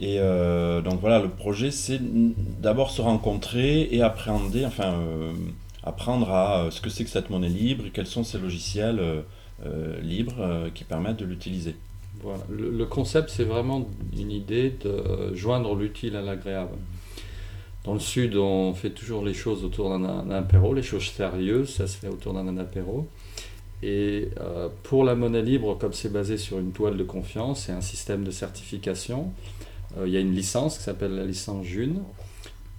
Et 0.00 0.18
donc 0.18 1.00
voilà, 1.00 1.20
le 1.20 1.28
projet, 1.28 1.70
c'est 1.70 2.00
d'abord 2.60 2.90
se 2.90 3.00
rencontrer 3.00 3.88
et 3.92 4.02
appréhender, 4.02 4.66
enfin, 4.66 4.94
apprendre 5.84 6.30
à 6.30 6.68
ce 6.70 6.80
que 6.80 6.90
c'est 6.90 7.04
que 7.04 7.10
cette 7.10 7.30
monnaie 7.30 7.48
libre 7.48 7.86
et 7.86 7.90
quels 7.90 8.06
sont 8.06 8.24
ces 8.24 8.38
logiciels. 8.38 9.00
libres 10.02 10.68
qui 10.74 10.84
permettent 10.84 11.20
de 11.20 11.24
l'utiliser. 11.24 11.76
Voilà. 12.22 12.42
Le, 12.50 12.84
concept, 12.86 13.30
c'est 13.30 13.44
vraiment 13.44 13.88
une 14.18 14.32
idée 14.32 14.74
de 14.84 15.34
joindre 15.34 15.74
l'utile 15.76 16.16
à 16.16 16.22
l'agréable. 16.22 16.76
Dans 17.84 17.92
le 17.92 18.00
sud, 18.00 18.36
on 18.36 18.72
fait 18.72 18.90
toujours 18.90 19.24
les 19.24 19.34
choses 19.34 19.62
autour 19.62 19.90
d'un 19.90 20.30
apéro, 20.30 20.72
les 20.72 20.82
choses 20.82 21.04
sérieuses, 21.04 21.74
ça 21.74 21.86
se 21.86 21.98
fait 21.98 22.08
autour 22.08 22.32
d'un 22.32 22.56
apéro. 22.56 23.06
Et 23.82 24.30
euh, 24.40 24.68
pour 24.84 25.04
la 25.04 25.14
monnaie 25.14 25.42
libre, 25.42 25.76
comme 25.76 25.92
c'est 25.92 26.10
basé 26.10 26.38
sur 26.38 26.58
une 26.58 26.72
toile 26.72 26.96
de 26.96 27.04
confiance 27.04 27.68
et 27.68 27.72
un 27.72 27.82
système 27.82 28.24
de 28.24 28.30
certification, 28.30 29.32
euh, 29.98 30.04
il 30.06 30.14
y 30.14 30.16
a 30.16 30.20
une 30.20 30.34
licence 30.34 30.78
qui 30.78 30.84
s'appelle 30.84 31.14
la 31.14 31.26
licence 31.26 31.66
June. 31.66 32.02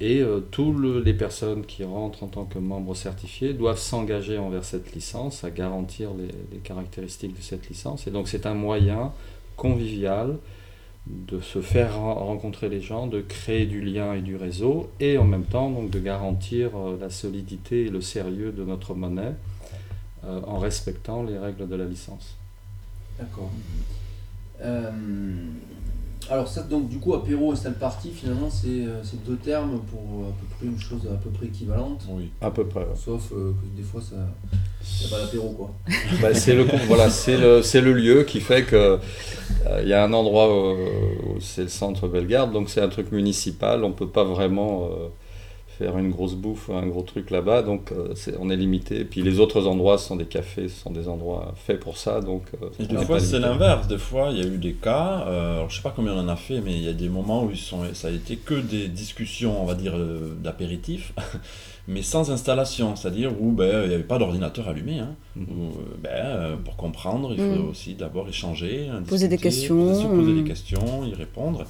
Et 0.01 0.21
euh, 0.21 0.39
toutes 0.39 1.05
les 1.05 1.13
personnes 1.13 1.65
qui 1.65 1.83
rentrent 1.83 2.23
en 2.23 2.27
tant 2.27 2.45
que 2.45 2.57
membres 2.57 2.95
certifiés 2.95 3.53
doivent 3.53 3.77
s'engager 3.77 4.39
envers 4.39 4.65
cette 4.65 4.93
licence, 4.95 5.43
à 5.43 5.51
garantir 5.51 6.09
les 6.17 6.57
caractéristiques 6.57 7.37
de 7.37 7.41
cette 7.41 7.69
licence. 7.69 8.07
Et 8.07 8.11
donc 8.11 8.27
c'est 8.27 8.47
un 8.47 8.55
moyen 8.55 9.13
convivial 9.55 10.37
de 11.07 11.39
se 11.39 11.61
faire 11.61 11.99
ren- 11.99 12.13
rencontrer 12.15 12.67
les 12.69 12.81
gens, 12.81 13.07
de 13.07 13.21
créer 13.21 13.65
du 13.65 13.81
lien 13.81 14.13
et 14.13 14.21
du 14.21 14.35
réseau, 14.35 14.89
et 14.99 15.17
en 15.17 15.23
même 15.23 15.43
temps 15.45 15.69
donc 15.69 15.89
de 15.91 15.99
garantir 15.99 16.71
euh, 16.75 16.97
la 16.99 17.09
solidité 17.09 17.85
et 17.85 17.89
le 17.89 18.01
sérieux 18.01 18.51
de 18.51 18.63
notre 18.63 18.95
monnaie 18.95 19.35
euh, 20.25 20.41
en 20.47 20.57
respectant 20.57 21.21
les 21.23 21.37
règles 21.37 21.67
de 21.67 21.75
la 21.75 21.85
licence. 21.85 22.35
D'accord. 23.19 23.51
Euh, 24.61 24.91
alors 26.29 26.47
ça, 26.47 26.61
donc 26.63 26.89
du 26.89 26.99
coup, 26.99 27.13
apéro 27.13 27.51
et 27.51 27.53
install 27.53 27.75
party, 27.75 28.11
finalement, 28.11 28.49
c'est 28.49 28.67
euh, 28.67 29.03
c'est 29.03 29.23
deux 29.23 29.37
termes 29.37 29.79
pour 29.91 30.27
à 30.27 30.31
peu 30.39 30.45
près 30.55 30.65
une 30.65 30.79
chose 30.79 31.01
à 31.11 31.15
peu 31.15 31.29
près 31.29 31.47
équivalente. 31.47 32.05
Oui. 32.09 32.31
À 32.41 32.51
peu 32.51 32.65
près. 32.65 32.81
ouais. 32.81 32.95
Sauf 32.95 33.31
euh, 33.31 33.51
que 33.51 33.77
des 33.77 33.83
fois, 33.83 34.01
ça 34.01 34.15
n'y 34.15 35.13
a 35.13 35.17
pas 35.17 35.53
quoi. 35.57 35.71
Bah, 36.21 36.33
c'est 36.33 36.55
le 36.55 36.65
voilà, 36.87 37.09
c'est 37.09 37.37
le 37.37 37.61
c'est 37.61 37.81
le 37.81 37.93
lieu 37.93 38.23
qui 38.23 38.39
fait 38.39 38.63
que 38.63 38.99
euh, 39.67 39.79
il 39.81 39.87
y 39.87 39.93
a 39.93 40.03
un 40.03 40.13
endroit 40.13 40.47
euh, 40.49 40.75
où 41.25 41.39
c'est 41.39 41.63
le 41.63 41.69
centre 41.69 42.07
Bellegarde, 42.07 42.51
donc 42.51 42.69
c'est 42.69 42.81
un 42.81 42.89
truc 42.89 43.11
municipal. 43.11 43.83
On 43.83 43.91
peut 43.91 44.07
pas 44.09 44.23
vraiment 44.23 44.85
euh, 44.91 45.07
faire 45.77 45.97
une 45.97 46.09
grosse 46.09 46.35
bouffe, 46.35 46.69
un 46.69 46.85
gros 46.87 47.01
truc 47.01 47.31
là-bas, 47.31 47.61
donc 47.61 47.91
euh, 47.91 48.13
on 48.39 48.49
est 48.49 48.55
limité. 48.55 48.99
Et 49.01 49.05
puis 49.05 49.21
les 49.21 49.39
autres 49.39 49.67
endroits 49.67 49.97
ce 49.97 50.07
sont 50.07 50.15
des 50.15 50.25
cafés, 50.25 50.69
ce 50.69 50.81
sont 50.81 50.91
des 50.91 51.07
endroits 51.07 51.53
faits 51.57 51.79
pour 51.79 51.97
ça, 51.97 52.21
donc. 52.21 52.43
euh, 52.61 52.67
Et 52.79 52.85
des 52.85 52.97
fois, 53.05 53.19
c'est 53.19 53.39
l'inverse. 53.39 53.87
Des 53.87 53.97
fois, 53.97 54.29
il 54.31 54.37
y 54.37 54.41
a 54.41 54.45
eu 54.47 54.57
des 54.57 54.73
cas, 54.73 55.25
euh, 55.27 55.55
alors, 55.57 55.69
je 55.69 55.75
sais 55.77 55.81
pas 55.81 55.93
combien 55.95 56.13
on 56.13 56.19
en 56.19 56.27
a 56.29 56.35
fait, 56.35 56.61
mais 56.61 56.73
il 56.73 56.83
y 56.83 56.87
a 56.89 56.93
des 56.93 57.09
moments 57.09 57.43
où 57.43 57.51
ils 57.51 57.57
sont, 57.57 57.81
ça 57.93 58.07
a 58.07 58.11
été 58.11 58.37
que 58.37 58.55
des 58.55 58.87
discussions, 58.87 59.61
on 59.61 59.65
va 59.65 59.73
dire, 59.75 59.93
euh, 59.95 60.33
d'apéritif, 60.41 61.13
mais 61.87 62.01
sans 62.01 62.31
installation. 62.31 62.95
C'est-à-dire 62.95 63.31
où 63.41 63.51
ben, 63.51 63.83
il 63.83 63.89
n'y 63.89 63.95
avait 63.95 64.03
pas 64.03 64.17
d'ordinateur 64.17 64.67
allumé. 64.69 64.99
Hein, 64.99 65.15
Mhm. 65.35 65.45
où, 65.49 65.63
euh, 65.63 65.97
ben, 66.01 66.09
euh, 66.13 66.55
pour 66.55 66.77
comprendre, 66.77 67.33
il 67.33 67.39
faut 67.41 67.51
Mhm. 67.63 67.69
aussi 67.69 67.93
d'abord 67.95 68.29
échanger, 68.29 68.87
hein, 68.89 69.03
Poser 69.05 69.27
des 69.27 69.37
questions, 69.37 69.75
poser- 69.89 70.03
se 70.03 70.07
poser 70.07 70.33
des 70.33 70.43
questions, 70.45 71.03
y 71.05 71.13
répondre 71.13 71.65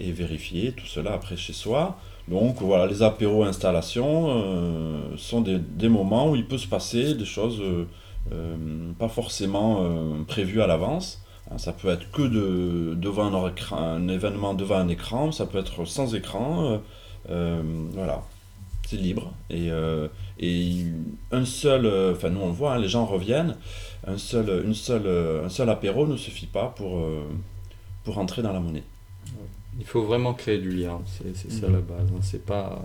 et 0.00 0.10
vérifier 0.10 0.72
tout 0.72 0.86
cela 0.86 1.12
après 1.12 1.36
chez 1.36 1.52
soi. 1.52 1.96
Donc 2.28 2.56
voilà, 2.60 2.86
les 2.86 3.02
apéros 3.02 3.44
installations 3.44 4.26
euh, 4.28 5.00
sont 5.16 5.40
des, 5.40 5.88
moments 5.88 6.30
où 6.30 6.36
il 6.36 6.46
peut 6.46 6.58
se 6.58 6.66
passer 6.68 7.14
des 7.14 7.24
choses 7.24 7.60
euh, 7.60 7.86
euh, 8.32 8.92
pas 8.98 9.08
forcément 9.08 9.82
prévues 10.26 10.60
à 10.60 10.66
l'avance. 10.66 11.22
Hein, 11.50 11.56
Ça 11.56 11.72
peut 11.72 11.88
être 11.88 12.10
que 12.10 12.22
de, 12.22 12.94
devant 12.94 13.34
un, 13.34 13.48
écran- 13.48 14.08
événement 14.08 14.52
devant 14.54 14.76
un 14.76 14.88
écran, 14.88 15.32
ça 15.32 15.46
peut 15.46 15.58
être 15.58 15.86
sans 15.86 16.14
écran. 16.14 16.80
voilà, 17.26 18.22
c'est 18.86 18.96
libre. 18.98 19.32
Et, 19.48 19.70
un 21.32 21.44
seul, 21.44 21.86
enfin 22.12 22.28
nous 22.30 22.40
on 22.40 22.48
le 22.48 22.52
voit, 22.52 22.74
hein, 22.74 22.78
les 22.78 22.88
gens 22.88 23.06
reviennent. 23.06 23.56
Un 24.06 24.18
seul, 24.18 24.64
une 24.66 25.68
apéro 25.70 26.06
ne 26.06 26.16
suffit 26.16 26.46
pas 26.46 26.74
pour 26.76 28.18
entrer 28.18 28.42
dans 28.42 28.52
la 28.52 28.60
monnaie. 28.60 28.84
Il 29.78 29.84
faut 29.86 30.02
vraiment 30.02 30.34
créer 30.34 30.58
du 30.58 30.70
lien, 30.70 31.00
c'est 31.06 31.50
ça 31.50 31.66
Mhm. 31.68 31.74
la 31.74 31.80
base. 31.80 32.08
hein. 32.14 32.18
C'est 32.22 32.44
pas. 32.44 32.82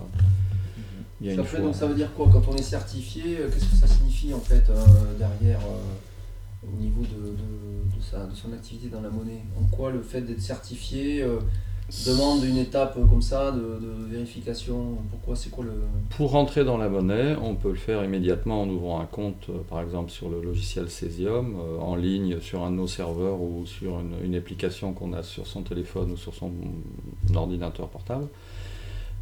Il 1.20 1.28
y 1.28 1.30
a 1.30 1.34
Ça, 1.36 1.40
une 1.40 1.46
fait, 1.46 1.56
fois. 1.56 1.66
donc, 1.66 1.74
ça 1.74 1.86
veut 1.86 1.94
dire 1.94 2.12
quoi 2.14 2.28
quand 2.32 2.42
on 2.48 2.56
est 2.56 2.62
certifié 2.62 3.38
euh, 3.38 3.48
Qu'est-ce 3.50 3.66
que 3.70 3.76
ça 3.76 3.86
signifie 3.86 4.32
en 4.34 4.40
fait 4.40 4.64
euh, 4.70 4.74
derrière 5.18 5.60
euh, 5.60 6.66
au 6.68 6.76
niveau 6.80 7.02
de, 7.02 7.06
de, 7.30 7.96
de 7.96 8.02
sa- 8.02 8.26
de 8.26 8.34
son 8.34 8.52
activité 8.52 8.88
dans 8.88 9.00
la 9.00 9.10
monnaie? 9.10 9.42
En 9.60 9.64
quoi 9.64 9.90
le 9.90 10.02
fait 10.02 10.20
d'être 10.22 10.40
certifié 10.42 11.22
euh, 11.22 11.38
demande 12.06 12.44
une 12.44 12.58
étape 12.58 12.94
comme 12.94 13.22
ça 13.22 13.52
de, 13.52 13.78
vérification 14.08 14.98
Pourquoi 15.10 15.36
C'est 15.36 15.50
quoi 15.50 15.64
le. 15.64 15.72
Pour 16.16 16.30
rentrer 16.30 16.64
dans 16.64 16.78
la 16.78 16.88
monnaie, 16.88 17.36
on 17.42 17.54
peut 17.54 17.70
le 17.70 17.76
faire 17.76 18.04
immédiatement 18.04 18.62
en 18.62 18.68
ouvrant 18.68 19.00
un 19.00 19.06
compte, 19.06 19.46
euh, 19.50 19.58
par 19.68 19.80
exemple 19.80 20.10
sur 20.10 20.28
le 20.28 20.40
logiciel 20.40 20.88
Cesium, 20.88 21.56
euh, 21.58 21.78
en 21.78 21.96
ligne 21.96 22.40
sur 22.40 22.62
un 22.64 22.70
de 22.70 22.76
nos 22.76 22.86
serveurs 22.86 23.40
ou 23.40 23.66
sur 23.66 24.00
une, 24.00 24.34
application 24.34 24.92
qu'on 24.92 25.12
a 25.12 25.22
sur 25.22 25.46
son 25.46 25.62
téléphone 25.62 26.10
ou 26.10 26.16
sur 26.16 26.34
son 26.34 26.50
ordinateur 27.34 27.88
portable. 27.88 28.26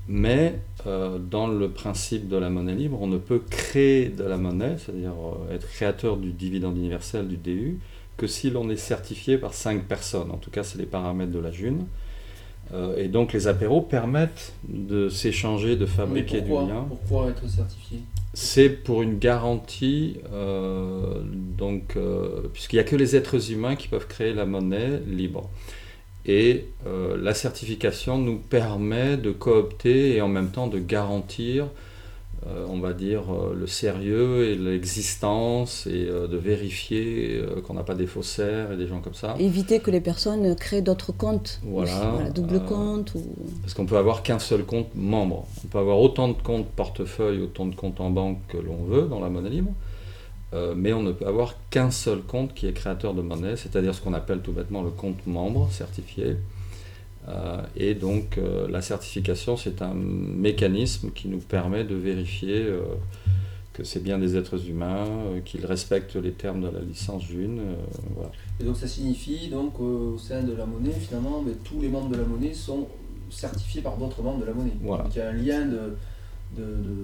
Mais 0.08 0.58
euh, 0.86 1.18
dans 1.18 1.46
le 1.46 1.70
principe 1.70 2.28
de 2.28 2.36
la 2.36 2.48
monnaie 2.48 2.74
libre, 2.74 2.98
on 3.00 3.06
ne 3.06 3.18
peut 3.18 3.40
créer 3.50 4.08
de 4.08 4.24
la 4.24 4.36
monnaie, 4.36 4.76
c'est-à-dire 4.78 5.12
être 5.52 5.68
créateur 5.68 6.16
du 6.16 6.32
dividende 6.32 6.76
universel 6.76 7.28
du 7.28 7.36
DU, 7.36 7.78
que 8.16 8.26
si 8.26 8.50
l'on 8.50 8.68
est 8.70 8.76
certifié 8.76 9.36
par 9.38 9.54
cinq 9.54 9.84
personnes. 9.84 10.30
En 10.30 10.38
tout 10.38 10.50
cas, 10.50 10.64
c'est 10.64 10.78
les 10.78 10.86
paramètres 10.86 11.32
de 11.32 11.38
la 11.38 11.50
JUN. 11.50 11.86
Euh, 12.74 12.96
et 12.96 13.08
donc 13.08 13.32
les 13.32 13.48
apéros 13.48 13.82
permettent 13.82 14.54
de 14.66 15.08
s'échanger, 15.08 15.76
de 15.76 15.84
Mais 15.84 15.86
fabriquer 15.86 16.40
du 16.40 16.50
lien. 16.50 16.86
pourquoi 16.88 17.30
être 17.30 17.48
certifié? 17.48 18.00
C'est 18.34 18.70
pour 18.70 19.02
une 19.02 19.18
garantie, 19.18 20.16
euh, 20.32 21.20
donc, 21.24 21.96
euh, 21.96 22.48
puisqu'il 22.52 22.76
n'y 22.76 22.80
a 22.80 22.84
que 22.84 22.96
les 22.96 23.14
êtres 23.14 23.52
humains 23.52 23.76
qui 23.76 23.88
peuvent 23.88 24.06
créer 24.06 24.32
la 24.32 24.46
monnaie 24.46 25.02
libre. 25.06 25.50
Et 26.24 26.66
la 27.20 27.34
certification 27.34 28.16
nous 28.16 28.38
permet 28.38 29.16
de 29.16 29.32
coopter 29.32 30.14
et 30.14 30.20
en 30.20 30.28
même 30.28 30.52
temps 30.52 30.68
de 30.68 30.78
garantir, 30.78 31.66
on 32.68 32.80
va 32.80 32.92
dire, 32.92 33.22
euh, 33.32 33.54
le 33.54 33.66
sérieux 33.66 34.48
et 34.48 34.56
l'existence 34.56 35.86
et 35.86 36.08
euh, 36.08 36.26
de 36.26 36.36
vérifier 36.36 37.36
euh, 37.36 37.60
qu'on 37.60 37.74
n'a 37.74 37.84
pas 37.84 37.94
des 37.94 38.06
faussaires 38.06 38.72
et 38.72 38.76
des 38.76 38.88
gens 38.88 39.00
comme 39.00 39.14
ça. 39.14 39.36
Éviter 39.38 39.80
que 39.80 39.90
les 39.90 40.00
personnes 40.00 40.56
créent 40.56 40.82
d'autres 40.82 41.12
comptes. 41.12 41.60
Voilà, 41.62 42.14
aussi, 42.14 42.32
double 42.32 42.56
euh, 42.56 42.60
compte. 42.60 43.14
Ou... 43.14 43.22
Parce 43.62 43.74
qu'on 43.74 43.86
peut 43.86 43.96
avoir 43.96 44.22
qu'un 44.22 44.40
seul 44.40 44.64
compte 44.64 44.88
membre. 44.94 45.46
On 45.64 45.68
peut 45.68 45.78
avoir 45.78 46.00
autant 46.00 46.28
de 46.28 46.34
comptes 46.34 46.66
portefeuille, 46.66 47.40
autant 47.40 47.66
de 47.66 47.76
comptes 47.76 48.00
en 48.00 48.10
banque 48.10 48.38
que 48.48 48.58
l'on 48.58 48.82
veut 48.84 49.02
dans 49.02 49.20
la 49.20 49.28
monnaie 49.28 49.50
libre, 49.50 49.72
euh, 50.52 50.74
mais 50.76 50.92
on 50.92 51.02
ne 51.02 51.12
peut 51.12 51.26
avoir 51.26 51.54
qu'un 51.70 51.90
seul 51.92 52.22
compte 52.22 52.54
qui 52.54 52.66
est 52.66 52.72
créateur 52.72 53.14
de 53.14 53.22
monnaie, 53.22 53.56
c'est-à-dire 53.56 53.94
ce 53.94 54.00
qu'on 54.00 54.14
appelle 54.14 54.40
tout 54.40 54.52
bêtement 54.52 54.82
le 54.82 54.90
compte 54.90 55.26
membre 55.26 55.68
certifié. 55.70 56.36
Euh, 57.28 57.62
et 57.76 57.94
donc 57.94 58.36
euh, 58.38 58.66
la 58.68 58.82
certification, 58.82 59.56
c'est 59.56 59.80
un 59.82 59.94
mécanisme 59.94 61.10
qui 61.14 61.28
nous 61.28 61.38
permet 61.38 61.84
de 61.84 61.94
vérifier 61.94 62.62
euh, 62.62 62.82
que 63.72 63.84
c'est 63.84 64.02
bien 64.02 64.18
des 64.18 64.36
êtres 64.36 64.68
humains, 64.68 65.06
euh, 65.06 65.40
qu'ils 65.44 65.64
respectent 65.64 66.16
les 66.16 66.32
termes 66.32 66.60
de 66.62 66.68
la 66.68 66.80
licence 66.80 67.22
euh, 67.32 67.74
voilà. 68.14 68.30
Et 68.60 68.64
donc 68.64 68.76
ça 68.76 68.88
signifie 68.88 69.48
donc 69.48 69.74
euh, 69.80 70.14
au 70.14 70.18
sein 70.18 70.42
de 70.42 70.52
la 70.52 70.66
monnaie, 70.66 70.92
finalement, 70.92 71.42
mais 71.46 71.52
tous 71.64 71.80
les 71.80 71.88
membres 71.88 72.10
de 72.10 72.16
la 72.16 72.24
monnaie 72.24 72.54
sont 72.54 72.86
certifiés 73.30 73.82
par 73.82 73.96
d'autres 73.96 74.20
membres 74.22 74.40
de 74.40 74.46
la 74.46 74.52
monnaie. 74.54 74.72
Voilà. 74.82 75.04
Donc 75.04 75.12
il 75.14 75.18
y 75.18 75.22
a 75.22 75.28
un 75.28 75.32
lien 75.32 75.64
de. 75.64 75.96
de, 76.56 76.62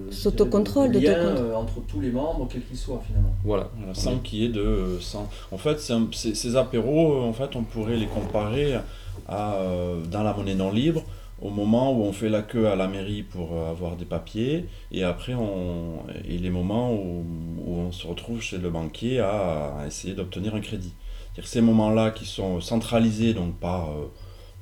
de- 0.08 0.10
S'autocontrôle, 0.12 0.90
de 0.92 0.98
lien 0.98 1.12
d'autocontrôle. 1.14 1.46
euh, 1.46 1.56
entre 1.56 1.80
tous 1.86 2.00
les 2.00 2.10
membres, 2.10 2.48
quels 2.50 2.64
qu'ils 2.66 2.76
soient 2.76 3.02
finalement. 3.06 3.34
Voilà. 3.44 3.70
Sans 3.94 4.18
qu'il 4.18 4.40
y 4.40 4.44
ait 4.46 4.48
de. 4.50 4.98
Sans... 5.00 5.28
En 5.52 5.58
fait, 5.58 5.78
un- 5.90 6.08
ces 6.12 6.56
apéros, 6.56 7.22
en 7.22 7.32
fait, 7.32 7.54
on 7.56 7.62
pourrait 7.62 7.96
les 7.96 8.06
comparer 8.08 8.74
à, 9.26 9.54
euh, 9.54 10.00
dans 10.04 10.22
la 10.22 10.32
monnaie 10.32 10.54
non 10.54 10.72
libre, 10.72 11.02
au 11.40 11.50
moment 11.50 11.92
où 11.92 12.02
on 12.02 12.12
fait 12.12 12.28
la 12.28 12.42
queue 12.42 12.68
à 12.68 12.76
la 12.76 12.88
mairie 12.88 13.22
pour 13.22 13.50
euh, 13.52 13.70
avoir 13.70 13.96
des 13.96 14.04
papiers, 14.04 14.66
et 14.92 15.04
après, 15.04 15.34
on... 15.34 16.02
et 16.28 16.38
les 16.38 16.50
moments 16.50 16.92
où, 16.92 17.24
où 17.64 17.76
on 17.78 17.92
se 17.92 18.06
retrouve 18.06 18.40
chez 18.40 18.58
le 18.58 18.70
banquier 18.70 19.20
à, 19.20 19.74
à 19.80 19.86
essayer 19.86 20.14
d'obtenir 20.14 20.54
un 20.54 20.60
crédit. 20.60 20.92
Ces 21.44 21.60
moments-là 21.60 22.10
qui 22.10 22.26
sont 22.26 22.60
centralisés 22.60 23.32
donc 23.32 23.54
par 23.54 23.90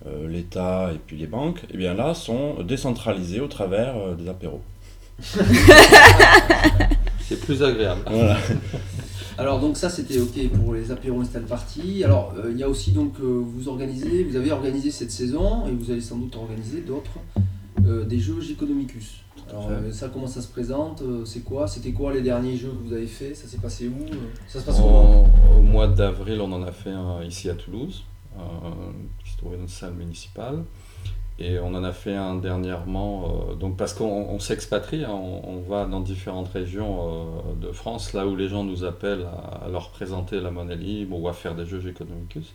euh, 0.06 0.28
l'État 0.28 0.90
et 0.94 0.98
puis 0.98 1.16
les 1.16 1.26
banques, 1.26 1.60
et 1.72 1.76
bien 1.76 1.94
là, 1.94 2.14
sont 2.14 2.62
décentralisés 2.62 3.40
au 3.40 3.48
travers 3.48 3.96
euh, 3.96 4.14
des 4.14 4.28
apéros. 4.28 4.60
C'est 7.20 7.40
plus 7.40 7.62
agréable. 7.62 8.02
Voilà. 8.08 8.36
Alors 9.38 9.60
donc 9.60 9.76
ça 9.76 9.90
c'était 9.90 10.18
ok 10.18 10.48
pour 10.50 10.74
les 10.74 10.90
apéros 10.90 11.20
install 11.20 11.42
party. 11.44 12.04
Alors 12.04 12.32
euh, 12.38 12.50
il 12.50 12.58
y 12.58 12.62
a 12.62 12.68
aussi 12.68 12.92
donc 12.92 13.14
euh, 13.20 13.42
vous 13.44 13.68
organisez, 13.68 14.24
vous 14.24 14.36
avez 14.36 14.50
organisé 14.50 14.90
cette 14.90 15.10
saison 15.10 15.66
et 15.66 15.72
vous 15.72 15.90
allez 15.90 16.00
sans 16.00 16.16
doute 16.16 16.34
organiser 16.36 16.80
d'autres 16.80 17.18
euh, 17.86 18.04
des 18.04 18.18
jeux 18.18 18.40
Geconomicus. 18.40 19.20
Alors 19.50 19.70
ça 19.92 20.08
comment 20.08 20.26
ça 20.26 20.40
se 20.42 20.48
présente 20.48 21.02
C'est 21.24 21.44
quoi 21.44 21.68
C'était 21.68 21.92
quoi 21.92 22.12
les 22.12 22.22
derniers 22.22 22.56
jeux 22.56 22.70
que 22.70 22.88
vous 22.88 22.92
avez 22.94 23.06
fait 23.06 23.32
Ça 23.34 23.46
s'est 23.46 23.58
passé 23.58 23.86
où 23.88 24.04
Ça 24.48 24.58
se 24.60 24.64
passe 24.64 24.80
En- 24.80 25.26
au 25.58 25.62
mois 25.62 25.86
d'avril, 25.86 26.40
on 26.40 26.50
en 26.52 26.62
a 26.64 26.72
fait 26.72 26.90
un 26.90 27.22
ici 27.22 27.48
à 27.48 27.54
Toulouse, 27.54 28.02
qui 29.24 29.30
se 29.30 29.36
trouve 29.36 29.52
dans 29.52 29.60
une 29.60 29.68
salle 29.68 29.94
municipale. 29.94 30.64
Et 31.38 31.58
on 31.58 31.74
en 31.74 31.84
a 31.84 31.92
fait 31.92 32.14
un 32.14 32.36
dernièrement, 32.36 33.50
euh, 33.50 33.54
donc 33.56 33.76
parce 33.76 33.92
qu'on 33.92 34.06
on 34.06 34.38
s'expatrie, 34.38 35.04
hein, 35.04 35.12
on, 35.12 35.60
va 35.68 35.84
dans 35.84 36.00
différentes 36.00 36.48
régions 36.48 36.98
euh, 37.00 37.54
de 37.60 37.72
France, 37.72 38.14
là 38.14 38.26
où 38.26 38.36
les 38.36 38.48
gens 38.48 38.64
nous 38.64 38.84
appellent 38.84 39.26
à, 39.26 39.66
à 39.66 39.68
leur 39.68 39.90
présenter 39.90 40.40
la 40.40 40.50
monnaie 40.50 40.76
libre 40.76 41.20
ou 41.20 41.28
à 41.28 41.34
faire 41.34 41.54
des 41.54 41.66
jeux 41.66 41.86
Economicus. 41.86 42.54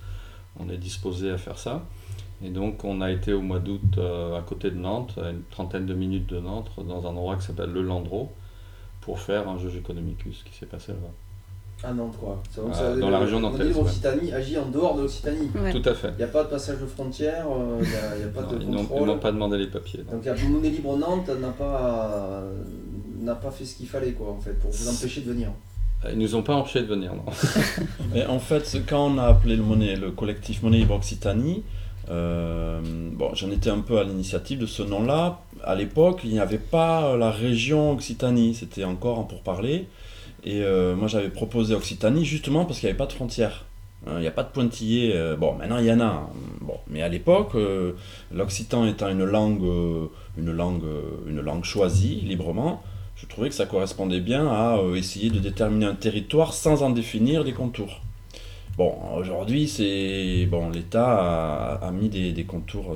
On 0.60 0.68
est 0.70 0.78
disposé 0.78 1.30
à 1.30 1.38
faire 1.38 1.60
ça. 1.60 1.84
Et 2.44 2.50
donc 2.50 2.84
on 2.84 3.02
a 3.02 3.12
été 3.12 3.34
au 3.34 3.42
mois 3.42 3.60
d'août 3.60 3.98
euh, 3.98 4.38
à 4.38 4.42
côté 4.42 4.72
de 4.72 4.78
Nantes, 4.78 5.18
à 5.22 5.30
une 5.30 5.44
trentaine 5.44 5.86
de 5.86 5.94
minutes 5.94 6.28
de 6.28 6.40
Nantes, 6.40 6.72
dans 6.78 7.06
un 7.06 7.12
endroit 7.12 7.36
qui 7.36 7.46
s'appelle 7.46 7.72
Le 7.72 7.84
Landreau, 7.84 8.32
pour 9.02 9.20
faire 9.20 9.48
un 9.48 9.60
jeu 9.60 9.72
Economicus 9.78 10.44
qui 10.44 10.54
s'est 10.58 10.66
passé 10.66 10.92
là-bas. 10.92 11.14
Ah 11.84 11.94
Nantes 11.94 12.16
quoi. 12.20 12.42
Donc, 12.56 12.76
ça- 12.76 12.96
dans 12.96 13.10
la 13.10 13.20
région 13.20 13.40
nantaise, 13.40 13.60
modèle 13.60 13.74
ouais. 13.76 13.82
Occitanie 13.82 14.32
agit 14.34 14.58
en 14.58 14.68
dehors 14.68 14.96
de 14.96 15.02
l'Occitanie. 15.02 15.50
Ouais. 15.56 15.72
Tout 15.72 15.90
à 15.90 15.94
fait. 15.96 16.10
Il 16.14 16.18
n'y 16.18 16.24
a 16.24 16.28
pas 16.28 16.44
de 16.44 16.50
passage 16.50 16.80
de 16.80 16.86
frontière, 16.86 17.46
euh, 17.50 17.80
il 17.82 17.90
n'y 17.90 17.96
a, 17.96 18.16
il 18.18 18.22
y 18.22 18.24
a 18.24 18.28
pas 18.28 18.42
Non, 18.44 18.58
de 18.58 18.64
ils 18.64 19.06
n'ont- 19.06 19.18
pas 19.18 19.32
demandé 19.32 19.58
les 19.58 19.68
papiers. 19.68 20.02
non. 20.08 20.18
Donc 20.18 20.26
la 20.26 20.36
monnaie 20.36 20.70
libre 20.70 20.96
Nantes 20.98 21.30
n'a 21.30 21.50
pas 21.50 22.44
n'a 23.20 23.36
pas 23.36 23.52
fait 23.52 23.66
ce 23.66 23.76
qu'il 23.76 23.88
fallait 23.88 24.12
quoi 24.14 24.32
en 24.32 24.40
fait 24.40 24.60
pour 24.60 24.72
vous 24.72 24.88
empêcher 24.90 25.22
de 25.22 25.32
venir. 25.32 25.50
Ils 26.12 26.18
nous 26.18 26.34
ont 26.36 26.42
pas 26.42 26.56
empêché 26.56 26.82
de 26.82 26.88
venir, 26.88 27.14
non. 27.14 27.26
Mais 28.14 28.26
en 28.26 28.40
fait, 28.40 28.82
quand 28.88 29.06
on 29.14 29.18
a 29.20 29.24
appelé 29.26 29.56
le, 29.56 29.62
monnaie, 29.64 29.96
le 29.96 30.10
collectif 30.12 30.64
Monnaie 30.64 30.78
Libre 30.80 30.96
Occitanie, 30.96 31.64
Euh, 32.10 32.82
bon, 33.14 33.30
j'en 33.36 33.50
étais 33.52 33.70
un 33.70 33.80
peu 33.80 33.98
à 34.00 34.04
l'initiative 34.04 34.60
de 34.60 34.66
ce 34.66 34.84
nom-là. 34.84 35.40
À 35.64 35.76
l'époque, 35.76 36.22
il 36.24 36.32
n'y 36.32 36.40
avait 36.40 36.58
pas 36.58 37.16
la 37.16 37.30
région 37.32 37.92
Occitanie, 37.92 38.54
c'était 38.56 38.84
encore 38.84 39.20
en 39.20 39.24
pourparler. 39.24 39.88
Et 40.44 40.62
euh, 40.64 40.96
moi, 40.96 41.08
j'avais 41.08 41.30
proposé 41.30 41.76
Occitanie 41.76 42.26
justement 42.26 42.66
parce 42.66 42.80
qu'il 42.80 42.88
n'y 42.88 42.92
avait 42.92 42.98
pas 42.98 43.06
de 43.06 43.14
frontières. 43.14 43.66
Hein, 44.08 44.14
Il 44.16 44.22
n'y 44.22 44.28
a 44.28 44.32
pas 44.32 44.44
de 44.44 44.50
pointillés. 44.50 45.12
euh, 45.16 45.36
bon, 45.36 45.54
maintenant 45.54 45.78
il 45.78 45.86
y 45.86 45.92
en 45.92 46.00
a. 46.00 46.06
hein. 46.06 46.30
Bon, 46.62 46.78
mais 46.88 47.02
à 47.02 47.08
l'époque, 47.10 47.52
euh, 47.56 47.94
l'occitan 48.34 48.86
étant 48.86 49.10
une 49.10 49.26
langue, 49.26 49.64
une 50.38 50.52
langue, 50.52 50.84
une 51.28 51.42
langue 51.42 51.64
choisie 51.64 52.22
librement, 52.22 52.82
je 53.16 53.28
trouvais 53.28 53.50
que 53.50 53.56
ça 53.56 53.68
correspondait 53.68 54.20
bien 54.20 54.48
à 54.48 54.80
essayer 54.96 55.30
de 55.30 55.40
déterminer 55.40 55.86
un 55.86 55.96
territoire 55.96 56.54
sans 56.54 56.82
en 56.82 56.90
définir 56.90 57.44
les 57.44 57.54
contours. 57.54 58.02
Bon, 58.78 58.96
aujourd'hui, 59.16 59.68
c'est 59.68 60.48
bon, 60.50 60.70
l'État 60.70 61.78
a, 61.82 61.92
mis 61.92 62.10
des, 62.10 62.44
contours, 62.46 62.96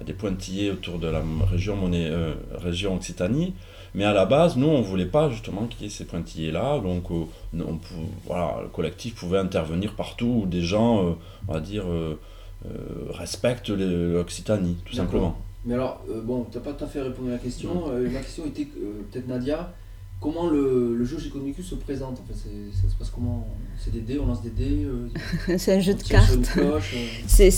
à 0.00 0.04
des 0.04 0.12
pointillés 0.12 0.70
autour 0.70 0.98
de 0.98 1.06
la 1.08 1.22
région, 1.50 1.76
Moné- 1.76 2.08
euh, 2.10 2.34
région 2.54 2.96
Occitanie, 2.96 3.54
mais 3.94 4.04
à 4.04 4.12
la 4.12 4.26
base, 4.26 4.56
nous, 4.56 4.66
on 4.66 4.82
voulait 4.82 5.06
pas 5.06 5.30
justement 5.30 5.66
qu'il 5.66 5.82
y 5.82 5.86
ait 5.86 5.90
ces 5.92 6.04
pointillés-là, 6.04 6.80
donc 6.80 7.04
euh, 7.12 7.24
on 7.54 7.78
voilà, 8.26 8.58
le 8.62 8.68
collectif 8.68 9.14
pouvait 9.14 9.38
intervenir 9.38 9.94
partout 9.94 10.42
où 10.42 10.46
des 10.46 10.62
gens, 10.62 11.06
euh, 11.06 11.12
on 11.46 11.52
va 11.52 11.60
dire, 11.60 11.84
euh, 11.86 12.18
euh, 12.66 12.70
respectent 13.10 13.68
l'Occitanie, 13.70 14.76
tout 14.84 14.94
simplement. 14.94 15.38
Mais 15.64 15.74
alors, 15.74 16.02
euh, 16.10 16.20
bon, 16.22 16.44
tu 16.50 16.58
n'as 16.58 16.64
pas 16.64 16.72
tout 16.72 16.84
à 16.84 16.88
fait 16.88 17.00
répondu 17.00 17.28
à 17.30 17.32
la 17.34 17.38
question. 17.38 17.84
Euh, 17.90 18.10
ma 18.10 18.18
question 18.20 18.44
était, 18.46 18.66
euh, 18.76 19.00
peut-être 19.12 19.28
Nadia, 19.28 19.72
comment 20.20 20.48
le, 20.50 20.94
le 20.96 21.04
jeu 21.04 21.18
chez 21.18 21.28
Economicus 21.28 21.66
se 21.66 21.74
présente? 21.76 22.18
En 22.20 22.24
fait 22.26 22.34
c'est- 22.38 22.82
Ça 22.82 22.88
se 22.92 22.94
passe 22.96 23.10
comment? 23.10 23.46
C'est 23.78 23.92
des 23.92 24.00
dés, 24.00 24.18
on 24.18 24.26
lance 24.26 24.42
des 24.42 24.50
dés 24.50 24.84
euh, 24.84 25.56
C'est 25.58 25.74
un 25.76 25.80
jeu 25.80 25.94
de 25.94 26.02
cartes. 26.02 26.42
cloche, 26.52 26.94
euh, 26.96 27.06
C'est, 27.26 27.50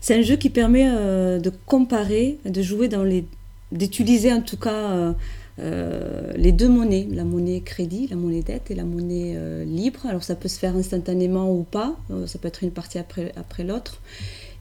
c'est, 0.00 0.14
un 0.14 0.22
jeu 0.22 0.36
qui 0.36 0.50
permet 0.50 0.86
euh, 0.88 1.38
de 1.38 1.50
comparer, 1.66 2.38
de 2.44 2.62
jouer 2.62 2.88
dans 2.88 3.02
les, 3.04 3.24
d'utiliser 3.72 4.32
en 4.32 4.40
tout 4.40 4.56
cas 4.56 4.72
euh, 4.92 5.12
euh, 5.58 6.32
les 6.36 6.52
deux 6.52 6.68
monnaies, 6.68 7.06
la 7.10 7.24
monnaie 7.24 7.60
crédit, 7.60 8.06
la 8.08 8.16
monnaie 8.16 8.42
dette 8.42 8.70
et 8.70 8.74
la 8.74 8.84
monnaie 8.84 9.36
libre. 9.66 10.00
Alors 10.08 10.22
ça 10.22 10.34
peut 10.34 10.48
se 10.48 10.58
faire 10.58 10.74
instantanément 10.76 11.52
ou 11.52 11.62
pas, 11.64 11.96
ça 12.26 12.38
peut 12.38 12.48
être 12.48 12.62
une 12.62 12.70
partie 12.70 12.98
après, 12.98 13.32
après 13.36 13.62
l'autre. 13.64 14.00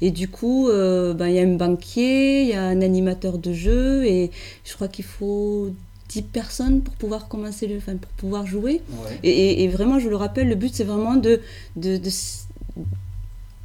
Et 0.01 0.11
du 0.11 0.29
coup, 0.29 0.69
euh, 0.69 1.13
ben, 1.13 1.27
il 1.27 1.35
y 1.35 1.39
a 1.39 1.43
un 1.43 1.55
banquier, 1.55 2.43
il 2.43 2.47
y 2.49 2.53
a 2.53 2.63
un 2.63 2.81
animateur 2.81 3.37
de 3.37 3.51
jeu 3.51 4.05
et 4.05 4.31
je 4.63 4.73
crois 4.73 4.87
qu'il 4.87 5.03
faut 5.05 5.69
10 6.07 6.21
personnes 6.21 6.81
pour 6.81 6.93
pouvoir 6.95 7.27
commencer 7.27 7.67
le, 7.67 7.77
enfin, 7.77 7.95
pour 7.97 8.11
pouvoir 8.11 8.45
jouer. 8.45 8.81
ouais. 8.89 9.19
Et, 9.23 9.29
et- 9.29 9.63
et 9.63 9.67
vraiment, 9.67 9.99
je 9.99 10.07
le 10.09 10.15
rappelle, 10.15 10.47
le 10.47 10.55
but, 10.55 10.73
c'est 10.73 10.85
vraiment 10.85 11.15
de, 11.15 11.41
de, 11.75 11.97
de, 11.97 12.07
s- 12.07 12.47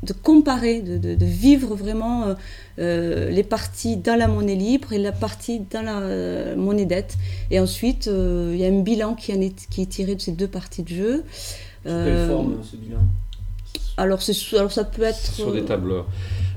de 0.04 0.12
comparer, 0.12 0.80
de, 0.82 0.98
de- 0.98 1.14
de 1.14 1.24
vivre 1.24 1.74
vraiment 1.74 2.24
euh, 2.26 2.34
euh, 2.78 3.30
les 3.30 3.42
parties 3.42 3.96
dans 3.96 4.18
la 4.18 4.28
monnaie 4.28 4.54
libre 4.54 4.92
et 4.92 4.98
la 4.98 5.12
partie 5.12 5.60
dans 5.72 5.82
la 5.82 5.98
euh, 6.00 6.56
monnaie 6.56 6.86
dette. 6.86 7.16
Et 7.50 7.58
ensuite, 7.60 8.08
euh, 8.08 8.50
il 8.54 8.60
y 8.60 8.64
a 8.64 8.68
un 8.68 8.80
bilan 8.82 9.14
qui, 9.14 9.32
en 9.32 9.40
est, 9.40 9.68
qui 9.70 9.82
est 9.82 9.86
tiré 9.86 10.14
de 10.14 10.20
ces 10.20 10.32
deux 10.32 10.48
parties 10.48 10.82
de 10.82 10.88
jeu. 10.88 11.24
Quelle 11.84 12.28
forme 12.28 12.56
ce 12.62 12.76
bilan? 12.76 13.00
alors, 13.96 14.22
c'est 14.22 14.32
sous- 14.32 14.56
alors, 14.56 14.72
ça 14.72 14.84
peut 14.84 15.02
être... 15.02 15.32
sur 15.32 15.52
des 15.52 15.62
tableurs. 15.64 16.06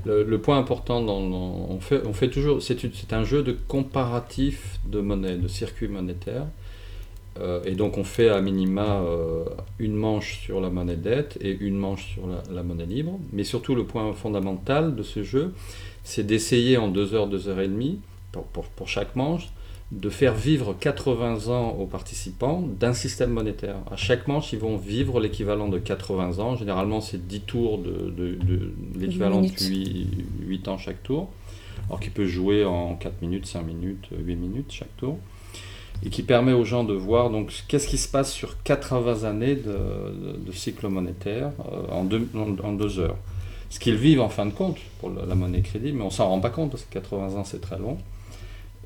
Le, 0.04 0.24
le 0.24 0.40
point 0.40 0.58
important, 0.58 1.00
dans, 1.02 1.20
dans- 1.28 1.66
on, 1.70 1.80
fait, 1.80 2.02
on 2.06 2.12
fait 2.12 2.28
toujours, 2.30 2.62
c'est 2.62 3.12
un 3.12 3.24
jeu 3.24 3.42
de 3.42 3.52
comparatif 3.52 4.80
de 4.86 5.00
monnaie, 5.00 5.36
de 5.36 5.48
circuit 5.48 5.88
monétaire. 5.88 6.46
Euh, 7.40 7.60
et 7.64 7.74
donc 7.74 7.98
on 7.98 8.04
fait 8.04 8.28
à 8.28 8.40
minima 8.40 9.00
euh, 9.02 9.44
une 9.78 9.94
manche 9.94 10.40
sur 10.40 10.60
la 10.60 10.70
monnaie 10.70 10.96
dette 10.96 11.38
et 11.40 11.56
une 11.60 11.76
manche 11.76 12.14
sur 12.14 12.26
la, 12.26 12.42
la 12.52 12.62
monnaie 12.62 12.86
libre. 12.86 13.18
Mais 13.32 13.44
surtout 13.44 13.74
le 13.74 13.84
point 13.84 14.12
fondamental 14.12 14.96
de 14.96 15.02
ce 15.02 15.22
jeu, 15.22 15.52
c'est 16.04 16.26
d'essayer 16.26 16.76
en 16.76 16.88
deux 16.88 17.14
heures, 17.14 17.28
deux 17.28 17.48
heures 17.48 17.60
et 17.60 17.68
demie, 17.68 18.00
pour, 18.32 18.44
pour- 18.44 18.64
pour 18.64 18.88
chaque 18.88 19.14
manche, 19.16 19.48
de 19.90 20.10
faire 20.10 20.34
vivre 20.34 20.74
80 20.78 21.48
ans 21.48 21.70
aux 21.78 21.86
participants 21.86 22.62
d'un 22.78 22.92
système 22.92 23.30
monétaire. 23.30 23.76
À 23.90 23.96
chaque 23.96 24.28
manche, 24.28 24.52
ils 24.52 24.58
vont 24.58 24.76
vivre 24.76 25.18
l'équivalent 25.18 25.68
de 25.68 25.78
80 25.78 26.40
ans. 26.40 26.56
Généralement, 26.56 27.00
c'est 27.00 27.26
10 27.26 27.40
tours 27.40 27.78
de, 27.78 28.10
de- 28.10 28.34
de- 28.34 28.72
l'équivalent 28.98 29.36
de 29.40 29.46
minutes. 29.46 29.60
8, 30.42 30.46
8 30.46 30.68
ans 30.68 30.76
chaque 30.76 31.02
tour. 31.02 31.30
Alors 31.88 32.00
qu'il 32.00 32.12
peut 32.12 32.26
jouer 32.26 32.64
en 32.66 32.96
4 32.96 33.22
minutes, 33.22 33.46
5 33.46 33.62
minutes, 33.62 34.08
8 34.12 34.36
minutes 34.36 34.72
chaque 34.72 34.94
tour. 34.98 35.16
Et 36.04 36.10
qui 36.10 36.22
permet 36.22 36.52
aux 36.52 36.64
gens 36.64 36.84
de 36.84 36.94
voir 36.94 37.30
donc 37.30 37.52
qu'est-ce 37.66 37.88
qui 37.88 37.98
se 37.98 38.08
passe 38.08 38.32
sur 38.32 38.62
80 38.62 39.24
années 39.24 39.56
de, 39.56 40.52
cycle 40.52 40.88
monétaire 40.88 41.50
euh, 41.72 41.92
en, 41.92 42.04
deux, 42.04 42.98
heures. 43.00 43.16
Ce 43.70 43.80
qu'ils 43.80 43.96
vivent 43.96 44.20
en 44.20 44.28
fin 44.28 44.46
de 44.46 44.52
compte 44.52 44.78
pour 45.00 45.10
la, 45.10 45.34
monnaie 45.34 45.60
crédit, 45.60 45.92
mais 45.92 46.02
on 46.02 46.10
s'en 46.10 46.28
rend 46.28 46.40
pas 46.40 46.50
compte 46.50 46.70
parce 46.70 46.84
que 46.84 46.92
80 46.92 47.40
ans 47.40 47.44
c'est 47.44 47.60
très 47.60 47.78
long. 47.78 47.98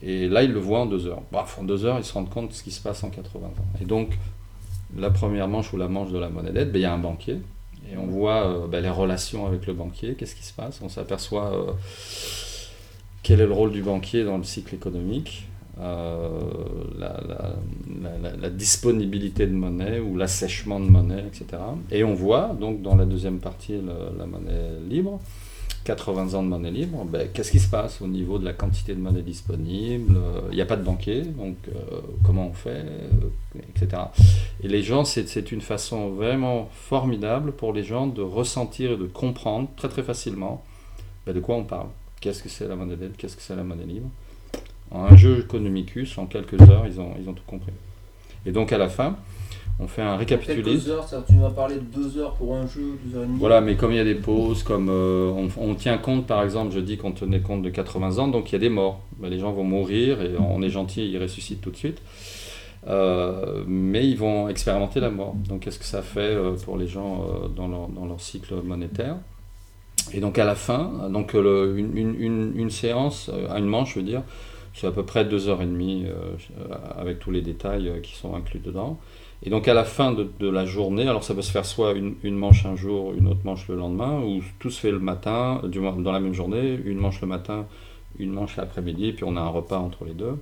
Et 0.05 0.29
là, 0.29 0.43
ils 0.43 0.51
le 0.51 0.59
voient 0.59 0.81
en 0.81 0.87
deux 0.87 1.07
heures. 1.07 1.23
Bref, 1.31 1.59
en 1.61 1.65
deux 1.65 1.85
heures, 1.85 1.99
ils 1.99 2.05
se 2.05 2.13
rendent 2.13 2.31
compte 2.31 2.49
de 2.49 2.55
ce 2.55 2.65
qui 2.65 2.73
se 2.73 2.81
passe 2.81 3.05
en 3.05 3.11
80 3.11 3.47
ans. 3.47 3.53
Et 3.81 3.85
donc, 3.85 4.19
la 4.97 5.11
première 5.11 5.47
manche 5.49 5.73
ou 5.73 5.77
la 5.77 5.89
manche 5.89 6.11
de 6.11 6.19
la 6.19 6.29
monnaie 6.29 6.51
dette, 6.51 6.73
ben, 6.73 6.79
il 6.79 6.83
y 6.83 6.87
a 6.87 6.93
un 6.93 6.99
banquier. 6.99 7.39
Et 7.91 7.97
on 7.97 8.07
voit 8.07 8.47
euh, 8.47 8.67
ben, 8.67 8.83
les 8.83 8.91
relations 8.91 9.47
avec 9.47 9.67
le 9.67 9.75
banquier, 9.75 10.15
qu'est-ce 10.15 10.35
qui 10.35 10.45
se 10.45 10.53
passe. 10.53 10.81
On 10.83 10.89
s'aperçoit 10.89 11.53
euh, 11.53 11.73
quel 13.23 13.41
est 13.41 13.47
le 13.47 13.53
rôle 13.53 13.73
du 13.73 13.83
banquier 13.83 14.25
dans 14.25 14.39
le 14.39 14.45
cycle 14.45 14.75
économique, 14.75 15.47
euh, 15.83 16.41
la, 16.99 18.51
disponibilité 18.51 19.47
de 19.47 19.53
monnaie 19.53 19.99
ou 19.99 20.17
l'assèchement 20.17 20.79
de 20.79 20.87
monnaie, 20.87 21.25
etc. 21.27 21.63
Et 21.91 22.05
on 22.05 22.15
voit, 22.15 22.57
donc, 22.59 22.83
dans 22.83 22.97
la 22.97 23.05
deuxième 23.05 23.39
partie, 23.39 23.75
la 24.19 24.27
monnaie 24.27 24.79
libre, 24.89 25.21
80 25.85 26.35
ans 26.35 26.43
de 26.43 26.49
monnaie 26.49 26.71
libre, 26.71 27.05
ben, 27.05 27.29
qu'est-ce 27.33 27.51
qui 27.51 27.59
se 27.59 27.69
passe 27.69 28.01
au 28.01 28.07
niveau 28.07 28.39
de 28.39 28.45
la 28.45 28.53
quantité 28.53 28.95
de 28.95 29.01
monnaie 29.01 29.23
disponible? 29.23 30.17
Il 30.51 30.55
n'y 30.55 30.61
a 30.61 30.67
pas 30.67 30.77
de 30.77 30.85
banquier, 30.85 31.23
donc 31.23 31.57
euh, 31.69 32.01
comment 32.25 32.47
on 32.49 32.53
fait, 32.53 32.85
euh, 32.85 33.61
etc. 33.75 34.03
Et 34.63 34.69
les 34.69 34.83
gens, 34.83 35.05
c'est 35.05 35.51
une 35.51 35.61
façon 35.61 36.11
vraiment 36.11 36.69
formidable 36.73 37.53
pour 37.53 37.73
les 37.73 37.83
gens 37.83 38.07
de 38.07 38.23
ressentir 38.23 38.93
et 38.93 38.97
de 38.97 39.07
comprendre 39.07 39.69
très 39.77 39.89
très 39.89 40.03
facilement 40.03 40.65
ben, 41.27 41.35
de 41.35 41.41
quoi 41.41 41.57
on 41.57 41.65
parle. 41.65 41.89
Qu'est-ce 42.21 42.43
que 42.43 42.49
c'est 42.49 42.69
la 42.69 42.77
monnaie 42.77 42.97
dette, 42.97 43.17
qu'est-ce 43.17 43.37
que 43.37 43.43
c'est 43.43 43.57
la 43.57 43.65
monnaie 43.65 43.87
libre? 43.87 44.09
En 44.95 45.05
un 45.05 45.17
jeu 45.17 45.39
Economicus, 45.41 46.19
en 46.19 46.27
quelques 46.27 46.61
heures, 46.61 46.85
ils 46.87 47.01
ont, 47.01 47.11
ils 47.21 47.29
ont 47.29 47.33
tout 47.33 47.43
compris. 47.47 47.73
Et 48.45 48.53
donc 48.53 48.73
à 48.73 48.79
la 48.79 48.89
fin, 48.89 49.17
on 49.79 49.87
fait 49.87 50.03
un 50.03 50.17
récapitulé. 50.17 50.89
Heures, 50.91 51.07
tu 51.27 51.33
nous 51.35 51.47
as 51.47 51.51
parlé 51.51 51.77
de 51.77 51.81
deux 51.81 52.19
heures 52.19 52.35
pour 52.35 52.55
un 52.55 52.67
jeu, 52.67 52.99
deux 53.05 53.17
heures 53.17 53.25
et 53.25 53.27
demie. 53.27 53.39
Voilà, 53.39 53.61
mais 53.61 53.75
comme 53.77 53.93
il 53.93 53.97
y 53.97 54.01
a 54.01 54.05
des 54.05 54.15
pauses, 54.17 54.63
comme 54.63 54.89
euh, 54.91 55.31
on, 55.31 55.49
on 55.71 55.75
tient 55.75 55.97
compte, 55.99 56.27
par 56.27 56.43
exemple, 56.43 56.75
je 56.75 56.81
dis 56.81 56.99
qu'on 56.99 57.13
tenait 57.13 57.41
compte 57.41 57.63
de 57.63 57.71
80 57.71 58.19
ans, 58.19 58.29
donc 58.29 58.51
il 58.51 58.53
y 58.53 58.57
a 58.57 58.59
des 58.59 58.69
morts. 58.69 59.01
Ben, 59.19 59.29
les 59.31 59.39
gens 59.39 59.53
vont 59.53 59.65
mourir 59.65 60.21
et 60.21 60.33
on 60.39 60.61
est 60.63 60.69
gentil, 60.71 61.09
ils 61.11 61.19
ressuscitent 61.19 61.61
tout 61.63 61.71
de 61.71 61.77
suite. 61.77 62.03
Euh, 62.89 63.63
mais 63.67 64.07
ils 64.09 64.17
vont 64.19 64.49
expérimenter 64.49 64.99
la 65.01 65.11
mort. 65.11 65.35
Donc 65.49 65.61
qu'est-ce 65.61 65.79
que 65.79 65.85
ça 65.85 66.03
fait 66.03 66.21
euh, 66.21 66.57
pour 66.65 66.77
les 66.77 66.89
gens 66.89 67.25
dans, 67.55 67.69
leur, 67.69 67.89
dans 67.89 68.07
leur 68.07 68.21
cycle 68.21 68.55
monétaire? 68.65 69.17
Et 70.13 70.21
donc 70.21 70.39
à 70.39 70.45
la 70.45 70.57
fin, 70.57 71.09
donc 71.11 71.33
le- 71.33 71.79
une, 71.79 71.97
une- 71.97 72.17
une- 72.21 72.53
une 72.57 72.71
séance, 72.71 73.31
une 73.57 73.67
manche, 73.67 73.95
je 73.95 74.01
veux 74.01 74.05
dire, 74.05 74.23
c'est 74.75 74.87
à 74.87 74.91
peu 74.91 75.05
près 75.05 75.25
deux 75.25 75.49
heures 75.49 75.63
et 75.63 75.67
demie 75.67 76.07
euh, 76.07 76.35
avec 76.97 77.19
tous 77.19 77.31
les 77.31 77.43
détails 77.43 77.89
euh, 77.89 78.01
qui 78.01 78.15
sont 78.15 78.35
inclus 78.35 78.61
dedans. 78.61 78.99
Et 79.45 79.51
donc 79.51 79.67
à 79.69 79.75
la 79.75 79.85
fin 79.85 80.13
de, 80.13 80.31
de 80.39 80.49
la 80.49 80.65
journée, 80.65 81.07
alors 81.09 81.25
ça 81.25 81.35
peut 81.35 81.43
se 81.43 81.51
faire 81.51 81.67
soit 81.67 81.93
une, 81.93 82.15
une 82.23 82.37
manche 82.37 82.65
un 82.65 82.77
jour, 82.77 83.13
une 83.13 83.27
autre 83.27 83.41
manche 83.45 83.67
le 83.69 83.77
lendemain, 83.77 84.21
ou 84.21 84.41
tout 84.61 84.71
se 84.71 84.81
fait 84.81 84.91
le 84.93 85.01
matin, 85.01 85.61
du 85.65 85.81
dans 85.81 86.13
la 86.13 86.21
même 86.21 86.33
journée, 86.33 86.79
une 86.85 86.99
manche 86.99 87.21
le 87.21 87.27
matin, 87.27 87.67
une 88.19 88.33
manche 88.33 88.57
l'après-midi, 88.57 89.13
puis 89.13 89.25
on 89.25 89.37
a 89.37 89.41
un 89.41 89.49
repas 89.49 89.79
entre 89.79 90.05
les 90.05 90.15
deux. 90.15 90.37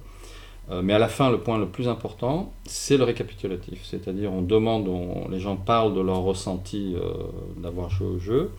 Euh, 0.70 0.83
mais 0.83 0.93
à 0.93 0.99
la 0.99 1.09
fin, 1.09 1.31
le 1.31 1.39
point 1.39 1.59
le 1.59 1.66
plus 1.66 1.89
important, 1.89 2.53
c'est 2.66 2.99
le 2.99 3.05
récapitulatif. 3.05 3.81
C'est-à-dire 3.85 4.33
on 4.33 4.43
demande, 4.43 4.87
on- 4.87 5.28
les 5.28 5.41
gens 5.41 5.57
parlent 5.57 5.95
de 5.95 6.01
leur 6.01 6.20
ressenti 6.22 6.95
d'avoir 7.57 7.89
joué 7.91 8.07
au 8.07 8.18
jeu, 8.18 8.51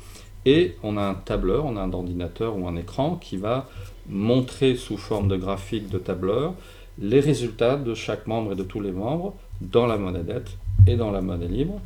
et 0.45 0.75
on 0.81 0.97
a 0.97 1.03
un 1.03 1.13
tableur, 1.13 1.65
on 1.65 1.77
a 1.77 1.81
un 1.81 1.93
ordinateur 1.93 2.57
ou 2.57 2.67
un 2.67 2.75
écran 2.75 3.15
qui 3.15 3.37
va 3.37 3.69
montrer 4.11 4.75
sous 4.75 4.97
forme 4.97 5.27
de 5.27 5.37
graphique 5.37 5.89
de 5.89 5.97
tableur 5.97 6.53
les 6.99 7.19
résultats 7.21 7.77
de 7.77 7.93
chaque 7.95 8.27
membre 8.27 8.51
et 8.51 8.55
de 8.55 8.63
tous 8.63 8.81
les 8.81 8.91
membres 8.91 9.33
dans 9.61 9.87
la 9.87 9.97
monnaie 9.97 10.23
dette 10.23 10.51
et 10.87 10.95
dans 10.97 11.09
la 11.11 11.21
monnaie 11.21 11.47
libre. 11.47 11.79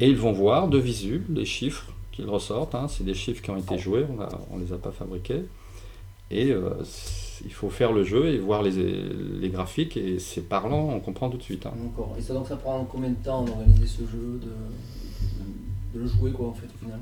Et 0.00 0.08
ils 0.08 0.16
vont 0.16 0.32
voir 0.32 0.68
de 0.68 0.78
visu 0.78 1.24
les 1.28 1.44
chiffres 1.44 1.92
qu'ils 2.12 2.28
ressortent. 2.28 2.74
hein. 2.74 2.86
C'est 2.88 3.04
des 3.04 3.14
chiffres 3.14 3.42
qui 3.42 3.50
ont 3.50 3.56
été 3.56 3.78
joués, 3.78 4.04
on 4.50 4.58
ne 4.58 4.64
les 4.64 4.72
a 4.72 4.76
pas 4.78 4.92
fabriqués. 4.92 5.44
Et 6.30 6.50
euh, 6.50 6.70
il 7.44 7.52
faut 7.52 7.68
faire 7.68 7.92
le 7.92 8.04
jeu 8.04 8.26
et 8.28 8.38
voir 8.38 8.62
les, 8.62 9.48
graphiques, 9.50 9.96
et 9.98 10.18
c'est 10.18 10.48
parlant, 10.48 10.88
on 10.94 11.00
comprend 11.00 11.28
tout 11.28 11.36
de 11.36 11.42
suite. 11.42 11.66
hein. 11.66 11.72
Et 12.18 12.22
ça, 12.22 12.32
donc 12.32 12.46
ça 12.46 12.56
prend 12.56 12.84
combien 12.84 13.10
de 13.10 13.16
temps 13.22 13.42
d'organiser 13.44 13.86
ce 13.86 14.02
jeu, 14.02 14.40
de, 14.42 15.98
de 15.98 16.02
le 16.02 16.06
jouer 16.06 16.30
quoi 16.32 16.48
en 16.48 16.54
fait 16.54 16.66
au 16.74 16.78
final? 16.84 17.00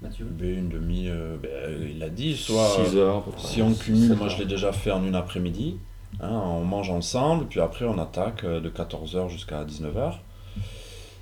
Mathieu 0.00 0.26
une 0.40 0.68
demi, 0.68 1.08
euh, 1.08 1.36
ben, 1.42 1.50
il 1.90 2.02
a 2.02 2.08
dit, 2.08 2.36
soit. 2.36 2.68
6 2.86 2.96
heures 2.96 3.16
à 3.16 3.24
peu 3.24 3.32
près. 3.32 3.48
Si 3.48 3.62
on 3.62 3.74
cumule, 3.74 4.14
moi 4.14 4.28
je 4.28 4.34
heures. 4.34 4.40
l'ai 4.40 4.46
déjà 4.46 4.72
fait 4.72 4.92
en 4.92 5.04
une 5.04 5.16
après-midi. 5.16 5.76
Hein, 6.20 6.30
on 6.30 6.64
mange 6.64 6.90
ensemble, 6.90 7.46
puis 7.46 7.60
après 7.60 7.84
on 7.84 7.98
attaque 7.98 8.44
euh, 8.44 8.60
de 8.60 8.68
14h 8.70 9.28
jusqu'à 9.28 9.64
19h. 9.64 10.14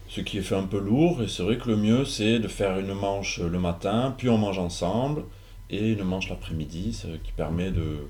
ce 0.09 0.21
qui 0.21 0.39
est 0.39 0.43
fait 0.43 0.55
un 0.57 0.65
peu 0.65 0.79
lourd. 0.79 1.23
Et 1.23 1.29
c'est 1.29 1.43
vrai 1.43 1.57
que 1.57 1.69
le 1.69 1.77
mieux, 1.77 2.05
c'est 2.05 2.39
de 2.39 2.49
faire 2.49 2.79
une 2.79 2.93
manche 2.93 3.41
le 3.41 3.59
matin, 3.59 4.15
puis 4.17 4.29
on 4.29 4.39
mange 4.39 4.59
ensemble, 4.59 5.25
et 5.71 5.93
une 5.93 6.05
manche 6.05 6.29
l'après-midi, 6.29 6.93
ce 6.93 7.07
qui 7.07 7.33
permet 7.33 7.71
de 7.71 8.09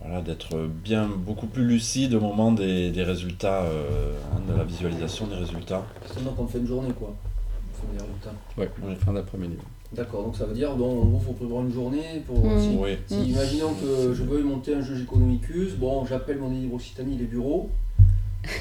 voilà, 0.00 0.20
d'être 0.20 0.56
bien 0.66 1.06
beaucoup 1.08 1.46
plus 1.46 1.64
lucide 1.64 2.14
au 2.14 2.20
moment 2.20 2.52
des, 2.52 2.90
des 2.90 3.02
résultats, 3.02 3.62
euh, 3.62 4.12
hein, 4.34 4.40
de 4.48 4.56
la 4.56 4.64
visualisation 4.64 5.26
des 5.26 5.36
résultats. 5.36 5.84
Donc 6.22 6.38
on 6.38 6.46
fait 6.46 6.58
une 6.58 6.66
journée 6.66 6.92
quoi. 6.92 7.12
On 7.12 7.80
fait 7.80 7.98
des 7.98 8.04
résultats. 8.04 8.32
Ouais, 8.56 8.96
fin 9.04 9.12
d'après-midi. 9.12 9.56
D'accord, 9.92 10.24
donc 10.24 10.36
ça 10.36 10.46
veut 10.46 10.54
dire 10.54 10.74
donc 10.74 11.06
il 11.14 11.24
faut 11.24 11.32
prévoir 11.32 11.62
une 11.62 11.72
journée 11.72 12.22
pour. 12.26 12.44
Mm. 12.44 12.60
Si, 12.60 12.76
Oui. 12.80 12.98
si, 13.06 13.30
imaginons 13.30 13.72
que 13.74 14.12
je 14.12 14.22
veuille 14.24 14.42
monter 14.42 14.74
un 14.74 14.80
jeu 14.82 15.00
Economicus, 15.00 15.74
bon 15.74 16.04
j'appelle 16.04 16.38
mon 16.38 16.50
livre 16.50 16.74
Occitanie 16.74 17.16
les 17.16 17.24
bureaux. 17.26 17.70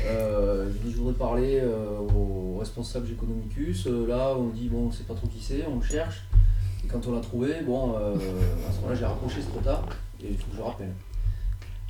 Euh, 0.08 0.68
je 0.72 0.88
dis 0.88 0.92
je 0.92 0.98
voudrais 0.98 1.14
parler 1.14 1.60
euh, 1.62 2.00
au 2.16 2.58
responsable 2.60 3.08
Economicus. 3.12 3.88
Euh, 3.88 4.08
là 4.08 4.34
on 4.38 4.50
dit 4.50 4.68
bon 4.70 4.88
on 4.88 4.92
sait 4.92 5.04
pas 5.04 5.16
trop 5.16 5.28
qui 5.28 5.44
c'est, 5.44 5.66
on 5.68 5.78
le 5.78 5.84
cherche. 5.84 6.28
Et 6.84 6.88
quand 6.88 7.06
on 7.08 7.14
l'a 7.14 7.22
trouvé, 7.22 7.62
bon 7.66 7.96
euh, 7.96 8.16
à 8.16 8.72
ce 8.72 8.78
moment-là 8.78 8.96
j'ai 8.96 9.06
raccroché, 9.06 9.42
c'est 9.42 9.50
trop 9.50 9.62
tard. 9.62 9.86
Et 10.24 10.28
il 10.30 10.38
faut 10.38 10.52
que 10.52 10.58
je 10.58 10.62
rappelle. 10.62 10.94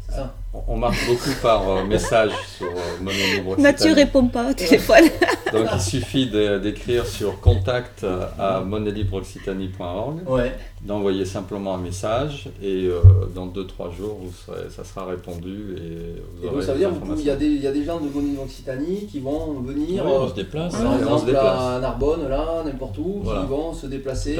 C'est 0.08 0.16
ça? 0.16 0.36
On- 0.68 0.78
marche 0.78 1.06
beaucoup 1.08 1.30
par 1.42 1.70
euh, 1.70 1.84
message 1.86 2.32
sur 2.58 2.68
euh, 2.68 3.02
Monolibre 3.02 3.52
Occitanie. 3.52 3.64
Mathieu 3.64 3.94
répond 3.94 4.28
pas 4.28 4.50
au 4.50 4.54
téléphone. 4.54 5.04
Donc 5.54 5.68
il 5.74 5.82
suffit 5.82 6.28
d'écrire 6.30 7.06
sur 7.06 7.40
contact 7.40 8.04
euh, 8.04 8.26
à 8.40 8.60
monolibreoccitanie.org, 8.62 10.28
Ouais. 10.28 10.54
d'envoyer 10.82 11.26
simplement 11.26 11.76
un 11.76 11.78
message 11.80 12.50
et 12.62 12.88
euh, 12.88 13.00
dans 13.34 13.48
2-3 13.48 13.96
jours 13.96 14.18
vous 14.22 14.32
serez- 14.46 14.70
ça 14.70 14.84
sera 14.84 15.06
répondu 15.06 15.76
et 15.78 16.22
vous 16.38 16.44
Et 16.44 16.48
aurez 16.48 16.56
donc 16.56 16.64
ça 16.64 16.74
veut 16.74 16.80
dire 16.80 16.90
qu'il 17.16 17.26
y, 17.26 17.30
a 17.30 17.36
des- 17.36 17.46
il 17.46 17.62
y 17.62 17.68
a 17.68 17.72
des 17.72 17.84
gens 17.84 18.00
de 18.00 18.08
Bonnie 18.08 18.38
Occitanie 18.44 19.08
qui 19.10 19.20
vont 19.20 19.54
venir. 19.62 20.04
Oui, 20.06 20.12
on 20.16 20.28
se 20.30 20.34
déplace. 20.36 20.74
Par 20.74 20.82
Ouais, 20.82 20.88
on 20.90 20.98
se 20.98 21.04
exemple, 21.04 21.26
déplace. 21.28 21.62
à 21.62 21.80
Narbonne, 21.80 22.28
là, 22.30 22.64
n'importe 22.66 22.98
où, 22.98 23.22
Voilà. 23.24 23.42
qui 23.42 23.48
vont 23.48 23.74
se 23.74 23.88
déplacer 23.88 24.38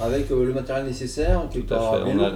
avec 0.00 0.30
euh, 0.30 0.44
le 0.44 0.52
matériel 0.54 0.86
nécessaire, 0.86 1.42
qui 1.50 1.60
Tout 1.62 1.74
à 1.74 1.78
fait. 1.78 1.84
On 2.06 2.20
a, 2.20 2.30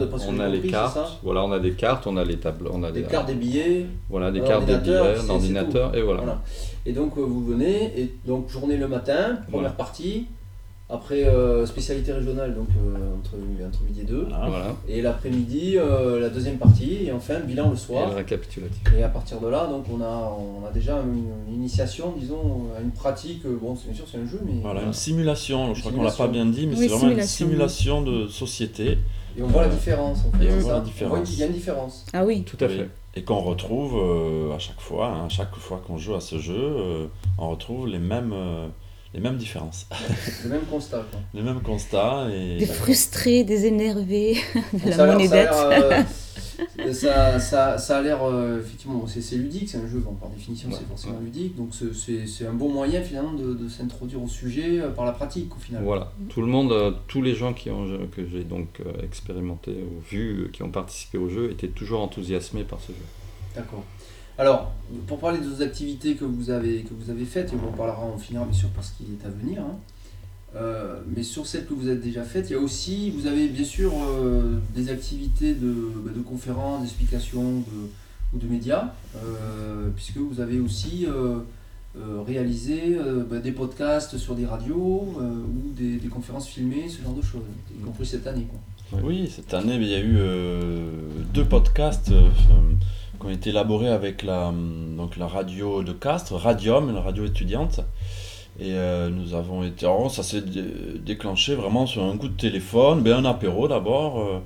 on 0.47 0.49
les 0.51 0.61
cartes, 0.63 0.99
voilà, 1.23 1.45
on 1.45 1.53
a 1.53 1.59
des 1.59 1.73
cartes, 1.73 2.07
on 2.07 2.17
a 2.17 2.25
les 2.25 2.37
tableaux, 2.39 2.71
on 2.75 2.83
a 2.83 2.91
Des 2.91 3.03
des, 3.03 3.07
cartes, 3.11 3.27
des 3.29 3.35
billets, 3.35 3.87
voilà, 4.09 4.31
des 4.31 4.41
cartes, 4.41 4.67
des 4.67 4.77
billets, 4.77 4.97
c'est- 5.15 5.21
un 5.21 5.23
c'est 5.25 5.31
ordinateur 5.31 5.95
et 5.97 6.03
voilà. 6.03 6.21
Voilà. 6.23 6.43
Et 6.87 6.93
donc 6.93 7.17
euh, 7.19 7.23
vous 7.23 7.45
venez, 7.45 7.93
et 8.01 8.15
donc 8.27 8.49
journée 8.49 8.77
le 8.77 8.89
matin, 8.89 9.37
première 9.37 9.51
Voilà. 9.51 9.69
partie, 9.71 10.27
après 10.93 11.25
euh, 11.25 11.65
spécialité 11.67 12.13
régionale, 12.13 12.53
donc 12.53 12.67
euh, 12.77 13.17
entre, 13.17 13.35
entre 13.65 13.83
midi 13.85 14.01
et 14.01 14.05
deux, 14.05 14.27
Voilà. 14.29 14.47
Voilà. 14.49 14.77
et 14.89 15.01
l'après-midi, 15.03 15.75
euh, 15.77 16.19
la 16.19 16.31
deuxième 16.31 16.57
partie, 16.57 17.05
et 17.05 17.13
enfin 17.13 17.39
bilan 17.41 17.69
le 17.69 17.75
Et 17.77 17.79
soir. 17.79 18.09
le 18.11 18.17
récapitulatif. 18.17 18.81
Et 18.99 19.03
à 19.05 19.09
partir 19.09 19.39
de 19.41 19.47
là, 19.47 19.69
donc 19.69 19.85
on 19.93 20.01
a, 20.03 20.37
on 20.37 20.67
a 20.67 20.73
déjà 20.73 20.97
une, 21.01 21.27
une 21.49 21.61
initiation, 21.61 22.13
disons, 22.19 22.63
à 22.77 22.81
une 22.83 22.91
pratique. 22.91 23.45
euh, 23.47 23.57
Bon, 23.63 23.77
c'est- 23.77 23.87
bien 23.87 23.95
sûr, 23.95 24.07
c'est 24.11 24.19
un 24.19 24.27
jeu, 24.27 24.41
mais 24.45 24.61
Voilà, 24.63 24.83
une 24.83 24.93
simulation, 24.93 25.75
je 25.75 25.81
crois 25.81 25.93
qu'on 25.93 25.99
l'a 26.03 26.11
pas 26.11 26.25
Simulation. 26.27 26.45
bien 26.45 26.53
dit, 26.53 26.67
mais 26.67 26.73
Oui, 26.77 26.89
c'est 26.89 26.95
vraiment 26.97 27.13
une 27.17 27.23
simulation. 27.23 28.01
simulation 28.01 28.03
de 28.03 28.27
société 28.27 28.99
et 29.39 29.43
on 29.43 29.47
voit 29.47 29.63
la 29.63 29.69
différence. 29.69 30.25
En 30.27 30.37
fait, 30.37 30.45
Et 30.45 30.49
on 30.51 30.57
voit 30.59 30.71
ça. 30.73 30.79
la 30.79 30.81
différence. 30.85 31.11
voit 31.17 31.21
qu'il 31.25 31.39
y 31.39 31.43
a 31.45 31.47
une 31.47 31.53
différence. 31.53 32.05
Ah 32.13 32.25
oui. 32.25 32.43
Tout 32.43 32.57
à 32.65 32.67
Oui. 32.67 32.79
fait. 32.79 32.89
Et 33.15 33.23
qu'on 33.23 33.41
retrouve 33.41 33.97
euh, 33.97 34.55
à 34.55 34.59
chaque 34.59 34.81
fois, 34.81 35.09
hein, 35.09 35.29
chaque 35.29 35.55
fois 35.57 35.83
qu'on 35.85 35.99
joue 35.99 36.15
à 36.15 36.21
ce 36.21 36.39
jeu, 36.39 36.55
euh, 36.57 37.07
on 37.39 37.51
retrouve 37.51 37.89
les 37.89 37.99
mêmes, 37.99 38.33
euh, 38.33 38.69
les 39.15 39.21
mêmes 39.21 39.37
différences, 39.37 39.89
Le 40.45 40.51
même 40.51 40.63
constat. 40.63 41.05
Quoi. 41.11 41.21
les 41.35 41.43
mêmes 41.43 41.61
constats. 41.61 42.29
Et... 42.33 42.59
Des 42.59 42.67
frustrés, 42.67 43.43
des 43.43 43.67
énervés, 43.67 44.39
de 44.73 44.91
la 44.91 45.07
monnaie 45.07 45.29
dette. 45.29 45.51
ça, 46.93 47.39
ça, 47.41 47.79
ça 47.79 47.99
a 47.99 48.03
l'air 48.03 48.23
euh, 48.23 48.61
effectivement, 48.61 49.05
c'est 49.07 49.37
ludique, 49.37 49.69
c'est 49.69 49.79
un 49.79 49.87
jeu, 49.89 49.99
bon, 49.99 50.13
par 50.15 50.29
définition 50.31 50.69
Ouais, 50.69 50.77
c'est 50.79 50.87
forcément 50.89 51.15
ouais. 51.19 51.25
ludique, 51.25 51.57
donc 51.57 51.71
c'est- 51.75 52.47
un 52.47 52.53
bon 52.53 52.69
moyen 52.71 53.03
finalement 53.03 53.33
de, 53.35 53.55
de 53.55 53.69
s'introduire 53.69 54.23
au 54.23 54.29
sujet 54.29 54.81
euh, 54.81 54.91
par 54.91 55.05
la 55.05 55.13
pratique 55.13 55.55
au 55.57 55.61
final. 55.61 55.83
Voilà, 55.85 56.13
tout 56.29 56.41
le 56.41 56.47
monde, 56.47 56.73
euh, 56.73 56.93
tous 57.07 57.23
les 57.23 57.35
gens 57.35 57.53
qui 57.53 57.71
ont, 57.71 57.87
que 58.15 58.27
j'ai 58.27 58.45
donc 58.45 58.81
euh, 58.81 59.03
expérimenté 59.03 59.73
ou 59.73 60.01
vu, 60.11 60.51
qui 60.53 60.63
ont 60.63 60.71
participé 60.71 61.19
au 61.19 61.29
jeu, 61.29 61.51
étaient 61.51 61.69
toujours 61.69 62.01
enthousiasmés 62.03 62.65
par 62.65 62.81
ce 62.81 62.89
jeu. 62.93 62.99
D'accord. 63.55 63.85
Alors, 64.39 64.73
pour 65.07 65.19
parler 65.19 65.39
des 65.39 65.49
autres 65.49 65.63
activités 65.63 66.15
que 66.15 66.25
vous 66.25 66.49
avez, 66.51 66.81
que 66.83 66.95
vous 66.95 67.11
avez 67.11 67.25
faites, 67.27 67.53
et 67.53 67.57
on 67.63 67.69
en 67.69 67.73
parlera, 67.73 68.03
on 68.07 68.17
finira 68.17 68.45
bien 68.47 68.59
sûr 68.59 68.69
parce 68.71 68.91
qu'il 68.91 69.07
est 69.13 69.27
à 69.27 69.29
venir, 69.31 69.61
hein, 69.61 69.77
euh, 70.57 70.97
mais 71.15 71.23
sur 71.23 71.47
celles 71.47 71.67
que 71.67 71.75
vous 71.75 71.87
avez 71.89 71.99
déjà 72.01 72.23
faites, 72.25 72.51
il 72.51 72.55
y 72.55 72.57
a 72.57 72.61
aussi, 72.61 73.11
vous 73.11 73.27
avez 73.27 73.49
bien 73.49 73.65
sûr 73.65 73.93
euh, 73.95 74.59
des 74.75 74.91
activités 74.91 75.55
de, 75.55 75.73
bah, 76.05 76.11
de 76.15 76.21
conférences, 76.23 76.83
d'explications 76.83 77.61
de- 77.61 77.91
ou 78.35 78.39
de 78.39 78.47
médias, 78.47 78.93
euh, 79.17 79.89
puisque 79.95 80.19
vous 80.19 80.41
avez 80.41 80.61
aussi 80.61 81.07
euh, 81.07 81.39
euh, 81.97 82.23
réalisé 82.27 82.97
euh, 82.97 83.25
bah, 83.29 83.39
des 83.39 83.53
podcasts 83.53 84.17
sur 84.19 84.35
des 84.35 84.47
radios 84.47 85.15
euh, 85.21 85.23
ou 85.25 85.73
des, 85.77 85.97
des 85.97 86.09
conférences 86.09 86.47
filmées, 86.49 86.89
ce 86.89 87.03
genre 87.03 87.15
de 87.15 87.23
choses, 87.23 87.43
y 87.77 87.83
compris 87.85 88.07
cette 88.07 88.27
année. 88.27 88.47
Quoi. 88.51 89.01
Oui, 89.05 89.31
cette 89.35 89.55
année, 89.55 89.77
il 89.77 89.85
y 89.89 89.95
a 89.95 90.01
eu 90.01 90.17
euh, 90.19 90.91
deux 91.33 91.45
podcasts 91.45 92.11
euh, 92.13 92.29
qui 93.21 93.27
ont 93.27 93.31
été 93.31 93.51
élaborés 93.51 93.89
avec 93.89 94.23
la, 94.25 94.49
hum, 94.49 94.95
donc 94.97 95.17
la 95.17 95.27
radio 95.29 95.83
de 95.85 95.93
Castres, 95.93 96.35
Radium, 96.35 96.93
la 96.95 97.01
radio 97.01 97.25
étudiante. 97.25 97.81
Et 98.61 98.73
euh, 98.75 99.09
nous 99.09 99.35
avons 99.35 99.63
été. 99.65 99.87
alors, 99.87 100.11
ça 100.11 100.23
s'est 100.23 100.43
dé- 100.43 100.63
déclenché 101.05 101.55
vraiment 101.55 101.87
sur 101.87 102.05
un 102.05 102.17
coup 102.19 102.29
de 102.29 102.37
téléphone, 102.37 103.03
ben, 103.03 103.25
un 103.25 103.25
apéro 103.25 103.69
d'abord. 103.69 104.21
euh, 104.21 104.39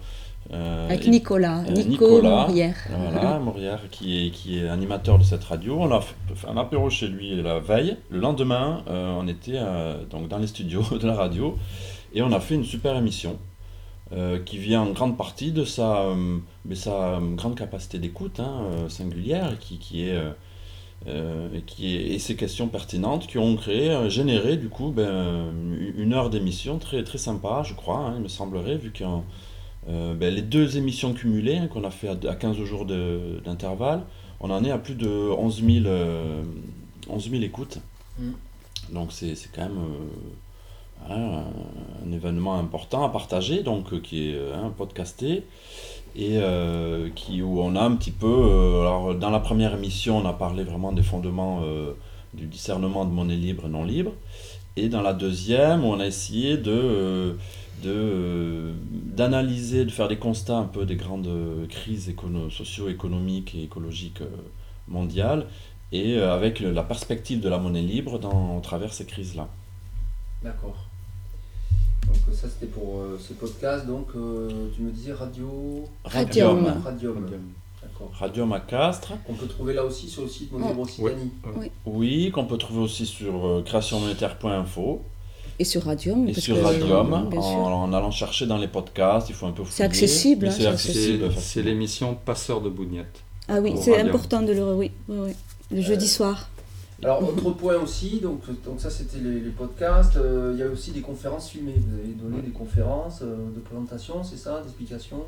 euh, 0.53 0.89
Avec 0.89 1.07
Nicolas, 1.09 1.63
Nico 1.63 1.89
Nicolas. 1.89 2.47
Mourière. 2.47 2.77
Voilà, 3.11 3.39
Maurière, 3.41 3.81
qui 3.91 4.27
est, 4.27 4.31
qui 4.31 4.59
est 4.59 4.69
animateur 4.69 5.19
de 5.19 5.25
cette 5.25 5.43
radio. 5.45 5.79
On 5.81 5.91
a 5.91 6.01
fait 6.01 6.47
un 6.49 6.57
apéro 6.57 6.91
chez 6.91 7.09
lui 7.09 7.35
la 7.43 7.59
veille. 7.59 7.97
Le 8.11 8.21
lendemain, 8.21 8.83
euh, 8.89 9.15
on 9.19 9.27
était 9.27 9.59
donc 10.11 10.29
dans 10.29 10.39
les 10.39 10.47
studios 10.47 10.85
de 11.01 11.07
la 11.07 11.15
radio 11.15 11.57
et 12.15 12.23
on 12.23 12.31
a 12.31 12.39
fait 12.41 12.55
une 12.55 12.65
super 12.65 12.95
émission 12.97 13.37
euh, 14.13 14.39
qui 14.39 14.59
vient 14.59 14.83
en 14.83 14.91
grande 14.91 15.17
partie 15.17 15.51
de 15.51 15.65
sa, 15.65 16.03
euh, 16.03 16.37
mais 16.67 16.75
sa 16.77 17.15
euh, 17.17 17.21
grande 17.35 17.57
capacité 17.57 17.99
d'écoute 17.99 18.39
hein, 18.39 18.61
singulière 18.89 19.59
qui, 19.59 19.79
qui 19.79 20.09
est. 20.09 20.17
euh, 21.07 21.49
et, 21.55 21.63
qui 21.63 21.97
et 21.97 22.19
ces 22.19 22.37
questions 22.37 22.69
pertinentes 22.69 23.27
qui 23.27 23.39
ont 23.39 23.57
créé, 23.57 23.91
euh, 23.91 24.09
généré 24.09 24.57
du 24.57 24.69
coup 24.69 24.91
ben, 24.91 25.53
une 25.97 26.15
heure 26.15 26.31
d'émission 26.31 26.79
très, 26.79 27.05
très 27.05 27.19
sympa, 27.19 27.63
je 27.63 27.75
crois, 27.75 27.99
hein, 27.99 28.15
il 28.17 28.23
me 28.23 28.29
semblerait, 28.29 28.77
vu 28.77 28.91
que 28.91 29.05
euh, 29.89 30.15
ben, 30.15 30.33
les 30.33 30.43
deux 30.43 30.77
émissions 30.77 31.13
cumulées 31.13 31.59
hein, 31.59 31.69
qu'on 31.69 31.85
a 31.85 31.91
fait 31.91 32.09
à, 32.09 32.17
à 32.31 32.35
15 32.35 32.57
jours 32.63 32.87
d'intervalle, 32.87 34.05
on 34.41 34.51
en 34.51 34.65
est 34.65 34.71
à 34.71 34.79
plus 34.79 34.95
de 34.95 35.09
11 35.09 35.63
000, 35.65 35.87
euh, 35.87 36.43
11 37.09 37.31
000 37.31 37.43
écoutes. 37.43 37.79
Mm. 38.19 38.33
Donc 38.93 39.13
c'est 39.13 39.35
quand 39.55 39.63
même 39.63 39.79
euh, 41.11 41.15
un, 41.15 42.07
un 42.07 42.13
événement 42.13 42.59
important 42.59 43.05
à 43.05 43.09
partager, 43.09 43.63
donc 43.63 44.01
qui 44.03 44.31
est 44.31 44.35
euh, 44.35 44.55
hein, 44.55 44.73
podcasté 44.77 45.45
et 46.17 46.39
euh, 46.39 47.09
qui, 47.15 47.43
où 47.43 47.61
on 47.61 47.75
a 47.77 47.83
un 47.83 47.97
petit 47.97 48.11
peu, 48.11 48.27
euh, 48.27 48.81
alors 48.81 49.15
dans 49.15 49.31
la 49.31 49.41
première 49.41 49.75
émission 49.75 50.19
on 50.19 50.27
a 50.27 50.33
parlé 50.33 50.63
vraiment 50.65 50.93
des 50.93 51.03
fondements 51.03 51.61
euh, 51.65 51.93
du 52.35 52.47
discernement 52.47 53.05
de 53.05 53.11
monnaie 53.11 53.37
libre 53.37 53.67
et 53.67 53.69
non 53.69 53.85
libre, 53.85 54.13
et 54.77 54.89
dans 54.89 55.03
la 55.03 55.13
deuxième 55.13 55.85
on 55.85 55.99
a 56.01 56.07
essayé 56.07 56.57
de, 56.57 56.71
euh, 56.71 57.35
de, 57.83 58.73
d'analyser, 59.17 59.85
de 59.85 59.91
faire 59.91 60.09
des 60.09 60.19
constats 60.19 60.59
un 60.59 60.65
peu 60.65 60.87
des 60.87 60.97
grandes 60.97 61.31
crises 61.69 62.09
écono- 62.09 62.51
socio-économiques 62.51 63.55
et 63.55 63.65
écologiques 63.65 64.23
mondiales, 64.89 65.47
et 65.93 66.19
avec 66.19 66.61
la 66.61 66.83
perspective 66.83 67.41
de 67.41 67.49
la 67.49 67.59
monnaie 67.59 67.83
libre 67.83 68.19
dans, 68.19 68.57
au 68.57 68.61
travers 68.61 68.93
ces 68.93 69.07
crises-là. 69.07 69.49
D'accord. 70.43 70.77
Donc 72.07 72.17
euh, 72.29 72.33
ça 72.35 72.49
c'était 72.49 72.71
pour 72.73 72.99
euh, 73.01 73.19
ce 73.21 73.33
podcast, 73.33 73.87
donc 73.87 74.09
euh, 74.17 74.69
tu 74.75 74.83
me 74.83 74.91
disais 74.91 75.13
radio... 75.13 75.85
Radium. 76.05 76.67
Radium. 76.85 77.27
D'accord. 77.83 78.11
Radium 78.19 78.53
à 78.53 78.61
Castres. 78.61 79.13
On 79.29 79.35
peut 79.35 79.47
trouver 79.47 79.75
là 79.75 79.85
aussi 79.85 80.09
sur 80.09 80.23
le 80.23 80.29
site 80.29 80.51
Monnaie 80.53 80.75
Oh. 80.77 80.83
Occitanie. 80.83 81.31
Oui, 81.87 82.31
qu'on 82.31 82.47
peut 82.47 82.57
trouver 82.59 82.81
aussi 82.81 83.07
sur 83.07 83.47
euh, 83.47 83.63
créationmonétaire.info 83.63 85.03
Et 85.59 85.65
sur 85.65 85.85
Radium. 85.85 86.29
et 86.29 86.33
parce 86.33 86.45
sur 86.45 86.57
que- 86.57 86.63
Radium 86.63 87.13
en, 87.37 87.93
allant 87.93 88.11
chercher 88.11 88.47
dans 88.47 88.57
les 88.59 88.69
podcasts. 88.69 89.29
Il 89.29 89.35
faut 89.35 89.47
un 89.47 89.53
peu 89.53 89.63
C'est 89.65 89.71
fouiller, 89.71 89.85
accessible, 89.87 90.47
hein, 90.49 90.51
c'est 90.51 90.67
accessible. 90.67 91.31
C'est 91.39 91.63
l'émission 91.63 92.15
Passeur 92.25 92.61
de 92.61 92.71
Bougnette. 92.71 93.21
Ah 93.49 93.61
oui, 93.61 93.75
c'est 93.81 93.99
important 94.01 94.41
de 94.43 94.53
le. 94.53 94.75
Oui, 94.75 94.91
oui, 95.09 95.17
oui. 95.27 95.33
Le 95.71 95.83
jeudi 95.83 96.09
soir. 96.09 96.49
Alors 97.03 97.23
autre 97.29 97.51
point 97.51 97.77
aussi, 97.77 98.21
donc, 98.21 98.41
donc 98.65 98.81
ça 98.81 98.89
c'était 98.89 99.19
les, 99.19 99.41
les 99.41 99.51
podcasts, 99.51 100.17
euh, 100.17 100.53
il 100.55 100.61
y 100.61 100.63
a 100.63 100.69
aussi 100.69 100.93
des 100.93 101.01
conférences 101.01 101.51
filmées. 101.51 101.75
Vous 101.77 101.99
avez 101.99 102.15
donné 102.15 102.41
des 102.41 102.53
conférences 102.53 103.21
euh, 103.23 103.37
de 103.55 103.61
présentation, 103.61 104.23
c'est 104.25 104.39
ça, 104.39 104.63
d'explication 104.63 105.25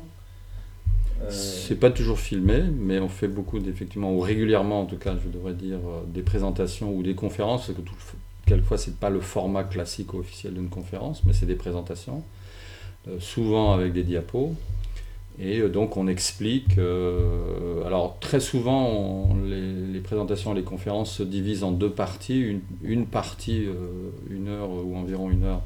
Euh, 1.21 1.29
C'est 1.29 1.79
pas 1.79 1.91
toujours 1.91 2.19
filmé, 2.19 2.63
mais 2.79 2.99
on 2.99 3.09
fait 3.09 3.27
beaucoup, 3.27 3.59
d'effectivement, 3.59 4.13
ou 4.13 4.19
régulièrement 4.19 4.81
en 4.81 4.85
tout 4.85 4.97
cas, 4.97 5.15
je 5.23 5.29
devrais 5.29 5.53
dire, 5.53 5.79
des 6.07 6.21
présentations 6.21 6.95
ou 6.95 7.03
des 7.03 7.15
conférences, 7.15 7.65
parce 7.65 7.77
que 7.77 7.83
tout, 7.83 7.95
quelquefois 8.45 8.77
c'est 8.77 8.95
pas 8.95 9.09
le 9.09 9.19
format 9.19 9.63
classique 9.63 10.13
ou 10.13 10.19
officiel 10.19 10.53
d'une 10.53 10.69
conférence, 10.69 11.23
mais 11.25 11.33
c'est 11.33 11.47
des 11.47 11.55
présentations, 11.55 12.23
souvent 13.19 13.73
avec 13.73 13.93
des 13.93 14.03
diapos. 14.03 14.53
Et 15.39 15.59
euh, 15.59 15.69
donc 15.69 15.97
on 15.97 16.07
explique, 16.07 16.77
euh, 16.79 17.83
alors 17.85 18.17
très 18.19 18.39
souvent 18.39 18.87
on- 18.89 19.35
les, 19.45 19.93
les 19.93 19.99
présentations 19.99 20.53
et 20.53 20.55
les 20.55 20.63
conférences 20.63 21.11
se 21.13 21.23
divisent 21.23 21.63
en 21.63 21.71
deux 21.71 21.91
parties, 21.91 22.39
une, 22.39 22.61
une 22.83 23.05
partie, 23.05 23.65
euh, 23.65 23.75
une 24.31 24.47
heure 24.47 24.69
ou 24.69 24.95
environ 24.97 25.29
une 25.29 25.43
heure 25.43 25.61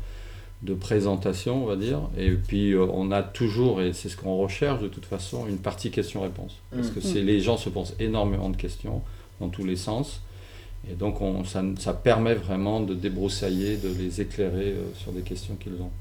de 0.61 0.73
présentation 0.73 1.63
on 1.63 1.65
va 1.67 1.75
dire, 1.77 1.99
et 2.17 2.31
puis 2.31 2.73
euh, 2.73 2.85
on 2.93 3.11
a 3.11 3.23
toujours, 3.23 3.81
et 3.81 3.93
c'est 3.93 4.09
ce 4.09 4.17
qu'on 4.17 4.35
recherche 4.37 4.81
de 4.81 4.87
toute 4.89 5.05
façon, 5.05 5.47
une 5.47 5.57
partie 5.57 5.89
questions-réponses. 5.89 6.57
Parce 6.75 6.89
que 6.89 6.99
Mm. 6.99 7.03
c'est, 7.03 7.21
les 7.21 7.39
gens 7.39 7.57
se 7.57 7.69
posent 7.69 7.95
énormément 7.99 8.49
de 8.49 8.57
questions 8.57 9.01
dans 9.39 9.49
tous 9.49 9.63
les 9.65 9.75
sens, 9.77 10.21
et 10.89 10.93
donc 10.95 11.21
on, 11.21 11.45
ça, 11.45 11.63
ça 11.79 11.93
permet 11.93 12.35
vraiment 12.35 12.81
de 12.81 12.93
débroussailler, 12.93 13.77
de 13.77 13.87
les 13.97 14.19
éclairer 14.21 14.71
euh, 14.73 14.83
sur 14.95 15.13
des 15.13 15.21
questions 15.21 15.55
qu'ils 15.55 15.81
ont. 15.81 15.91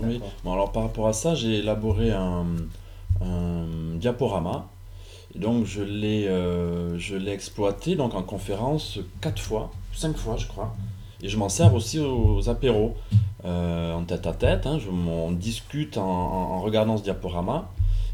Oui. 0.00 0.20
Bon, 0.44 0.52
alors 0.52 0.72
par 0.72 0.82
rapport 0.82 1.06
à 1.08 1.12
ça, 1.12 1.34
j'ai 1.34 1.58
élaboré 1.58 2.10
un, 2.10 2.44
un 3.22 3.96
diaporama. 3.96 4.68
Donc 5.34 5.64
je 5.64 5.82
l'ai 5.82 6.26
euh, 6.26 6.98
je 6.98 7.16
l'ai 7.16 7.30
exploité 7.32 7.94
donc 7.94 8.14
en 8.14 8.22
conférence 8.22 8.98
quatre 9.20 9.40
fois, 9.40 9.70
cinq 9.92 10.16
fois 10.16 10.36
je 10.36 10.46
crois. 10.46 10.74
Et 11.22 11.28
je 11.28 11.36
m'en 11.36 11.48
sers 11.48 11.74
aussi 11.74 11.98
aux 11.98 12.48
apéros, 12.48 12.96
euh, 13.44 13.94
en 13.94 14.04
tête 14.04 14.26
à 14.26 14.32
tête. 14.32 14.66
hein. 14.66 14.78
Je, 14.78 14.88
on 14.88 15.32
discute 15.32 15.98
en, 15.98 16.60
regardant 16.60 16.96
ce 16.96 17.02
diaporama. 17.02 17.70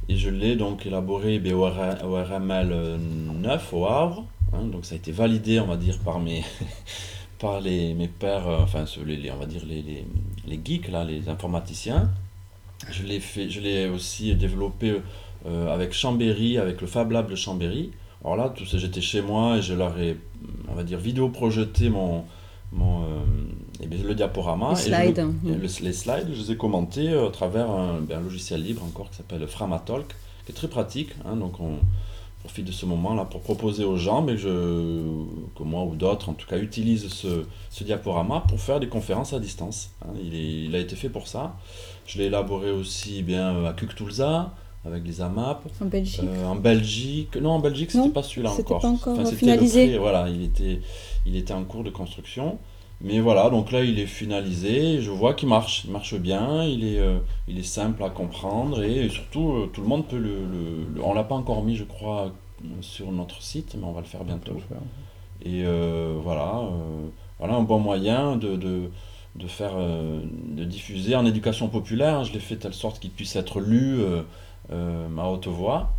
Et 0.08 0.16
je 0.16 0.30
l'ai 0.30 0.56
donc 0.56 0.86
élaboré 0.86 1.38
ben, 1.38 1.54
au, 1.54 1.64
RML 1.64 2.98
9 2.98 3.72
au 3.72 3.86
Havre. 3.86 4.24
hein. 4.52 4.64
donc 4.64 4.84
ça 4.84 4.94
a 4.94 4.98
été 4.98 5.12
validé, 5.12 5.58
on 5.60 5.66
va 5.66 5.76
dire, 5.76 5.98
par 6.00 6.18
mes, 6.20 6.44
par 7.38 7.60
les, 7.60 7.94
mes 7.94 8.10
euh, 8.24 8.60
enfin 8.62 8.84
les, 9.04 9.30
on 9.30 9.36
va 9.36 9.46
dire 9.46 9.62
les, 9.66 9.82
les 10.46 10.60
geeks, 10.64 10.88
là, 10.88 11.04
les 11.04 11.28
informaticiens. 11.28 12.10
Je 12.90 13.02
l'ai 13.04 13.20
fait, 13.20 13.48
je 13.50 13.60
l'ai 13.60 13.88
aussi 13.88 14.34
développé 14.34 15.00
euh, 15.46 15.72
avec 15.74 15.92
Chambéry, 15.92 16.58
avec 16.58 16.80
le 16.80 16.86
Fab 16.86 17.10
Lab 17.10 17.30
de 17.30 17.34
Chambéry. 17.36 17.90
Alors 18.22 18.36
là, 18.36 18.48
tout 18.54 18.66
ça, 18.66 18.78
j'étais 18.78 19.00
chez 19.00 19.22
moi 19.22 19.56
et 19.58 19.62
je 19.62 19.74
leur 19.74 19.98
ai, 19.98 20.16
on 20.68 20.74
va 20.74 20.82
dire, 20.84 20.98
vidéo 20.98 21.28
projeté 21.28 21.88
mon, 21.88 22.24
mon, 22.72 23.02
euh, 23.02 23.06
eh 23.80 23.86
bien, 23.86 23.98
le 24.02 24.14
diaporama. 24.14 24.70
Les 24.70 24.76
je 24.76 24.82
slides. 24.82 25.18
et 25.18 25.22
Mm. 25.24 25.54
le- 25.62 25.84
les 25.84 25.92
slides, 25.92 26.28
je 26.32 26.42
les 26.42 26.52
ai 26.52 26.56
commentés 26.56 27.08
euh, 27.10 27.28
à 27.28 27.30
travers 27.30 27.70
un, 27.70 28.00
ben, 28.00 28.18
un 28.18 28.22
logiciel 28.22 28.62
libre 28.62 28.82
encore 28.84 29.10
qui 29.10 29.16
s'appelle 29.16 29.46
Framatalk, 29.46 30.08
qui 30.44 30.52
est 30.52 30.54
très 30.54 30.68
pratique. 30.68 31.10
hein, 31.24 31.36
donc 31.36 31.58
on 31.60 31.78
profite 32.40 32.66
de 32.66 32.72
ce 32.72 32.86
moment-là 32.86 33.24
pour 33.24 33.40
proposer 33.40 33.84
aux 33.84 33.96
gens, 33.96 34.22
mais 34.22 34.36
je, 34.36 34.48
que 35.56 35.62
moi 35.62 35.82
ou 35.84 35.94
d'autres 35.96 36.28
en 36.28 36.34
tout 36.34 36.46
cas 36.46 36.58
utilisent 36.58 37.08
ce, 37.08 37.44
ce 37.70 37.84
diaporama 37.84 38.44
pour 38.48 38.60
faire 38.60 38.78
des 38.80 38.88
conférences 38.88 39.32
à 39.32 39.40
distance. 39.40 39.90
hein. 40.02 40.08
il, 40.22 40.34
est- 40.34 40.64
il 40.66 40.74
a 40.74 40.78
été 40.78 40.94
fait 40.96 41.08
pour 41.08 41.26
ça. 41.28 41.56
Je 42.06 42.18
l'ai 42.18 42.24
élaboré 42.26 42.70
aussi 42.70 43.22
bien 43.22 43.54
euh, 43.56 43.68
à 43.68 43.72
Kuktulza, 43.72 44.52
avec 44.84 45.04
les 45.06 45.20
AMAP, 45.20 45.64
En 45.80 45.86
Belgique. 45.86 46.20
euh, 46.24 46.46
en 46.46 46.56
Belgique. 46.56 47.36
Non, 47.36 47.50
en 47.52 47.58
Belgique, 47.58 47.90
c'était 47.90 48.14
pas 48.14 48.22
celui-là 48.22 48.50
encore. 48.70 48.80
pas 48.82 48.88
encore 48.88 49.16
c'était 49.26 49.30
le 49.30 49.36
finalisé. 49.36 49.86
pré- 49.88 49.98
voilà, 49.98 50.28
il 50.28 50.42
était, 50.44 50.80
il 51.26 51.36
était 51.36 51.52
en 51.54 51.64
cours 51.64 51.82
de 51.84 51.90
construction. 51.90 52.58
Mais 53.02 53.20
voilà, 53.20 53.50
donc 53.50 53.72
là, 53.72 53.82
il 53.84 53.98
est 53.98 54.06
finalisé. 54.06 55.02
Je 55.02 55.10
vois 55.10 55.34
qu'il 55.34 55.48
marche. 55.48 55.84
Il 55.84 55.90
marche 55.90 56.14
bien. 56.14 56.64
Il 56.64 56.82
est, 56.84 56.98
euh, 56.98 57.18
il 57.48 57.58
est 57.58 57.62
simple 57.62 58.02
à 58.02 58.08
comprendre. 58.10 58.82
Et 58.82 59.08
surtout, 59.10 59.52
euh, 59.52 59.70
tout 59.72 59.82
le 59.82 59.86
monde 59.88 60.06
peut 60.06 60.16
le. 60.16 60.30
le- 60.36 60.86
le- 60.94 61.04
on 61.04 61.12
l'a 61.12 61.24
pas 61.24 61.34
encore 61.34 61.62
mis, 61.62 61.76
je 61.76 61.84
crois, 61.84 62.32
sur 62.80 63.12
notre 63.12 63.42
site, 63.42 63.74
mais 63.78 63.84
on 63.84 63.92
va 63.92 64.00
le 64.00 64.06
faire 64.06 64.24
bientôt. 64.24 64.54
Et 65.44 65.62
euh, 65.66 66.14
voilà, 66.22 66.60
euh, 66.60 67.06
voilà 67.38 67.54
un 67.56 67.62
bon 67.62 67.78
moyen 67.80 68.36
de, 68.36 68.56
de, 68.56 68.90
de 69.38 69.46
faire, 69.46 69.72
euh, 69.76 70.20
de 70.48 70.64
diffuser 70.64 71.14
en 71.16 71.26
éducation 71.26 71.68
populaire. 71.68 72.24
Je 72.24 72.32
l'ai 72.32 72.40
fait 72.40 72.56
de 72.56 72.60
telle 72.60 72.74
sorte 72.74 72.98
qu'il 73.00 73.10
puisse 73.10 73.36
être 73.36 73.60
lu 73.60 74.00
euh, 74.00 74.22
euh, 74.72 75.08
à 75.18 75.28
haute 75.30 75.46
voix. 75.48 75.90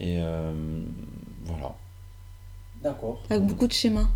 Et 0.00 0.16
euh, 0.20 0.52
voilà. 1.44 1.74
D'accord. 2.82 3.20
Avec 3.30 3.44
beaucoup 3.46 3.66
de 3.66 3.72
schémas. 3.72 4.06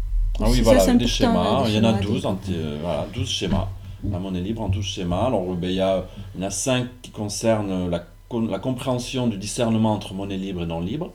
Ah 0.41 0.47
oui, 0.49 0.61
voilà, 0.63 0.81
ça, 0.81 0.91
avec 0.91 0.99
des 0.99 1.07
schémas. 1.07 1.65
des 1.65 1.71
Il 1.71 1.77
y 1.77 1.79
en 1.81 1.85
a 1.85 2.01
schémas, 2.01 2.01
12, 2.03 2.21
des- 2.23 2.27
en 2.27 2.39
euh, 2.51 2.79
voilà, 2.83 3.07
12 3.15 3.29
schémas. 3.29 3.69
La 4.11 4.19
monnaie 4.19 4.41
libre 4.41 4.63
en 4.63 4.69
12 4.69 4.85
schémas. 4.85 5.27
Alors, 5.27 5.45
ben, 5.55 5.71
il, 5.71 5.77
y 5.77 5.81
a, 5.81 6.05
il 6.35 6.41
y 6.41 6.45
en 6.45 6.47
a 6.47 6.51
5 6.51 6.87
qui 7.03 7.11
concernent 7.11 7.89
la, 7.91 8.05
la 8.51 8.59
compréhension 8.59 9.27
du 9.29 9.37
discernement 9.39 9.93
entre 9.93 10.13
monnaie 10.15 10.37
libre 10.37 10.63
et 10.63 10.67
non 10.67 10.81
libre. 10.81 11.13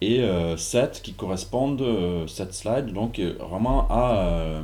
Et 0.00 0.22
7 0.56 1.00
qui 1.02 1.14
correspondent, 1.14 1.82
7 2.26 2.52
slides, 2.52 2.92
donc 2.92 3.18
euh, 3.18 3.36
vraiment 3.50 3.86
à, 3.88 4.16
euh, 4.18 4.62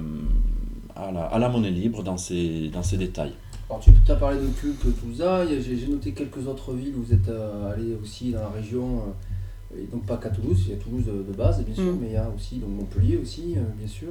à, 1.09 1.12
la, 1.12 1.24
à 1.24 1.38
la 1.38 1.48
monnaie 1.48 1.70
libre 1.70 2.03
dans 2.03 2.16
ses, 2.16 2.68
dans 2.68 2.82
ses 2.82 2.96
détails. 2.96 3.32
Alors 3.68 3.80
tu 3.80 3.90
as 4.11 4.16
parlé 4.16 4.38
de 4.40 4.46
Cuc, 4.48 4.76
a- 5.22 5.46
j'ai 5.46 5.86
noté 5.86 6.12
quelques 6.12 6.46
autres 6.48 6.72
villes 6.72 6.94
où 6.96 7.03
vous 7.03 7.12
êtes 7.14 7.28
euh, 7.28 7.72
allé 7.72 7.94
aussi 8.03 8.32
dans 8.32 8.40
la 8.40 8.48
région, 8.48 9.03
euh, 9.74 9.80
et 9.80 9.86
donc 9.86 10.05
pas 10.07 10.16
qu'à 10.16 10.30
Toulouse, 10.30 10.61
il 10.66 10.70
y 10.72 10.74
a 10.74 10.76
Toulouse 10.78 11.05
de, 11.05 11.12
de 11.30 11.36
base 11.36 11.62
bien 11.64 11.74
sûr, 11.74 11.84
Mm. 11.92 11.98
mais 12.01 12.07
il 12.09 12.12
y 12.14 12.16
a 12.16 12.28
aussi 12.34 12.57
donc 12.57 12.70
Montpellier 12.70 13.16
aussi 13.22 13.55
euh, 13.57 13.61
bien 13.78 13.86
sûr, 13.86 14.09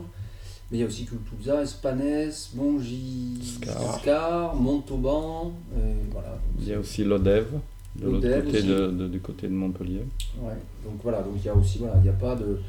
mais 0.72 0.78
il 0.78 0.82
y 0.82 0.84
a 0.84 0.88
aussi 0.88 1.06
Toulouse, 1.06 1.62
Espanès, 1.62 2.52
Bongy, 2.54 3.60
Scar. 3.98 4.56
Montauban, 4.56 5.52
voilà. 6.12 6.40
Il 6.60 6.68
y 6.70 6.74
a 6.74 6.80
aussi 6.80 7.04
de 7.04 7.10
l'autre 8.00 8.14
L'Odève 8.14 8.46
côté 8.46 8.62
de, 8.64 8.88
de- 8.92 9.08
du 9.10 9.20
côté 9.20 9.48
de 9.48 9.54
Montpellier. 9.54 10.04
Ouais, 10.40 10.54
donc 10.86 10.94
voilà, 11.04 11.22
donc 11.22 11.34
il 11.38 11.46
y 11.46 11.50
a 11.50 11.56
aussi 11.56 11.80
voilà, 11.80 11.96
il 11.98 12.04
n'y 12.04 12.10
a 12.10 12.14
pas 12.14 12.36
de, 12.36 12.60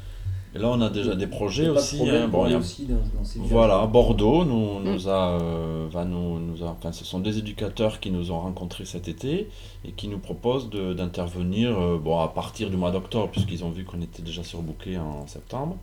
Et 0.53 0.59
là, 0.59 0.67
on 0.69 0.81
a 0.81 0.89
déjà 0.89 1.15
des 1.15 1.27
projets 1.27 1.65
de 1.65 1.71
aussi. 1.71 1.95
problème 1.95 2.23
hein. 2.23 2.29
pour 2.29 2.41
Bon, 2.41 2.45
il 2.45 2.51
y 2.51 2.53
aller 2.53 2.55
a- 2.55 2.59
aussi 2.59 2.85
dans, 2.85 2.95
dans. 2.95 3.45
Voilà, 3.47 3.85
Bordeaux 3.85 4.43
nous, 4.43 4.79
nous 4.81 5.07
a, 5.07 5.39
euh, 5.41 5.87
va 5.89 6.03
nous, 6.03 6.39
nous 6.39 6.61
a, 6.63 6.67
enfin, 6.77 6.91
ce 6.91 7.05
sont 7.05 7.19
des 7.19 7.37
éducateurs 7.37 7.99
qui 8.01 8.11
nous 8.11 8.31
ont 8.31 8.39
rencontrés 8.41 8.83
cet 8.85 9.07
été 9.07 9.47
et 9.85 9.91
qui 9.93 10.09
nous 10.09 10.17
proposent 10.19 10.69
de- 10.69 10.93
d'intervenir 10.93 11.79
euh, 11.79 11.97
bon, 11.97 12.19
à 12.19 12.27
partir 12.27 12.69
du 12.69 12.75
mois 12.75 12.91
d'octobre, 12.91 13.29
puisqu'ils 13.31 13.63
ont 13.63 13.69
vu 13.69 13.85
qu'on 13.85 14.01
était 14.01 14.21
déjà 14.23 14.43
surbooké 14.43 14.97
en 14.97 15.25
septembre. 15.27 15.77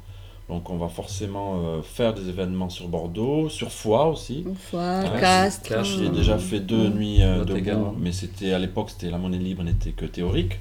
Donc 0.50 0.68
on 0.70 0.76
va 0.76 0.88
forcément 0.88 1.60
euh, 1.64 1.82
faire 1.82 2.12
des 2.14 2.28
événements 2.28 2.70
sur 2.70 2.88
Bordeaux, 2.88 3.48
sur 3.50 3.70
Foix 3.70 4.06
aussi. 4.08 4.44
Fois, 4.70 5.00
Ouais, 5.00 5.20
Castres. 5.20 5.68
Cache, 5.68 5.96
J'ai 5.98 6.08
déjà 6.10 6.38
fait 6.38 6.60
deux 6.60 6.88
nuits 6.88 7.22
euh, 7.22 7.44
Lot 7.44 7.56
et 7.56 7.60
debout, 7.62 7.94
mais 7.98 8.12
c'était 8.12 8.52
à 8.52 8.58
l'époque, 8.58 8.90
c'était 8.90 9.10
la 9.10 9.18
monnaie 9.18 9.38
libre 9.38 9.62
n'était 9.62 9.92
que 9.92 10.04
théorique. 10.06 10.58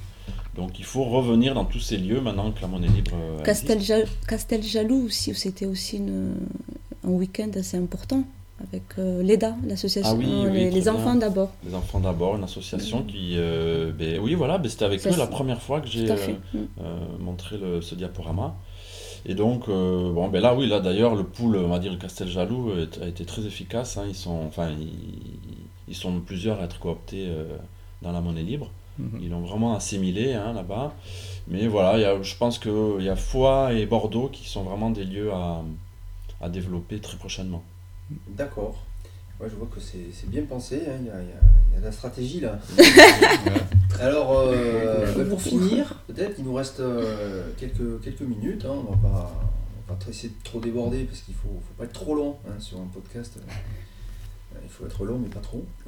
Donc 0.58 0.78
il 0.78 0.84
faut 0.84 1.04
revenir 1.04 1.54
dans 1.54 1.64
tous 1.64 1.78
ces 1.80 1.96
lieux 1.96 2.20
maintenant 2.20 2.50
que 2.52 2.60
la 2.60 2.66
monnaie 2.68 2.88
libre 2.88 3.12
euh, 3.14 3.42
Casteljaloux 4.26 5.04
aussi, 5.06 5.34
c'était 5.34 5.66
aussi 5.66 5.96
une- 5.98 6.34
un 7.04 7.10
week-end 7.10 7.50
assez 7.56 7.76
important 7.76 8.24
avec 8.68 8.82
euh, 8.98 9.22
l'EDA, 9.22 9.54
l'association 9.68 10.10
Ah 10.12 10.18
oui, 10.18 10.26
oui, 10.50 10.70
les, 10.70 10.88
enfants 10.88 11.14
d'abord. 11.14 11.50
Les 11.64 11.74
enfants 11.76 12.00
d'abord, 12.00 12.34
une 12.36 12.42
association 12.42 13.04
qui... 13.04 13.34
euh, 13.36 13.92
ben, 13.96 14.18
oui, 14.20 14.34
voilà, 14.34 14.58
ben, 14.58 14.68
c'était 14.68 14.84
avec 14.84 15.00
Ça, 15.00 15.10
eux 15.10 15.16
la 15.16 15.28
première 15.28 15.62
fois 15.62 15.80
que 15.80 15.86
j'ai 15.86 16.10
euh. 16.10 16.16
Mm. 16.52 16.58
euh, 16.80 16.98
montré 17.20 17.56
le- 17.56 17.80
ce 17.80 17.94
diaporama. 17.94 18.56
Et 19.26 19.34
donc, 19.34 19.68
euh, 19.68 20.12
bon, 20.12 20.26
ben 20.28 20.40
là, 20.42 20.56
oui, 20.56 20.66
là 20.66 20.80
d'ailleurs, 20.80 21.14
le 21.14 21.22
pool, 21.24 21.56
on 21.56 21.68
va 21.68 21.78
dire, 21.78 21.92
le 21.92 21.98
Casteljaloux 21.98 22.72
a 23.00 23.06
été 23.06 23.24
très 23.24 23.42
efficace. 23.46 23.96
hein. 23.96 24.04
ils, 24.08 24.14
sont, 24.16 24.40
enfin, 24.48 24.70
ils, 24.70 24.88
ils 25.86 25.94
sont 25.94 26.18
plusieurs 26.20 26.60
à 26.60 26.64
être 26.64 26.80
cooptés 26.80 27.26
euh, 27.28 27.44
dans 28.02 28.10
la 28.10 28.20
monnaie 28.20 28.42
libre. 28.42 28.70
Mhm. 28.98 29.18
Ils 29.22 29.30
l'ont 29.30 29.40
vraiment 29.42 29.74
assimilé 29.76 30.32
hein, 30.34 30.52
là-bas. 30.52 30.94
Mais 31.46 31.66
voilà, 31.68 31.96
il 31.98 32.02
y 32.02 32.04
a- 32.04 32.20
je 32.22 32.36
pense 32.36 32.58
qu'il 32.58 33.00
y 33.02 33.08
a 33.08 33.16
Foix 33.16 33.72
et 33.72 33.86
Bordeaux 33.86 34.28
qui 34.28 34.48
sont 34.48 34.62
vraiment 34.64 34.90
des 34.90 35.04
lieux 35.04 35.32
à, 35.32 35.62
à 36.40 36.48
développer 36.48 36.98
très 36.98 37.16
prochainement. 37.16 37.62
D'accord. 38.28 38.76
Ouais, 39.40 39.48
je 39.48 39.54
vois 39.54 39.68
que 39.72 39.78
c'est 39.80 40.28
bien 40.28 40.42
pensé, 40.42 40.82
hein, 40.88 40.96
il 41.00 41.06
y, 41.06 41.10
a, 41.10 41.20
il 41.22 41.28
y 41.28 41.32
a- 41.32 41.40
il 41.70 41.74
y 41.74 41.76
a 41.76 41.80
de 41.80 41.84
la 41.84 41.92
stratégie 41.92 42.40
là. 42.40 42.58
Alors, 44.00 44.32
euh, 44.38 45.14
bah, 45.16 45.24
pour 45.28 45.40
finir, 45.40 45.94
peut-être, 46.06 46.34
il 46.38 46.44
nous 46.44 46.54
reste 46.54 46.80
euh, 46.80 47.50
quelques, 47.56 48.00
quelques 48.02 48.20
minutes. 48.22 48.64
hein, 48.64 48.74
on 48.88 48.92
va 48.92 48.96
pas, 49.08 49.32
on 49.88 49.92
va 49.92 49.98
pas 49.98 50.10
essayer 50.10 50.30
de 50.30 50.42
trop 50.44 50.60
déborder 50.60 51.04
parce 51.04 51.20
qu'il 51.20 51.34
faut, 51.34 51.48
faut 51.48 51.74
pas 51.76 51.84
être 51.84 51.92
trop 51.92 52.14
long 52.14 52.36
hein, 52.48 52.54
sur 52.58 52.78
un 52.78 52.86
podcast. 52.92 53.38
Euh, 53.38 54.58
il 54.62 54.68
faut 54.68 54.86
être 54.86 55.04
long, 55.04 55.18
mais 55.18 55.28
pas 55.28 55.40
trop. 55.40 55.64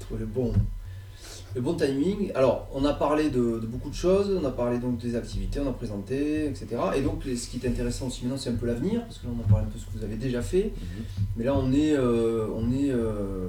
Trouver 0.00 0.20
le 0.20 0.26
bon, 0.26 0.52
le 1.54 1.60
bon 1.60 1.74
timing. 1.74 2.32
Alors, 2.34 2.68
on 2.72 2.84
a 2.84 2.92
parlé 2.92 3.30
de, 3.30 3.58
de 3.58 3.66
beaucoup 3.66 3.90
de 3.90 3.94
choses. 3.94 4.38
On 4.40 4.44
a 4.46 4.50
parlé 4.50 4.78
donc 4.78 4.98
des 4.98 5.16
activités, 5.16 5.60
on 5.60 5.68
a 5.68 5.72
présenté, 5.72 6.46
etc. 6.46 6.66
Et 6.96 7.02
donc, 7.02 7.22
ce 7.24 7.48
qui 7.48 7.58
est 7.58 7.68
intéressant 7.68 8.06
aussi 8.06 8.22
maintenant, 8.22 8.38
c'est 8.38 8.50
un 8.50 8.54
peu 8.54 8.66
l'avenir 8.66 9.02
parce 9.02 9.18
que 9.18 9.26
là, 9.26 9.32
on 9.36 9.40
a 9.40 9.48
parlé 9.48 9.66
un 9.66 9.68
peu 9.68 9.78
de 9.78 9.82
ce 9.82 9.86
que 9.86 9.98
vous 9.98 10.04
avez 10.04 10.16
déjà 10.16 10.42
fait. 10.42 10.72
Mais 11.36 11.44
là, 11.44 11.54
on 11.54 11.72
est, 11.72 11.92
euh, 11.92 12.46
on 12.54 12.70
est 12.72 12.90
euh, 12.90 13.48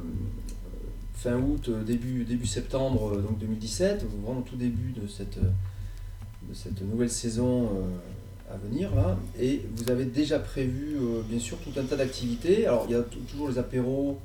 fin 1.16 1.36
août, 1.38 1.70
début, 1.86 2.26
début 2.26 2.46
septembre 2.46 3.14
euh, 3.16 3.22
donc 3.22 3.40
2017, 3.40 4.06
vraiment 4.26 4.42
tout 4.42 4.58
début 4.58 4.92
de 4.92 5.08
cette, 5.08 5.40
de 5.40 6.54
cette 6.54 6.82
nouvelle 6.82 7.10
saison 7.10 7.64
euh, 7.64 8.54
à 8.54 8.58
venir. 8.58 8.94
Là. 8.96 9.18
Et 9.40 9.62
vous 9.76 9.90
avez 9.90 10.06
déjà 10.06 10.40
prévu, 10.40 10.98
bien 11.30 11.40
sûr, 11.40 11.58
tout 11.60 11.80
un 11.80 11.84
tas 11.84 11.96
d'activités. 11.96 12.68
Alors, 12.68 12.86
il 12.90 12.92
y 12.92 12.96
a 12.96 13.02
toujours 13.02 13.50
les 13.50 13.58
apéros, 13.58 14.20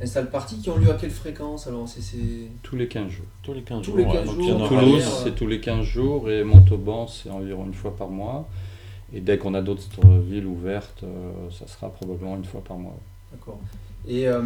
install 0.00 0.30
party 0.30 0.58
qui 0.58 0.70
ont 0.70 0.76
lieu 0.76 0.90
à 0.90 0.94
quelle 0.94 1.10
fréquence 1.10 1.66
Alors, 1.66 1.86
c'est. 1.88 2.02
Tous 2.62 2.76
les 2.76 2.88
15 2.88 3.08
jours. 3.10 3.26
Tous 3.42 3.52
les 3.54 3.62
15 3.62 3.82
Tous 3.82 3.90
jours. 3.90 3.98
les 3.98 4.04
ouais, 4.04 4.12
15 4.12 4.26
donc 4.26 4.40
jours, 4.40 4.68
Toulouse, 4.68 4.96
dire, 4.96 5.10
c'est 5.24 5.34
tous 5.34 5.46
les 5.46 5.60
15 5.60 5.84
jours 5.84 6.30
et 6.30 6.44
Montauban, 6.44 7.06
c'est 7.06 7.30
environ 7.30 7.64
une 7.66 7.74
fois 7.74 7.96
par 7.96 8.08
mois. 8.08 8.48
Et 9.12 9.20
dès 9.20 9.38
qu'on 9.38 9.54
a 9.54 9.62
d'autres 9.62 10.06
villes 10.20 10.46
ouvertes, 10.46 11.02
euh, 11.02 11.32
ça 11.50 11.66
sera 11.66 11.90
probablement 11.90 12.36
une 12.36 12.44
fois 12.44 12.62
par 12.62 12.76
mois. 12.78 12.96
D'accord. 13.32 13.58
Et 14.08 14.26
euh, 14.26 14.40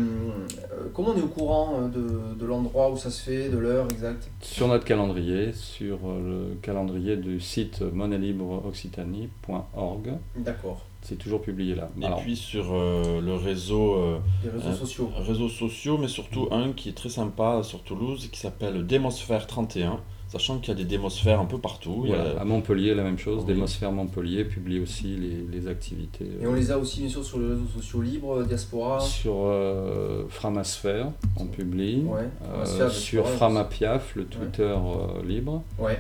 comment 0.93 1.11
on 1.11 1.17
est 1.17 1.23
au 1.23 1.29
courant 1.29 1.75
euh, 1.81 1.89
de, 1.89 2.35
de 2.39 2.47
l'endroit 2.47 2.91
où 2.91 2.97
ça 2.97 3.11
se 3.11 3.23
fait, 3.23 3.49
de 3.49 3.59
l'heure 3.59 3.87
exacte? 3.91 4.31
Sur 4.41 4.67
notre 4.69 4.85
calendrier, 4.85 5.53
sur 5.53 5.99
euh, 6.07 6.49
le 6.51 6.55
calendrier 6.61 7.17
du 7.17 7.41
site 7.41 7.81
monnaie-libre-occitanie.org. 7.83 10.13
D'accord. 10.37 10.85
C'est 11.03 11.19
toujours 11.19 11.43
publié 11.43 11.75
là. 11.75 11.91
Et 12.01 12.05
Alors, 12.07 12.21
puis 12.21 12.35
sur 12.35 12.73
euh, 12.73 13.21
le 13.21 13.35
réseau, 13.35 13.95
euh, 13.95 14.19
Les 14.43 14.49
réseaux 14.51 14.69
euh, 14.69 14.73
sociaux. 14.75 15.11
réseaux 15.19 15.49
sociaux, 15.51 15.99
mais 15.99 16.09
surtout 16.09 16.49
un 16.51 16.73
qui 16.73 16.89
est 16.89 16.93
très 16.95 17.11
sympa 17.11 17.63
sur 17.63 17.83
Toulouse, 17.83 18.29
qui 18.33 18.41
s'appelle 18.41 18.87
Démosphère 18.87 19.47
31, 19.47 20.01
sachant 20.35 20.59
qu'il 20.59 20.69
y 20.69 20.73
a 20.73 20.75
des 20.75 20.85
démosphères 20.85 21.39
un 21.41 21.45
peu 21.45 21.59
partout. 21.59 22.03
Il 22.05 22.11
y 22.11 22.13
a- 22.13 22.17
voilà, 22.17 22.41
à 22.41 22.45
Montpellier, 22.45 22.95
la 22.95 23.05
même 23.05 23.19
chose. 23.19 23.45
Oui. 23.47 23.55
Démosphère 23.55 23.93
Montpellier 23.93 24.45
publie 24.45 24.81
aussi 24.81 25.17
les, 25.17 25.47
les 25.59 25.69
activités. 25.69 26.27
Et 26.43 26.47
on 26.47 26.55
les 26.55 26.71
a 26.73 26.79
aussi 26.79 27.01
bien 27.01 27.09
sûr 27.09 27.25
sur 27.25 27.39
les 27.39 27.47
réseaux 27.49 27.67
sociaux 27.73 28.03
libres, 28.03 28.39
euh, 28.41 28.45
Diaspora. 28.45 28.99
Sur 29.01 29.35
euh, 29.45 30.25
Framasphère, 30.29 31.07
on 31.37 31.47
publie. 31.47 32.03
Ouais. 32.07 32.29
Euh, 32.53 32.91
sur 32.91 33.29
Framapiaf, 33.29 34.17
le 34.17 34.25
Twitter 34.25 34.63
euh, 34.63 35.23
libre. 35.25 35.63
Ouais. 35.79 35.99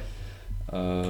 Euh, 0.72 1.04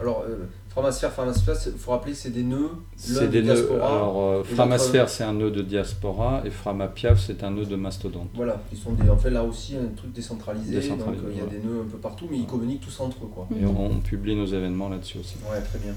Alors, 0.00 0.24
euh, 0.26 0.46
Framasphère, 0.72 1.12
Framasphère, 1.12 1.54
il 1.66 1.72
faut 1.78 1.90
rappeler 1.90 2.12
que 2.12 2.18
c'est 2.18 2.30
des 2.30 2.42
nœuds. 2.42 2.70
c'est 2.96 3.14
L'un 3.14 3.20
de 3.22 3.26
des 3.26 3.42
nœuds. 3.42 3.54
Diaspora. 3.54 3.86
Alors, 3.88 4.22
euh, 4.22 4.42
Framasphère, 4.42 5.08
c'est 5.10 5.22
un 5.24 5.34
nœud 5.34 5.50
de 5.50 5.60
diaspora 5.62 6.40
et 6.46 6.50
Framapiaf, 6.50 7.20
c'est 7.26 7.44
un 7.44 7.50
nœud 7.50 7.66
de 7.66 7.76
mastodonte. 7.76 8.30
Voilà, 8.34 8.58
ils 8.72 8.78
sont 8.78 8.92
des, 8.92 9.08
en 9.10 9.18
fait 9.18 9.28
là 9.30 9.42
aussi 9.44 9.76
un 9.76 9.94
truc 9.94 10.12
décentralisé, 10.12 10.76
Décentralisé, 10.76 11.22
donc 11.22 11.30
euh, 11.30 11.34
il 11.34 11.38
y 11.38 11.42
a 11.42 11.46
des 11.46 11.58
nœuds 11.66 11.82
un 11.86 11.90
peu 11.90 11.98
partout, 11.98 12.26
mais 12.30 12.38
ils 12.38 12.46
communiquent 12.46 12.80
tous 12.80 13.00
entre 13.00 13.18
eux 13.24 13.28
quoi. 13.34 13.46
Et 13.60 13.66
on, 13.66 13.84
on 13.86 14.00
publie 14.00 14.34
nos 14.34 14.46
événements 14.46 14.88
là-dessus 14.88 15.18
aussi. 15.18 15.34
Ouais, 15.50 15.60
très 15.60 15.78
bien. 15.78 15.92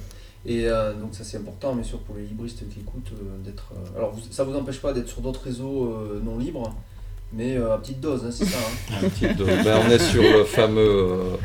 Et 0.45 0.67
euh, 0.67 0.93
donc 0.93 1.09
ça 1.13 1.23
c'est 1.23 1.37
important, 1.37 1.73
bien 1.73 1.83
sûr, 1.83 1.99
pour 1.99 2.15
les 2.17 2.23
libristes 2.23 2.67
qui 2.69 2.81
écoutent, 2.81 3.11
euh, 3.13 3.43
d'être... 3.45 3.71
euh, 3.75 3.97
alors 3.97 4.11
vous- 4.11 4.21
ça 4.29 4.43
vous 4.43 4.55
empêche 4.55 4.81
pas 4.81 4.91
d'être 4.91 5.07
sur 5.07 5.21
d'autres 5.21 5.41
réseaux 5.43 5.85
euh, 5.85 6.19
non 6.23 6.37
libres, 6.37 6.75
mais 7.31 7.55
euh, 7.55 7.73
à 7.73 7.77
petite 7.77 8.01
dose, 8.01 8.23
hein, 8.25 8.29
c'est 8.31 8.45
ça. 8.45 8.57
hein. 8.59 8.95
Un 9.05 9.09
petit 9.09 9.33
dose. 9.35 9.47
Ben, 9.63 9.79
on 9.87 9.89
est 9.89 9.99
sur 9.99 10.21
le 10.21 10.43
fameux, 10.43 10.81
euh, 10.81 11.35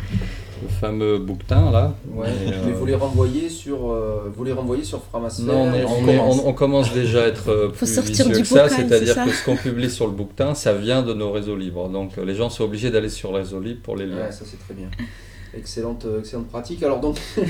le 0.62 0.68
fameux 0.68 1.18
bouquetin 1.18 1.70
là. 1.70 1.94
Ouais, 2.12 2.28
Mais, 2.44 2.50
mais 2.66 2.72
euh, 2.72 2.74
vous 2.74 2.86
les 2.86 2.94
renvoyez 2.94 3.48
sur, 3.48 3.90
euh, 3.92 4.30
vous 4.34 4.44
les 4.44 4.52
renvoyez 4.52 4.84
sur 4.84 5.02
Framasphère. 5.02 5.46
Non, 5.46 5.70
on, 5.86 6.04
commence. 6.04 6.38
on- 6.40 6.48
on 6.48 6.52
commence 6.52 6.92
déjà 6.92 7.24
à 7.24 7.26
être 7.26 7.50
euh, 7.50 7.68
Faut 7.68 7.86
plus 7.86 7.94
sortir 7.94 8.26
vicieux 8.26 8.36
du 8.36 8.42
que 8.42 8.48
ça, 8.48 8.68
c'est-à-dire 8.68 9.24
que 9.24 9.30
ce 9.32 9.44
qu'on 9.44 9.56
publie 9.56 9.90
sur 9.90 10.06
le 10.06 10.12
bouquetin, 10.12 10.54
ça 10.54 10.72
vient 10.72 11.02
de 11.02 11.14
nos 11.14 11.30
réseaux 11.32 11.56
libres. 11.56 11.88
Donc 11.88 12.18
euh, 12.18 12.24
les 12.24 12.34
gens 12.34 12.50
sont 12.50 12.64
obligés 12.64 12.90
d'aller 12.90 13.08
sur 13.08 13.32
les 13.32 13.38
réseaux 13.38 13.60
libres 13.60 13.80
pour 13.82 13.96
les 13.96 14.06
lire. 14.06 14.16
Ouais, 14.16 14.32
ça 14.32 14.44
c'est 14.44 14.58
très 14.58 14.74
bien. 14.74 14.88
Excellente, 15.54 16.06
excellente 16.20 16.48
pratique. 16.48 16.82
Alors 16.82 17.00
donc, 17.00 17.16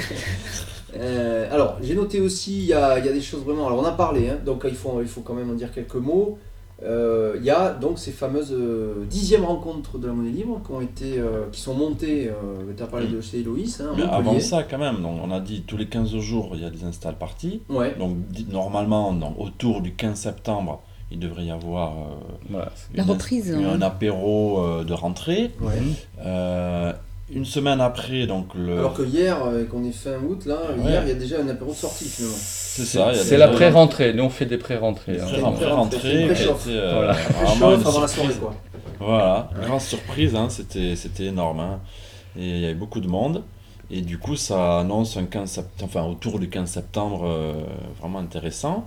euh, 0.96 1.48
alors 1.52 1.76
j'ai 1.82 1.94
noté 1.94 2.20
aussi, 2.20 2.58
il 2.58 2.64
y 2.66 2.72
a, 2.72 2.98
il 2.98 3.04
y 3.06 3.08
a 3.08 3.12
des 3.12 3.20
choses 3.20 3.42
vraiment. 3.44 3.66
Alors 3.66 3.78
on 3.80 3.84
a 3.84 3.92
parlé, 3.92 4.28
hein, 4.28 4.38
donc 4.44 4.62
il 4.68 4.74
faut, 4.74 5.00
il 5.00 5.08
faut 5.08 5.20
quand 5.20 5.34
même 5.34 5.50
en 5.50 5.54
dire 5.54 5.70
quelques 5.72 5.94
mots. 5.96 6.38
Euh, 6.82 7.34
Il 7.38 7.44
y 7.44 7.50
a 7.50 7.72
donc 7.74 7.98
ces 7.98 8.10
fameuses 8.12 8.52
euh, 8.52 9.04
dixièmes 9.08 9.44
rencontres 9.44 9.98
de 9.98 10.06
la 10.06 10.12
monnaie 10.12 10.30
libre 10.30 10.60
qui 10.64 10.72
ont 10.72 10.80
été, 10.80 11.18
euh, 11.18 11.44
qui 11.52 11.60
sont 11.60 11.74
montées. 11.74 12.28
Euh, 12.28 12.72
tu 12.76 12.82
as 12.82 12.86
parlé 12.86 13.06
de 13.06 13.20
chez 13.20 13.40
Héloïse, 13.40 13.80
hein, 13.82 13.92
Mais 13.96 14.04
avant 14.04 14.38
ça, 14.40 14.62
quand 14.62 14.78
même, 14.78 15.02
donc, 15.02 15.18
on 15.22 15.30
a 15.30 15.40
dit 15.40 15.62
tous 15.66 15.76
les 15.76 15.86
15 15.86 16.16
jours, 16.18 16.50
il 16.54 16.62
y 16.62 16.64
a 16.64 16.70
des 16.70 16.84
install 16.84 17.16
parties. 17.16 17.62
Ouais. 17.68 17.94
Donc, 17.98 18.16
normalement, 18.50 19.12
donc, 19.12 19.34
autour 19.38 19.82
du 19.82 19.92
15 19.94 20.16
septembre, 20.18 20.82
il 21.10 21.18
devrait 21.18 21.44
y 21.44 21.50
avoir 21.50 21.92
euh, 21.92 22.02
Voilà. 22.50 22.72
La 22.94 23.02
une- 23.04 23.10
reprise. 23.10 23.52
hein. 23.52 23.62
un 23.74 23.82
apéro 23.82 24.60
euh, 24.64 24.84
de 24.84 24.92
rentrée. 24.94 25.50
ouais. 25.60 25.72
Euh, 26.24 26.92
une 27.32 27.44
semaine 27.44 27.80
après, 27.80 28.26
donc 28.26 28.54
le. 28.54 28.78
Alors 28.78 28.94
que 28.94 29.02
hier, 29.02 29.36
euh, 29.44 29.64
qu'on 29.64 29.84
est 29.84 29.92
fin 29.92 30.16
août, 30.28 30.44
là, 30.46 30.58
Ouais. 30.76 30.90
hier 30.90 31.02
il 31.04 31.08
y 31.08 31.12
a 31.12 31.14
déjà 31.14 31.40
un 31.40 31.48
apéro 31.48 31.70
de 31.70 31.76
sortie 31.76 32.06
finalement. 32.08 32.36
c'est 32.38 32.84
ça. 32.84 33.10
il 33.12 33.16
y 33.16 33.20
a 33.20 33.22
C'est 33.24 33.36
la 33.36 33.48
pré-rentrée. 33.48 34.12
Nous 34.14 34.24
on 34.24 34.30
fait 34.30 34.46
des 34.46 34.58
pré-rentrées. 34.58 35.20
hein. 35.20 35.26
pré- 35.26 35.40
Pré- 35.40 35.52
pré-rentrée 35.52 35.98
pré- 35.98 36.34
euh, 36.68 36.92
Voilà. 36.94 37.12
vraiment 37.12 37.70
Chauffe 37.70 37.80
une 37.82 37.86
avant 37.86 38.00
la 38.00 38.08
surprise. 38.08 38.36
soirée 38.38 38.40
quoi. 38.40 38.54
Voilà, 39.06 39.50
grande 39.66 39.80
surprise, 39.80 40.34
hein, 40.34 40.48
c'était, 40.50 40.94
c'était 40.96 41.24
énorme. 41.26 41.60
hein. 41.60 41.80
Et 42.38 42.48
il 42.48 42.58
y 42.60 42.64
avait 42.64 42.74
beaucoup 42.74 43.00
de 43.00 43.08
monde. 43.08 43.42
Et 43.92 44.02
du 44.02 44.18
coup, 44.18 44.36
ça 44.36 44.78
annonce 44.80 45.16
un 45.16 45.24
15 45.24 45.50
septembre, 45.50 45.90
enfin 45.92 46.06
autour 46.08 46.38
du 46.38 46.48
15 46.48 46.70
septembre, 46.70 47.22
euh, 47.24 47.54
vraiment 48.00 48.18
intéressant. 48.20 48.86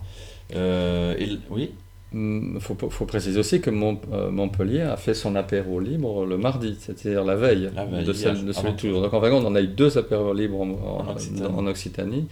Euh, 0.56 1.16
et, 1.20 1.30
oui, 1.50 1.72
Il 2.14 2.58
faut, 2.60 2.76
faut 2.90 3.06
préciser 3.06 3.40
aussi 3.40 3.60
que 3.62 3.70
Mont- 3.70 4.00
euh, 4.12 4.30
Montpellier 4.30 4.82
a 4.82 4.98
fait 4.98 5.14
son 5.14 5.36
apéro 5.36 5.80
libre 5.80 6.26
le 6.26 6.38
mardi, 6.38 6.76
c'est-à-dire 6.80 7.24
la 7.24 7.36
veille, 7.36 7.72
La 7.76 7.86
veille, 7.86 8.06
de, 8.06 8.14
celle, 8.14 8.46
de 8.46 8.52
celui 8.54 8.72
de 8.74 8.78
Toulouse. 8.78 9.02
Donc 9.02 9.14
en 9.14 9.20
fin 9.22 9.28
de 9.30 9.34
compte, 9.34 9.46
on 9.48 9.56
a 9.56 9.62
eu 9.62 9.68
deux 9.68 9.98
apéros 9.98 10.34
libres 10.34 10.62
en, 10.62 10.70
en- 10.70 11.08
En 11.08 11.12
Occitanie. 11.12 11.54
en 11.56 11.66
Occitanie, 11.68 12.28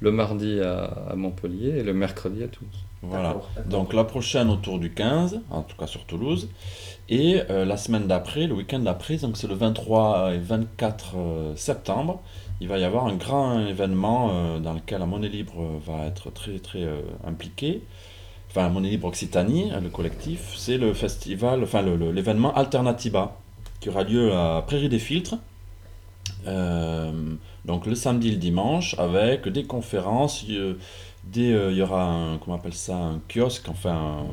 le 0.00 0.10
mardi 0.10 0.60
à, 0.60 0.84
à 1.10 1.16
Montpellier 1.16 1.68
et 1.78 1.82
le 1.82 1.92
mercredi 1.92 2.42
à 2.44 2.48
Toulouse. 2.48 2.74
voilà. 3.02 3.36
Donc 3.68 3.92
la 3.92 4.04
prochaine 4.04 4.48
autour 4.48 4.78
du 4.78 4.92
15, 4.92 5.40
en 5.50 5.62
tout 5.62 5.76
cas 5.76 5.86
sur 5.86 6.04
Toulouse. 6.06 6.48
Et 7.08 7.40
euh, 7.50 7.64
la 7.64 7.76
semaine 7.76 8.06
d'après, 8.08 8.46
le 8.46 8.54
week-end 8.54 8.80
d'après, 8.80 9.16
donc 9.18 9.36
c'est 9.36 9.46
le 9.46 9.54
23 9.54 10.32
et 10.34 10.38
24 10.38 11.14
euh, 11.16 11.52
septembre, 11.56 12.20
il 12.60 12.68
va 12.68 12.78
y 12.78 12.84
avoir 12.84 13.06
un 13.06 13.14
grand 13.14 13.60
événement 13.66 14.30
euh, 14.32 14.58
dans 14.58 14.72
lequel 14.72 14.98
la 15.00 15.06
monnaie 15.06 15.28
libre 15.28 15.78
va 15.86 16.06
être 16.06 16.32
très 16.32 16.58
très 16.58 16.82
euh, 16.82 17.02
impliquée. 17.24 17.82
Enfin, 18.56 18.70
monnaie 18.70 18.88
libre 18.88 19.08
Occitanie, 19.08 19.70
hein, 19.70 19.80
le 19.82 19.90
collectif, 19.90 20.54
c'est 20.56 20.78
le 20.78 20.94
festival, 20.94 21.62
enfin 21.62 21.82
l'événement 21.82 22.54
Alternatiba 22.54 23.36
qui 23.80 23.90
aura 23.90 24.02
lieu 24.02 24.32
à 24.32 24.64
Prairie 24.66 24.88
des 24.88 24.98
Filtres. 24.98 25.34
Euh, 26.46 27.12
donc 27.66 27.84
le 27.84 27.94
samedi 27.94 28.28
et 28.28 28.30
le 28.30 28.36
dimanche 28.38 28.98
avec 28.98 29.46
des 29.48 29.64
conférences, 29.64 30.46
euh, 30.48 30.72
euh, 31.36 31.68
il 31.70 31.76
y 31.76 31.82
aura 31.82 32.02
un, 32.04 32.38
comment 32.38 32.56
on 32.56 32.58
appelle 32.58 32.72
ça, 32.72 32.96
un 32.96 33.20
kiosque, 33.28 33.68
enfin 33.68 33.92
un, 34.22 34.24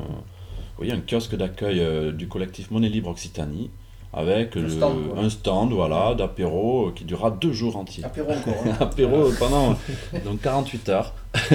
oui, 0.78 0.90
un 0.90 1.00
kiosque 1.06 1.36
d'accueil 1.36 1.80
euh, 1.80 2.10
du 2.10 2.26
collectif 2.26 2.70
Monnaie 2.70 2.88
Libre 2.88 3.10
Occitanie 3.10 3.68
avec 4.14 4.56
Un 4.56 4.60
le- 4.62 4.68
stand, 4.70 5.08
quoi. 5.10 5.18
un 5.22 5.28
stand 5.28 5.72
voilà, 5.72 6.14
d'apéro 6.14 6.92
qui 6.94 7.04
durera 7.04 7.30
deux 7.30 7.52
jours 7.52 7.76
entiers. 7.76 8.04
Apéro 8.04 8.30
encore. 8.32 8.54
hein. 8.64 8.76
apéro 8.80 9.28
pendant 9.38 9.76
donc 10.24 10.40
48 10.40 10.88
heures. 10.88 11.12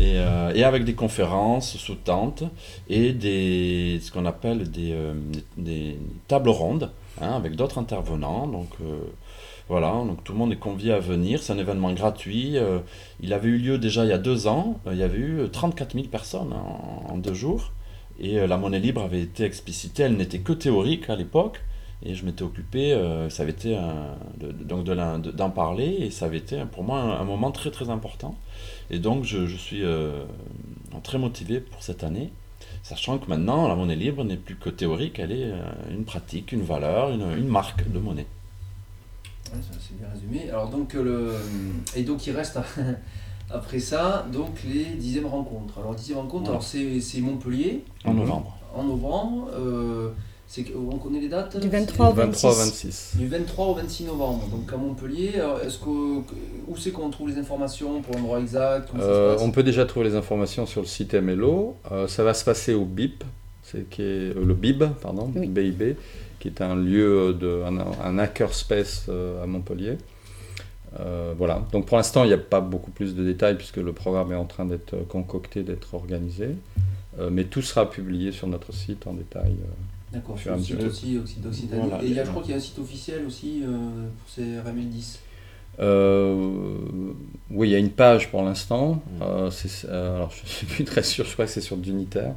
et, 0.00 0.14
euh, 0.18 0.52
et 0.54 0.64
avec 0.64 0.84
des 0.84 0.94
conférences 0.94 1.76
sous 1.76 1.94
tente 1.94 2.44
et 2.88 3.12
des, 3.12 3.98
ce 4.02 4.10
qu'on 4.12 4.26
appelle 4.26 4.70
des, 4.70 4.92
euh, 4.92 5.14
des, 5.56 5.98
tables 6.28 6.50
rondes 6.50 6.90
hein, 7.20 7.32
avec 7.32 7.56
d'autres 7.56 7.78
intervenants. 7.78 8.46
Donc 8.46 8.68
euh, 8.82 8.98
voilà, 9.68 9.90
donc 9.92 10.22
tout 10.22 10.32
le 10.32 10.38
monde 10.38 10.52
est 10.52 10.56
convié 10.58 10.92
à 10.92 10.98
venir. 11.00 11.42
C'est 11.42 11.52
un 11.52 11.58
événement 11.58 11.92
gratuit. 11.92 12.56
euh, 12.56 12.78
il 13.20 13.32
avait 13.32 13.48
eu 13.48 13.58
lieu 13.58 13.78
déjà 13.78 14.04
il 14.04 14.10
y 14.10 14.12
a 14.12 14.18
deux 14.18 14.46
ans. 14.46 14.78
Euh, 14.86 14.92
il 14.92 14.98
y 14.98 15.02
avait 15.02 15.18
eu 15.18 15.40
34 15.50 15.94
000 15.94 16.06
personnes 16.08 16.52
en, 17.08 17.16
deux 17.18 17.34
jours. 17.34 17.72
Et 18.20 18.38
euh, 18.38 18.46
la 18.46 18.56
monnaie 18.56 18.78
libre 18.80 19.02
avait 19.02 19.20
été 19.22 19.44
explicitée. 19.44 20.04
Elle 20.04 20.16
n'était 20.16 20.38
que 20.40 20.52
théorique 20.52 21.10
à 21.10 21.16
l'époque. 21.16 21.60
Et 22.04 22.14
je 22.14 22.26
m'étais 22.26 22.42
occupé, 22.42 22.92
euh, 22.92 23.30
ça 23.30 23.42
avait 23.42 23.52
été 23.52 23.74
un- 23.74 24.16
de, 24.38 24.52
donc 24.52 24.84
d'en 24.84 25.48
parler, 25.50 25.86
et 26.00 26.10
ça 26.10 26.26
avait 26.26 26.36
été 26.36 26.58
pour 26.70 26.84
moi 26.84 26.98
un 27.00 27.24
moment 27.24 27.50
très 27.50 27.70
très 27.70 27.88
important. 27.88 28.36
Et 28.90 28.98
donc 28.98 29.24
je, 29.24 29.46
je 29.46 29.56
suis 29.56 29.82
euh, 29.84 30.24
très 31.02 31.18
motivé 31.18 31.60
pour 31.60 31.82
cette 31.82 32.04
année, 32.04 32.30
sachant 32.82 33.18
que 33.18 33.28
maintenant 33.28 33.66
la 33.68 33.74
monnaie 33.74 33.96
libre 33.96 34.24
n'est 34.24 34.36
plus 34.36 34.56
que 34.56 34.70
théorique, 34.70 35.18
elle 35.18 35.32
est 35.32 35.44
euh, 35.50 35.62
une 35.90 36.04
pratique, 36.04 36.52
une 36.52 36.62
valeur, 36.62 37.10
une, 37.10 37.22
une 37.36 37.48
marque 37.48 37.90
de 37.90 37.98
monnaie. 37.98 38.26
Ouais, 39.52 39.60
c'est 39.80 39.96
bien 39.98 40.08
résumé. 40.12 40.50
Alors 40.50 40.68
donc 40.70 40.94
le 40.94 41.34
et 41.94 42.02
donc 42.02 42.26
il 42.26 42.32
reste 42.36 42.58
après 43.50 43.78
ça 43.78 44.26
donc 44.32 44.62
les 44.64 44.84
dixièmes 44.84 45.26
rencontres. 45.26 45.78
Alors 45.78 45.94
dixième 45.94 46.18
rencontre, 46.18 46.44
Ouais. 46.44 46.50
alors 46.50 46.62
c'est 46.62 47.20
Montpellier 47.20 47.84
En 48.04 48.14
novembre. 48.14 48.56
en 48.74 48.84
novembre. 48.84 49.50
euh, 49.54 50.10
on 50.74 50.96
connaît 50.98 51.20
les 51.20 51.28
dates 51.28 51.56
Du 51.58 51.68
23 51.68 52.10
au 52.10 52.14
C'est 52.32 52.48
23-26. 52.48 53.16
Du 53.18 53.26
23 53.28 53.66
au 53.66 53.74
26 53.74 54.04
novembre, 54.04 54.46
donc 54.48 54.72
à 54.72 54.76
Montpellier. 54.76 55.34
Alors, 55.40 55.60
Est-ce 55.60 55.78
que 55.78 55.88
où 55.88 56.76
c'est 56.76 56.90
qu'on 56.92 57.10
trouve 57.10 57.28
les 57.28 57.38
informations 57.38 58.00
pour 58.02 58.14
l'endroit 58.14 58.40
exact 58.40 58.90
Euh, 58.98 59.36
on 59.40 59.50
peut 59.50 59.62
déjà 59.62 59.84
trouver 59.86 60.08
les 60.08 60.14
informations 60.16 60.66
sur 60.66 60.80
le 60.80 60.86
site 60.86 61.14
MLO. 61.14 61.76
Euh, 61.90 62.06
ça 62.08 62.22
va 62.24 62.32
se 62.34 62.44
passer 62.44 62.74
au 62.74 62.84
BIP, 62.84 63.24
c'est 63.62 63.88
qui 63.88 64.02
est, 64.02 64.36
euh, 64.36 64.44
le 64.44 64.54
BIB, 64.54 64.84
pardon, 65.02 65.30
Oui. 65.34 65.48
BIB, 65.48 65.96
qui 66.38 66.48
est 66.48 66.60
un 66.62 66.76
lieu 66.76 67.34
de 67.34 67.62
un, 67.64 67.78
un 68.04 68.18
hackerspace 68.18 69.06
euh, 69.08 69.42
à 69.42 69.46
Montpellier. 69.46 69.98
Euh, 71.00 71.34
voilà. 71.36 71.62
Donc 71.72 71.86
pour 71.86 71.96
l'instant, 71.96 72.24
il 72.24 72.28
n'y 72.28 72.32
a 72.32 72.38
pas 72.38 72.60
beaucoup 72.60 72.90
plus 72.90 73.14
de 73.14 73.24
détails 73.24 73.56
puisque 73.56 73.76
le 73.78 73.92
programme 73.92 74.32
est 74.32 74.36
en 74.36 74.44
train 74.46 74.64
d'être 74.64 74.96
concocté, 75.08 75.62
d'être 75.62 75.94
organisé. 75.94 76.50
Euh, 77.18 77.30
mais 77.30 77.44
tout 77.44 77.62
sera 77.62 77.90
publié 77.90 78.32
sur 78.32 78.46
notre 78.46 78.72
site 78.72 79.06
en 79.06 79.14
détail. 79.14 79.56
D'accord, 80.12 80.38
sur 80.38 80.54
le 80.54 80.62
site 80.62 80.76
mesure. 80.76 80.88
aussi 80.90 81.16
Occ- 81.16 81.40
d'Occitanie. 81.40 81.82
Voilà. 81.88 82.04
Et 82.04 82.06
il 82.06 82.12
y 82.14 82.20
a, 82.20 82.24
je 82.24 82.30
crois 82.30 82.42
qu'il 82.42 82.52
y 82.52 82.54
a 82.54 82.58
un 82.58 82.60
site 82.60 82.78
officiel 82.78 83.24
aussi 83.26 83.62
euh, 83.64 83.68
pour 84.18 84.28
ces 84.28 84.58
RML 84.60 84.88
10. 84.88 85.20
Euh, 85.78 86.78
oui, 87.50 87.68
il 87.68 87.72
y 87.72 87.74
a 87.74 87.78
une 87.78 87.90
page 87.90 88.30
pour 88.30 88.42
l'instant. 88.42 88.94
Mm. 88.94 89.22
Euh, 89.22 89.50
euh, 89.88 90.16
alors, 90.16 90.30
je 90.36 90.42
ne 90.42 90.48
suis 90.48 90.66
plus 90.66 90.84
très 90.84 91.02
sûr, 91.02 91.24
je 91.26 91.32
crois 91.32 91.44
que 91.46 91.50
c'est 91.50 91.60
sur 91.60 91.76
Dunitaire. 91.76 92.34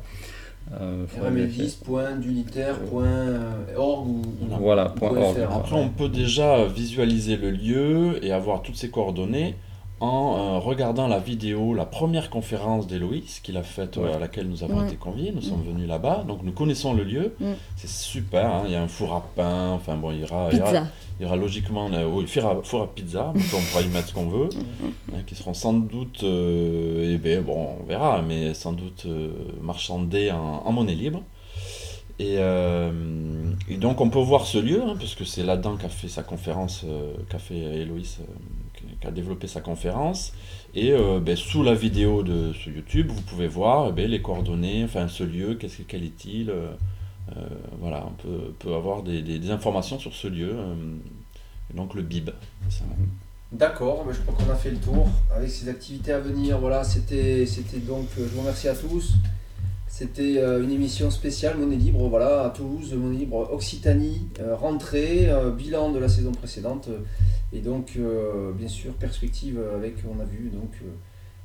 Euh, 0.80 1.06
faudrait 1.08 1.32
vérifier. 1.32 1.66
rml10.dunitaire.org 1.68 4.08
ou, 4.08 4.22
Voilà, 4.60 4.92
ou 4.92 4.96
point 5.00 5.18
org. 5.18 5.40
Après, 5.40 5.76
on 5.76 5.90
peut 5.90 6.10
déjà 6.10 6.66
visualiser 6.66 7.38
le 7.38 7.50
lieu 7.52 8.24
et 8.24 8.32
avoir 8.32 8.62
toutes 8.62 8.76
ses 8.76 8.90
coordonnées 8.90 9.56
en 10.02 10.38
euh, 10.38 10.60
regardant 10.60 11.08
la 11.08 11.20
vidéo, 11.20 11.74
la 11.74 11.86
première 11.86 12.30
conférence 12.30 12.88
d'Héloïse 12.88 13.40
qu'il 13.42 13.58
a 13.58 13.64
faite, 13.64 13.98
euh, 13.98 14.16
à 14.16 14.20
laquelle 14.20 14.48
nous 14.48 14.64
avons 14.64 14.80
Ouais. 14.80 14.88
été 14.88 14.96
conviés. 14.96 15.32
Nous 15.36 15.42
sommes 15.42 15.64
venus 15.64 15.88
là-bas, 15.88 16.24
donc 16.28 16.40
nous 16.44 16.52
connaissons 16.54 16.94
le 16.94 17.04
lieu. 17.04 17.36
Mm. 17.40 17.46
C'est 17.76 17.90
super, 17.90 18.46
hein, 18.46 18.62
il 18.66 18.72
y 18.72 18.76
a 18.76 18.82
un 18.82 18.88
four 18.88 19.14
à 19.14 19.26
pain, 19.36 19.72
enfin 19.72 19.98
bon, 19.98 20.12
il 20.12 20.22
y 20.22 20.24
aura, 20.24 20.50
il 20.52 20.58
y 20.58 20.62
aura- 20.62 20.70
Pizza. 20.72 20.88
il 21.20 21.24
y 21.24 21.26
aura 21.26 21.36
logiquement 21.36 21.90
euh, 21.92 22.06
oui, 22.10 22.26
four, 22.28 22.46
à, 22.46 22.56
four 22.64 22.82
à 22.84 22.88
pizza, 22.88 23.34
on 23.36 23.62
pourra 23.72 23.82
y 23.82 23.88
mettre 23.90 24.08
ce 24.10 24.14
qu'on 24.14 24.30
veut, 24.30 24.50
hein, 25.14 25.18
qui 25.28 25.36
seront 25.36 25.54
sans 25.54 25.74
doute, 25.74 26.22
euh, 26.24 27.12
eh 27.14 27.18
ben, 27.18 27.42
bon, 27.44 27.68
on 27.82 27.84
verra, 27.84 28.22
mais 28.22 28.54
sans 28.54 28.72
doute 28.72 29.04
euh, 29.06 29.32
marchandés 29.62 30.32
en, 30.32 30.64
en 30.66 30.72
monnaie 30.72 30.96
libre. 30.96 31.22
Et, 32.22 32.36
euh, 32.38 32.92
et 33.70 33.78
donc 33.78 34.02
on 34.02 34.10
peut 34.10 34.20
voir 34.20 34.46
ce 34.46 34.58
lieu, 34.58 34.82
hein, 34.86 34.96
parce 35.00 35.16
que 35.16 35.24
c'est 35.24 35.44
là-dedans 35.44 35.78
qu'a 35.78 35.88
fait 35.88 36.10
sa 36.10 36.22
conférence, 36.22 36.84
euh, 36.86 37.14
qu'a 37.30 37.40
fait 37.40 37.56
Héloïse, 37.58 38.18
euh, 38.22 38.34
qui- 39.00 39.08
a 39.08 39.12
développé 39.12 39.48
sa 39.48 39.62
conférence. 39.62 40.34
Et 40.76 40.92
euh, 40.92 41.20
ben, 41.20 41.36
sous 41.36 41.64
la 41.64 41.74
vidéo 41.74 42.24
de 42.24 42.54
ce 42.54 42.70
YouTube, 42.70 43.10
vous 43.10 43.22
pouvez 43.22 43.48
voir 43.48 43.88
eh 43.90 43.92
ben, 43.92 44.10
les 44.10 44.22
coordonnées, 44.22 44.84
enfin 44.84 45.08
ce 45.08 45.24
lieu, 45.24 45.56
qu'est-ce 45.56 45.78
que- 45.78 45.84
quel 45.84 46.04
est-il 46.04 46.50
euh, 46.50 46.68
euh, 47.38 47.42
Voilà, 47.80 48.06
on 48.08 48.12
peut, 48.62 48.74
avoir 48.76 49.04
des, 49.04 49.22
des- 49.22 49.52
informations 49.52 50.00
sur 50.00 50.14
ce 50.14 50.28
lieu. 50.28 50.56
donc 51.74 51.94
le 51.94 52.02
BIB. 52.02 52.30
D'accord, 53.52 54.06
ben, 54.06 54.14
je 54.14 54.20
crois 54.22 54.34
qu'on 54.46 54.52
a 54.52 54.56
fait 54.56 54.70
le 54.72 54.78
tour 54.78 55.08
avec 55.36 55.50
ces 55.50 55.70
activités 55.70 56.12
à 56.12 56.20
venir. 56.20 56.60
Voilà, 56.60 56.84
c'était 56.84 57.46
donc, 57.88 58.08
je 58.18 58.24
vous 58.24 58.42
remercie 58.42 58.68
à 58.68 58.76
tous. 58.76 59.14
C'était 59.90 60.38
euh, 60.38 60.64
une 60.64 60.70
émission 60.70 61.10
spéciale 61.10 61.58
Monnaie 61.58 61.76
Libre, 61.76 62.08
voilà, 62.08 62.46
à 62.46 62.50
Toulouse, 62.52 62.94
Monnaie 62.94 63.18
Libre 63.18 63.50
Occitanie, 63.52 64.28
euh, 64.40 64.56
rentrée, 64.56 65.28
euh, 65.30 65.52
bilan 65.52 65.92
de 65.92 65.98
la 65.98 66.08
saison 66.08 66.32
précédente, 66.32 66.90
et 67.52 67.60
donc, 67.60 67.98
bien 68.56 68.68
sûr, 68.68 68.94
perspective 68.94 69.60
avec, 69.76 69.96
on 70.08 70.20
a 70.20 70.24
vu, 70.24 70.52
donc, 70.54 70.70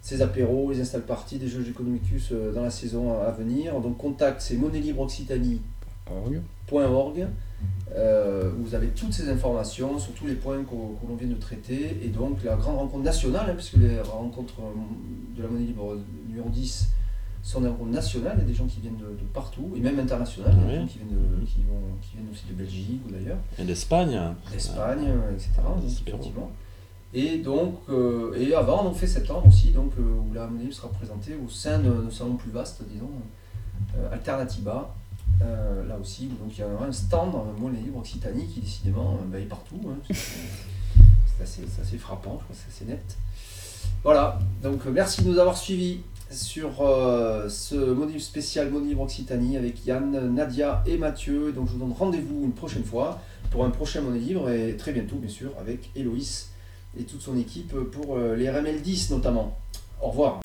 ces 0.02 0.20
apéros, 0.20 0.70
les 0.70 0.82
install 0.82 1.00
parties 1.00 1.38
des 1.38 1.48
Jeux 1.48 1.66
Economicus 1.66 2.32
dans 2.54 2.62
la 2.62 2.70
saison 2.70 3.18
à 3.22 3.30
venir. 3.30 3.80
Donc, 3.80 3.96
contact, 3.96 4.42
c'est 4.42 4.56
monnaie 4.56 4.80
libre 4.80 5.00
Occitanie 5.00 5.62
Orgue. 6.10 6.42
.org. 6.70 7.26
Euh, 7.94 8.50
vous 8.58 8.74
avez 8.74 8.88
toutes 8.88 9.14
ces 9.14 9.30
informations 9.30 9.98
sur 9.98 10.12
tous 10.12 10.26
les 10.26 10.34
points 10.34 10.62
que 10.64 10.74
l'on 11.08 11.14
vient 11.14 11.28
de 11.28 11.40
traiter. 11.40 11.98
Et 12.02 12.08
donc 12.08 12.42
la 12.44 12.56
grande 12.56 12.76
rencontre 12.76 13.04
nationale, 13.04 13.46
hein, 13.48 13.54
puisque 13.54 13.76
les 13.76 14.00
rencontres 14.00 14.60
de 15.36 15.42
la 15.42 15.48
monnaie 15.48 15.64
libre 15.64 15.96
numéro 16.28 16.50
10 16.50 16.88
sont 17.44 17.60
des 17.60 17.68
rencontres 17.68 17.90
nationales. 17.90 18.34
Il 18.38 18.40
y 18.40 18.44
a 18.44 18.48
des 18.48 18.54
gens 18.54 18.66
qui 18.66 18.80
viennent 18.80 18.96
de, 18.96 19.04
de 19.04 19.26
partout, 19.32 19.70
et 19.76 19.80
même 19.80 19.98
internationales. 20.00 20.54
Il 20.56 20.64
y 20.64 20.64
a 20.64 20.72
des 20.72 20.80
gens 20.80 20.86
qui 20.86 20.98
viennent, 20.98 21.08
de- 21.10 21.44
qui, 21.46 21.58
vont- 21.68 21.96
qui 22.02 22.16
viennent 22.16 22.28
aussi 22.32 22.44
de 22.48 22.54
Belgique 22.54 23.00
ou 23.06 23.12
d'ailleurs, 23.12 23.38
Et 23.58 23.64
d'Espagne, 23.64 25.04
euh, 25.08 25.32
etc. 25.34 25.50
donc, 25.64 25.84
effectivement. 25.86 26.50
Et 27.12 27.38
donc, 27.38 27.78
euh, 27.90 28.34
et 28.36 28.54
avant, 28.54 28.84
on 28.86 28.92
fait 28.92 29.06
septembre 29.06 29.46
aussi, 29.46 29.70
donc, 29.70 29.92
euh, 29.98 30.02
où 30.02 30.32
la 30.34 30.46
monnaie 30.48 30.64
libre 30.64 30.74
sera 30.74 30.88
présentée 30.88 31.36
au 31.36 31.48
sein 31.48 31.78
de 31.78 31.88
nos 31.90 32.10
salons 32.10 32.34
plus 32.34 32.50
vastes, 32.50 32.82
disons, 32.92 33.10
euh, 33.96 34.12
Alternativa, 34.12 34.92
euh, 35.42 35.86
là 35.86 35.96
aussi, 36.00 36.28
où 36.32 36.44
donc 36.44 36.56
il 36.56 36.60
y 36.60 36.64
aura 36.64 36.86
un 36.86 36.92
stand 36.92 37.34
libre 37.80 37.98
Occitanie 37.98 38.46
qui 38.46 38.60
décidément 38.60 39.18
bah, 39.30 39.38
est 39.38 39.42
partout. 39.44 39.80
hein. 39.86 40.14
C'est 41.36 41.42
assez, 41.44 41.98
frappant, 41.98 42.38
je 42.40 42.44
crois 42.44 42.56
que 42.56 42.62
c'est 42.66 42.74
assez 42.84 42.90
net. 42.90 43.16
Voilà, 44.02 44.38
donc 44.62 44.84
merci 44.86 45.22
de 45.22 45.28
nous 45.30 45.38
avoir 45.38 45.56
suivis 45.56 46.00
sur 46.34 46.80
euh, 46.80 47.48
ce 47.48 47.74
monnaie 47.74 48.18
spécial 48.18 48.70
libre 48.84 49.02
Occitanie 49.02 49.56
avec 49.56 49.86
Yann, 49.86 50.34
Nadia 50.34 50.82
et 50.86 50.98
Mathieu. 50.98 51.52
Donc 51.52 51.68
je 51.68 51.72
vous 51.72 51.78
donne 51.78 51.92
rendez-vous 51.92 52.44
une 52.44 52.52
prochaine 52.52 52.84
fois 52.84 53.20
pour 53.50 53.64
un 53.64 53.70
prochain 53.70 54.00
monnaie 54.00 54.18
libre 54.18 54.50
et 54.50 54.76
très 54.76 54.92
bientôt 54.92 55.16
bien 55.16 55.30
sûr 55.30 55.52
avec 55.58 55.90
Héloïse 55.94 56.50
et 56.98 57.04
toute 57.04 57.22
son 57.22 57.36
équipe 57.38 57.74
pour 57.74 58.16
euh, 58.16 58.36
les 58.36 58.50
RML 58.50 58.82
10 58.82 59.10
notamment. 59.10 59.56
Au 60.02 60.08
revoir. 60.08 60.40